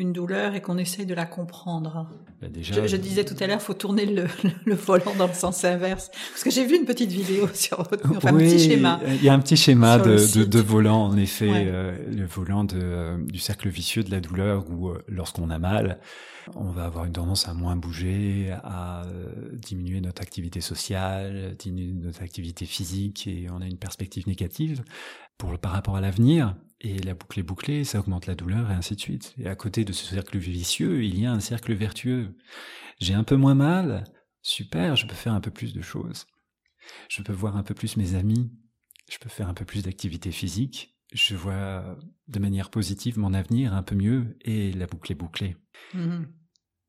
une 0.00 0.12
douleur 0.12 0.54
et 0.54 0.60
qu'on 0.60 0.78
essaye 0.78 1.06
de 1.06 1.14
la 1.14 1.26
comprendre. 1.26 2.08
Bah, 2.40 2.48
déjà, 2.48 2.86
je, 2.86 2.96
disais 2.96 3.24
tout 3.24 3.34
à 3.38 3.46
l'heure, 3.46 3.60
faut 3.60 3.74
tourner 3.74 4.06
le, 4.06 4.26
volant 4.74 5.14
dans 5.16 5.26
le 5.26 5.34
sens 5.34 5.62
inverse, 5.64 6.10
parce 6.30 6.42
que 6.42 6.50
j'ai 6.50 6.64
vu 6.64 6.76
une 6.76 6.86
petite 6.86 7.12
vidéo 7.12 7.48
sur 7.54 7.80
enfin, 7.80 8.34
un 8.34 8.38
petit 8.38 8.58
schéma. 8.58 9.00
Il 9.06 9.22
y 9.22 9.28
a 9.28 9.34
un 9.34 9.38
petit 9.38 9.56
schéma 9.56 9.98
de, 9.98 10.44
de, 10.44 10.60
volant, 10.60 11.04
en 11.04 11.16
effet, 11.16 11.50
euh, 11.52 11.96
le 12.10 12.24
volant 12.24 12.64
de, 12.64 12.78
euh, 12.80 13.18
du 13.24 13.38
cercle 13.38 13.68
vicieux 13.68 14.02
de 14.02 14.10
la 14.10 14.20
douleur, 14.20 14.64
où 14.70 14.88
euh, 14.88 15.04
lorsqu'on 15.06 15.50
a 15.50 15.58
mal, 15.58 16.00
on 16.56 16.70
va 16.70 16.84
avoir 16.84 17.04
une 17.04 17.12
tendance 17.12 17.46
à 17.46 17.54
moins 17.54 17.76
bouger, 17.76 18.50
à 18.64 19.02
diminuer 19.52 20.00
notre 20.00 20.22
activité 20.22 20.60
sociale, 20.60 21.54
diminuer 21.58 21.92
notre 21.92 22.22
activité 22.22 22.64
physique, 22.64 23.26
et 23.26 23.46
on 23.52 23.60
a 23.60 23.66
une 23.66 23.76
perspective 23.76 24.26
négative 24.26 24.82
pour 25.36 25.56
par 25.58 25.72
rapport 25.72 25.96
à 25.96 26.00
l'avenir. 26.00 26.56
Et 26.82 26.98
la 26.98 27.14
boucle 27.14 27.38
est 27.38 27.44
bouclée, 27.44 27.84
ça 27.84 28.00
augmente 28.00 28.26
la 28.26 28.34
douleur 28.34 28.70
et 28.70 28.74
ainsi 28.74 28.94
de 28.94 29.00
suite. 29.00 29.34
Et 29.38 29.46
à 29.46 29.54
côté 29.54 29.84
de 29.84 29.92
ce 29.92 30.06
cercle 30.06 30.38
vicieux, 30.38 31.04
il 31.04 31.20
y 31.20 31.26
a 31.26 31.32
un 31.32 31.40
cercle 31.40 31.74
vertueux. 31.74 32.36
J'ai 33.00 33.14
un 33.14 33.24
peu 33.24 33.36
moins 33.36 33.54
mal, 33.54 34.04
super, 34.42 34.96
je 34.96 35.06
peux 35.06 35.14
faire 35.14 35.34
un 35.34 35.40
peu 35.40 35.50
plus 35.50 35.74
de 35.74 35.82
choses. 35.82 36.26
Je 37.08 37.22
peux 37.22 37.32
voir 37.32 37.56
un 37.56 37.62
peu 37.62 37.74
plus 37.74 37.96
mes 37.96 38.14
amis, 38.14 38.50
je 39.10 39.18
peux 39.18 39.28
faire 39.28 39.48
un 39.48 39.54
peu 39.54 39.66
plus 39.66 39.82
d'activité 39.82 40.30
physique, 40.30 40.96
je 41.12 41.36
vois 41.36 41.98
de 42.28 42.38
manière 42.38 42.70
positive 42.70 43.18
mon 43.18 43.34
avenir 43.34 43.74
un 43.74 43.82
peu 43.82 43.94
mieux 43.94 44.38
et 44.40 44.72
la 44.72 44.86
boucle 44.86 45.12
est 45.12 45.16
bouclée. 45.16 45.56
Mm-hmm. 45.94 46.26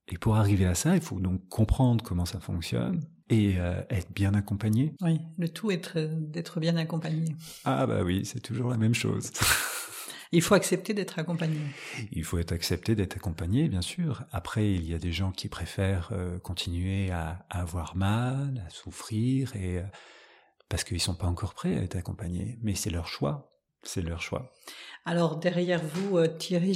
Et 0.07 0.17
pour 0.17 0.35
arriver 0.37 0.65
à 0.65 0.75
ça, 0.75 0.95
il 0.95 1.01
faut 1.01 1.19
donc 1.19 1.47
comprendre 1.49 2.03
comment 2.03 2.25
ça 2.25 2.39
fonctionne, 2.39 3.01
et 3.31 3.55
euh, 3.57 3.81
être 3.89 4.11
bien 4.13 4.33
accompagné. 4.33 4.93
Oui, 5.01 5.19
le 5.39 5.49
tout 5.49 5.71
est 5.71 5.97
d'être 5.97 6.59
bien 6.59 6.75
accompagné. 6.75 7.35
Ah 7.63 7.87
bah 7.87 8.03
oui, 8.03 8.25
c'est 8.25 8.41
toujours 8.41 8.69
la 8.69 8.77
même 8.77 8.93
chose. 8.93 9.31
Il 10.33 10.41
faut 10.41 10.53
accepter 10.53 10.93
d'être 10.93 11.19
accompagné. 11.19 11.59
Il 12.13 12.23
faut 12.23 12.37
être 12.37 12.53
accepté 12.53 12.95
d'être 12.95 13.17
accompagné, 13.17 13.67
bien 13.67 13.81
sûr. 13.81 14.23
Après, 14.31 14.71
il 14.71 14.89
y 14.89 14.93
a 14.93 14.97
des 14.97 15.11
gens 15.11 15.31
qui 15.33 15.49
préfèrent 15.49 16.09
euh, 16.13 16.39
continuer 16.39 17.11
à, 17.11 17.45
avoir 17.49 17.97
mal, 17.97 18.63
à 18.65 18.69
souffrir, 18.69 19.53
et 19.57 19.79
euh, 19.79 19.83
parce 20.69 20.85
qu'ils 20.85 21.01
sont 21.01 21.15
pas 21.15 21.27
encore 21.27 21.53
prêts 21.53 21.77
à 21.77 21.81
être 21.81 21.97
accompagnés. 21.97 22.57
Mais 22.61 22.75
c'est 22.75 22.89
leur 22.89 23.09
choix. 23.09 23.50
C'est 23.83 24.01
leur 24.01 24.21
choix. 24.21 24.53
Alors 25.05 25.37
derrière 25.37 25.83
vous, 25.83 26.17
euh, 26.17 26.27
Thierry, 26.27 26.71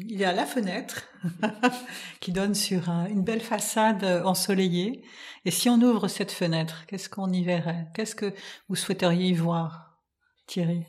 il 0.00 0.18
y 0.18 0.24
a 0.24 0.32
la 0.32 0.44
fenêtre 0.44 1.02
qui 2.20 2.32
donne 2.32 2.54
sur 2.54 2.90
une 2.90 3.24
belle 3.24 3.40
façade 3.40 4.04
ensoleillée. 4.24 5.02
Et 5.46 5.50
si 5.50 5.70
on 5.70 5.80
ouvre 5.80 6.08
cette 6.08 6.32
fenêtre, 6.32 6.84
qu'est-ce 6.86 7.08
qu'on 7.08 7.32
y 7.32 7.42
verrait? 7.42 7.88
Qu'est-ce 7.94 8.14
que 8.14 8.34
vous 8.68 8.76
souhaiteriez 8.76 9.28
y 9.28 9.34
voir, 9.34 9.98
Thierry? 10.46 10.84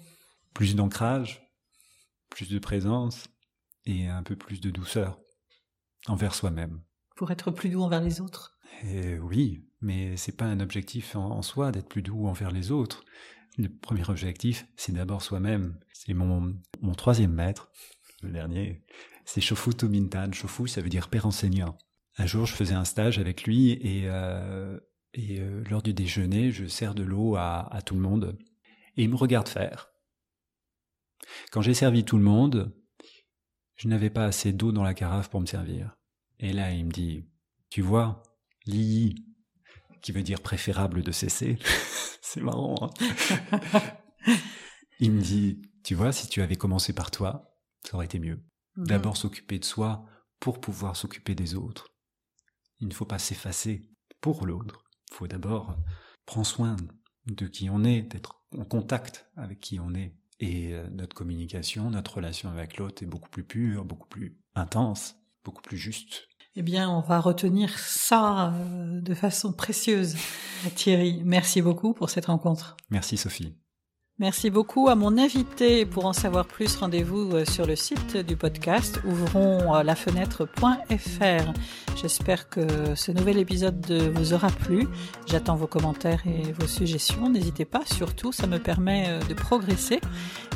Plus 0.53 0.75
d'ancrage, 0.75 1.49
plus 2.29 2.49
de 2.49 2.59
présence 2.59 3.25
et 3.85 4.07
un 4.07 4.23
peu 4.23 4.35
plus 4.35 4.59
de 4.59 4.69
douceur 4.69 5.19
envers 6.07 6.35
soi-même. 6.35 6.81
Pour 7.15 7.31
être 7.31 7.51
plus 7.51 7.69
doux 7.69 7.81
envers 7.81 8.01
les 8.01 8.19
autres 8.19 8.54
et 8.83 9.17
Oui, 9.19 9.65
mais 9.81 10.17
c'est 10.17 10.35
pas 10.35 10.45
un 10.45 10.59
objectif 10.59 11.15
en, 11.15 11.41
soi 11.41 11.71
d'être 11.71 11.89
plus 11.89 12.01
doux 12.01 12.27
envers 12.27 12.51
les 12.51 12.71
autres. 12.71 13.03
Le 13.57 13.69
premier 13.69 14.09
objectif, 14.09 14.67
c'est 14.75 14.91
d'abord 14.91 15.21
soi-même. 15.21 15.79
C'est 15.93 16.13
mon, 16.13 16.55
mon 16.81 16.93
troisième 16.93 17.31
maître, 17.31 17.71
le 18.21 18.31
dernier, 18.31 18.83
c'est 19.25 19.41
Shofu 19.41 19.73
Tomintan. 19.73 20.31
Shofu, 20.31 20.67
ça 20.67 20.81
veut 20.81 20.89
dire 20.89 21.09
père 21.09 21.25
enseignant. 21.25 21.77
Un 22.17 22.25
jour, 22.25 22.45
je 22.45 22.53
faisais 22.53 22.75
un 22.75 22.85
stage 22.85 23.19
avec 23.19 23.43
lui 23.43 23.71
et, 23.71 24.03
euh, 24.05 24.79
et 25.13 25.39
euh, 25.39 25.63
lors 25.69 25.81
du 25.81 25.93
déjeuner, 25.93 26.51
je 26.51 26.65
sers 26.65 26.95
de 26.95 27.03
l'eau 27.03 27.35
à, 27.35 27.73
à 27.73 27.81
tout 27.81 27.95
le 27.95 28.01
monde 28.01 28.37
et 28.97 29.03
il 29.03 29.09
me 29.09 29.15
regarde 29.15 29.47
faire. 29.47 29.89
Quand 31.51 31.61
j'ai 31.61 31.73
servi 31.73 32.05
tout 32.05 32.17
le 32.17 32.23
monde, 32.23 32.73
je 33.75 33.87
n'avais 33.87 34.09
pas 34.09 34.25
assez 34.25 34.53
d'eau 34.53 34.71
dans 34.71 34.83
la 34.83 34.93
carafe 34.93 35.29
pour 35.29 35.41
me 35.41 35.45
servir. 35.45 35.97
Et 36.39 36.53
là, 36.53 36.71
il 36.71 36.85
me 36.85 36.91
dit, 36.91 37.25
tu 37.69 37.81
vois, 37.81 38.23
Li, 38.65 39.25
qui 40.01 40.11
veut 40.11 40.23
dire 40.23 40.41
préférable 40.41 41.03
de 41.03 41.11
cesser. 41.11 41.57
C'est 42.21 42.41
marrant. 42.41 42.75
Hein. 42.81 43.81
il 44.99 45.11
me 45.11 45.21
dit, 45.21 45.61
tu 45.83 45.95
vois, 45.95 46.11
si 46.11 46.27
tu 46.27 46.41
avais 46.41 46.55
commencé 46.55 46.93
par 46.93 47.11
toi, 47.11 47.55
ça 47.83 47.95
aurait 47.95 48.05
été 48.05 48.19
mieux. 48.19 48.43
Mhm. 48.77 48.87
D'abord 48.87 49.17
s'occuper 49.17 49.59
de 49.59 49.65
soi 49.65 50.05
pour 50.39 50.59
pouvoir 50.59 50.95
s'occuper 50.95 51.35
des 51.35 51.55
autres. 51.55 51.87
Il 52.79 52.87
ne 52.87 52.93
faut 52.93 53.05
pas 53.05 53.19
s'effacer 53.19 53.89
pour 54.21 54.45
l'autre. 54.45 54.83
Il 55.11 55.15
faut 55.15 55.27
d'abord 55.27 55.77
prendre 56.25 56.47
soin 56.47 56.75
de 57.27 57.47
qui 57.47 57.69
on 57.69 57.83
est, 57.83 58.01
d'être 58.03 58.43
en 58.57 58.65
contact 58.65 59.29
avec 59.35 59.59
qui 59.59 59.79
on 59.79 59.93
est. 59.93 60.15
Et 60.39 60.73
euh, 60.73 60.87
notre 60.89 61.15
communication, 61.15 61.89
notre 61.89 62.15
relation 62.15 62.49
avec 62.49 62.77
l'autre 62.77 63.03
est 63.03 63.07
beaucoup 63.07 63.29
plus 63.29 63.45
pure, 63.45 63.85
beaucoup 63.85 64.07
plus 64.07 64.37
intense, 64.53 65.15
beaucoup 65.43 65.61
plus 65.61 65.77
juste. 65.77 66.27
Eh 66.57 66.61
bien, 66.61 66.89
on 66.89 67.01
va 67.01 67.19
retenir 67.19 67.77
ça 67.77 68.53
euh, 68.53 69.01
de 69.01 69.13
façon 69.13 69.51
précieuse. 69.51 70.15
Thierry, 70.75 71.21
merci 71.25 71.61
beaucoup 71.61 71.93
pour 71.93 72.09
cette 72.09 72.27
rencontre. 72.27 72.77
Merci 72.89 73.17
Sophie. 73.17 73.55
Merci 74.17 74.49
beaucoup 74.49 74.87
à 74.87 74.95
mon 74.95 75.17
invité. 75.17 75.85
Pour 75.85 76.05
en 76.05 76.13
savoir 76.13 76.45
plus, 76.45 76.77
rendez-vous 76.77 77.33
euh, 77.33 77.43
sur 77.43 77.65
le 77.65 77.75
site 77.75 78.15
du 78.15 78.37
podcast 78.37 79.01
ouvrons 79.03 79.73
la 79.83 79.93
fenêtre.fr. 79.93 81.51
J'espère 81.97 82.47
que 82.49 82.95
ce 82.95 83.11
nouvel 83.11 83.37
épisode 83.37 83.91
vous 84.15 84.33
aura 84.33 84.49
plu. 84.49 84.87
J'attends 85.27 85.55
vos 85.55 85.67
commentaires 85.67 86.21
et 86.25 86.51
vos 86.53 86.67
suggestions. 86.67 87.29
N'hésitez 87.29 87.65
pas, 87.65 87.81
surtout, 87.85 88.31
ça 88.31 88.47
me 88.47 88.57
permet 88.57 89.05
euh, 89.07 89.19
de 89.27 89.33
progresser. 89.33 89.99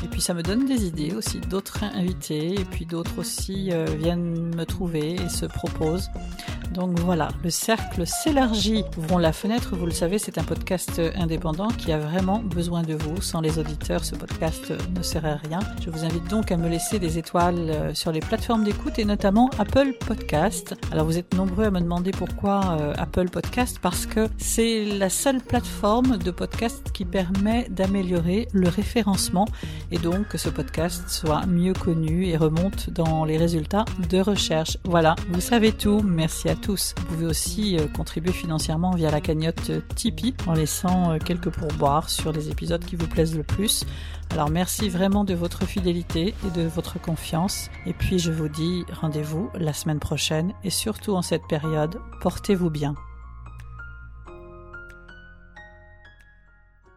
Et 0.03 0.07
puis 0.07 0.21
ça 0.21 0.33
me 0.33 0.41
donne 0.41 0.65
des 0.65 0.85
idées 0.85 1.13
aussi. 1.13 1.41
D'autres 1.41 1.83
invités 1.83 2.53
et 2.59 2.65
puis 2.65 2.85
d'autres 2.85 3.19
aussi 3.19 3.71
euh, 3.73 3.85
viennent 3.85 4.55
me 4.55 4.65
trouver 4.65 5.15
et 5.15 5.29
se 5.29 5.45
proposent. 5.45 6.09
Donc 6.73 6.99
voilà, 6.99 7.29
le 7.43 7.49
cercle 7.49 8.05
s'élargit. 8.05 8.85
Ouvrons 8.97 9.17
la 9.17 9.33
fenêtre, 9.33 9.75
vous 9.75 9.85
le 9.85 9.91
savez, 9.91 10.19
c'est 10.19 10.37
un 10.37 10.43
podcast 10.43 11.01
indépendant 11.15 11.69
qui 11.69 11.91
a 11.91 11.97
vraiment 11.97 12.39
besoin 12.39 12.83
de 12.83 12.93
vous. 12.93 13.21
Sans 13.21 13.41
les 13.41 13.48
auditeurs, 13.57 14.03
ce 14.03 14.15
podcast 14.15 14.73
ne 14.95 15.01
sert 15.01 15.25
à 15.25 15.35
rien. 15.35 15.59
Je 15.83 15.89
vous 15.89 16.03
invite 16.03 16.27
donc 16.29 16.51
à 16.51 16.57
me 16.57 16.67
laisser 16.67 16.99
des 16.99 17.17
étoiles 17.17 17.69
euh, 17.69 17.93
sur 17.93 18.11
les 18.11 18.19
plateformes 18.19 18.63
d'écoute 18.63 18.99
et 18.99 19.05
notamment 19.05 19.49
Apple 19.57 19.93
Podcast. 20.05 20.75
Alors 20.91 21.05
vous 21.05 21.17
êtes 21.17 21.33
nombreux 21.35 21.65
à 21.65 21.71
me 21.71 21.79
demander 21.79 22.11
pourquoi 22.11 22.77
euh, 22.79 22.93
Apple 22.97 23.29
Podcast 23.29 23.79
parce 23.81 24.05
que 24.05 24.27
c'est 24.37 24.85
la 24.85 25.09
seule 25.09 25.39
plateforme 25.41 26.17
de 26.17 26.31
podcast 26.31 26.91
qui 26.93 27.05
permet 27.05 27.67
d'améliorer 27.69 28.47
le 28.51 28.67
référencement 28.67 29.47
et 29.91 29.97
donc 29.97 30.27
que 30.27 30.37
ce 30.37 30.49
podcast 30.49 31.09
soit 31.09 31.45
mieux 31.45 31.73
connu 31.73 32.25
et 32.27 32.37
remonte 32.37 32.89
dans 32.89 33.25
les 33.25 33.37
résultats 33.37 33.85
de 34.09 34.19
recherche. 34.19 34.77
Voilà, 34.83 35.15
vous 35.31 35.41
savez 35.41 35.71
tout. 35.71 36.01
Merci 36.03 36.49
à 36.49 36.55
tous. 36.55 36.93
Vous 36.97 37.05
pouvez 37.05 37.25
aussi 37.25 37.77
euh, 37.77 37.87
contribuer 37.87 38.33
financièrement 38.33 38.91
via 38.91 39.09
la 39.09 39.21
cagnotte 39.21 39.71
Tipeee 39.95 40.35
en 40.45 40.53
laissant 40.53 41.17
quelques 41.19 41.49
pourboires 41.49 42.09
sur 42.09 42.31
les 42.31 42.49
épisodes 42.49 42.83
qui 42.83 42.95
vous 42.95 43.07
plaisent 43.07 43.38
plus. 43.43 43.85
Alors 44.31 44.49
merci 44.49 44.89
vraiment 44.89 45.23
de 45.23 45.33
votre 45.33 45.65
fidélité 45.65 46.33
et 46.45 46.51
de 46.51 46.67
votre 46.67 46.99
confiance. 47.01 47.69
Et 47.85 47.93
puis 47.93 48.19
je 48.19 48.31
vous 48.31 48.49
dis 48.49 48.85
rendez-vous 49.01 49.49
la 49.55 49.73
semaine 49.73 49.99
prochaine 49.99 50.53
et 50.63 50.69
surtout 50.69 51.15
en 51.15 51.21
cette 51.21 51.47
période, 51.47 51.99
portez-vous 52.21 52.69
bien. 52.69 52.95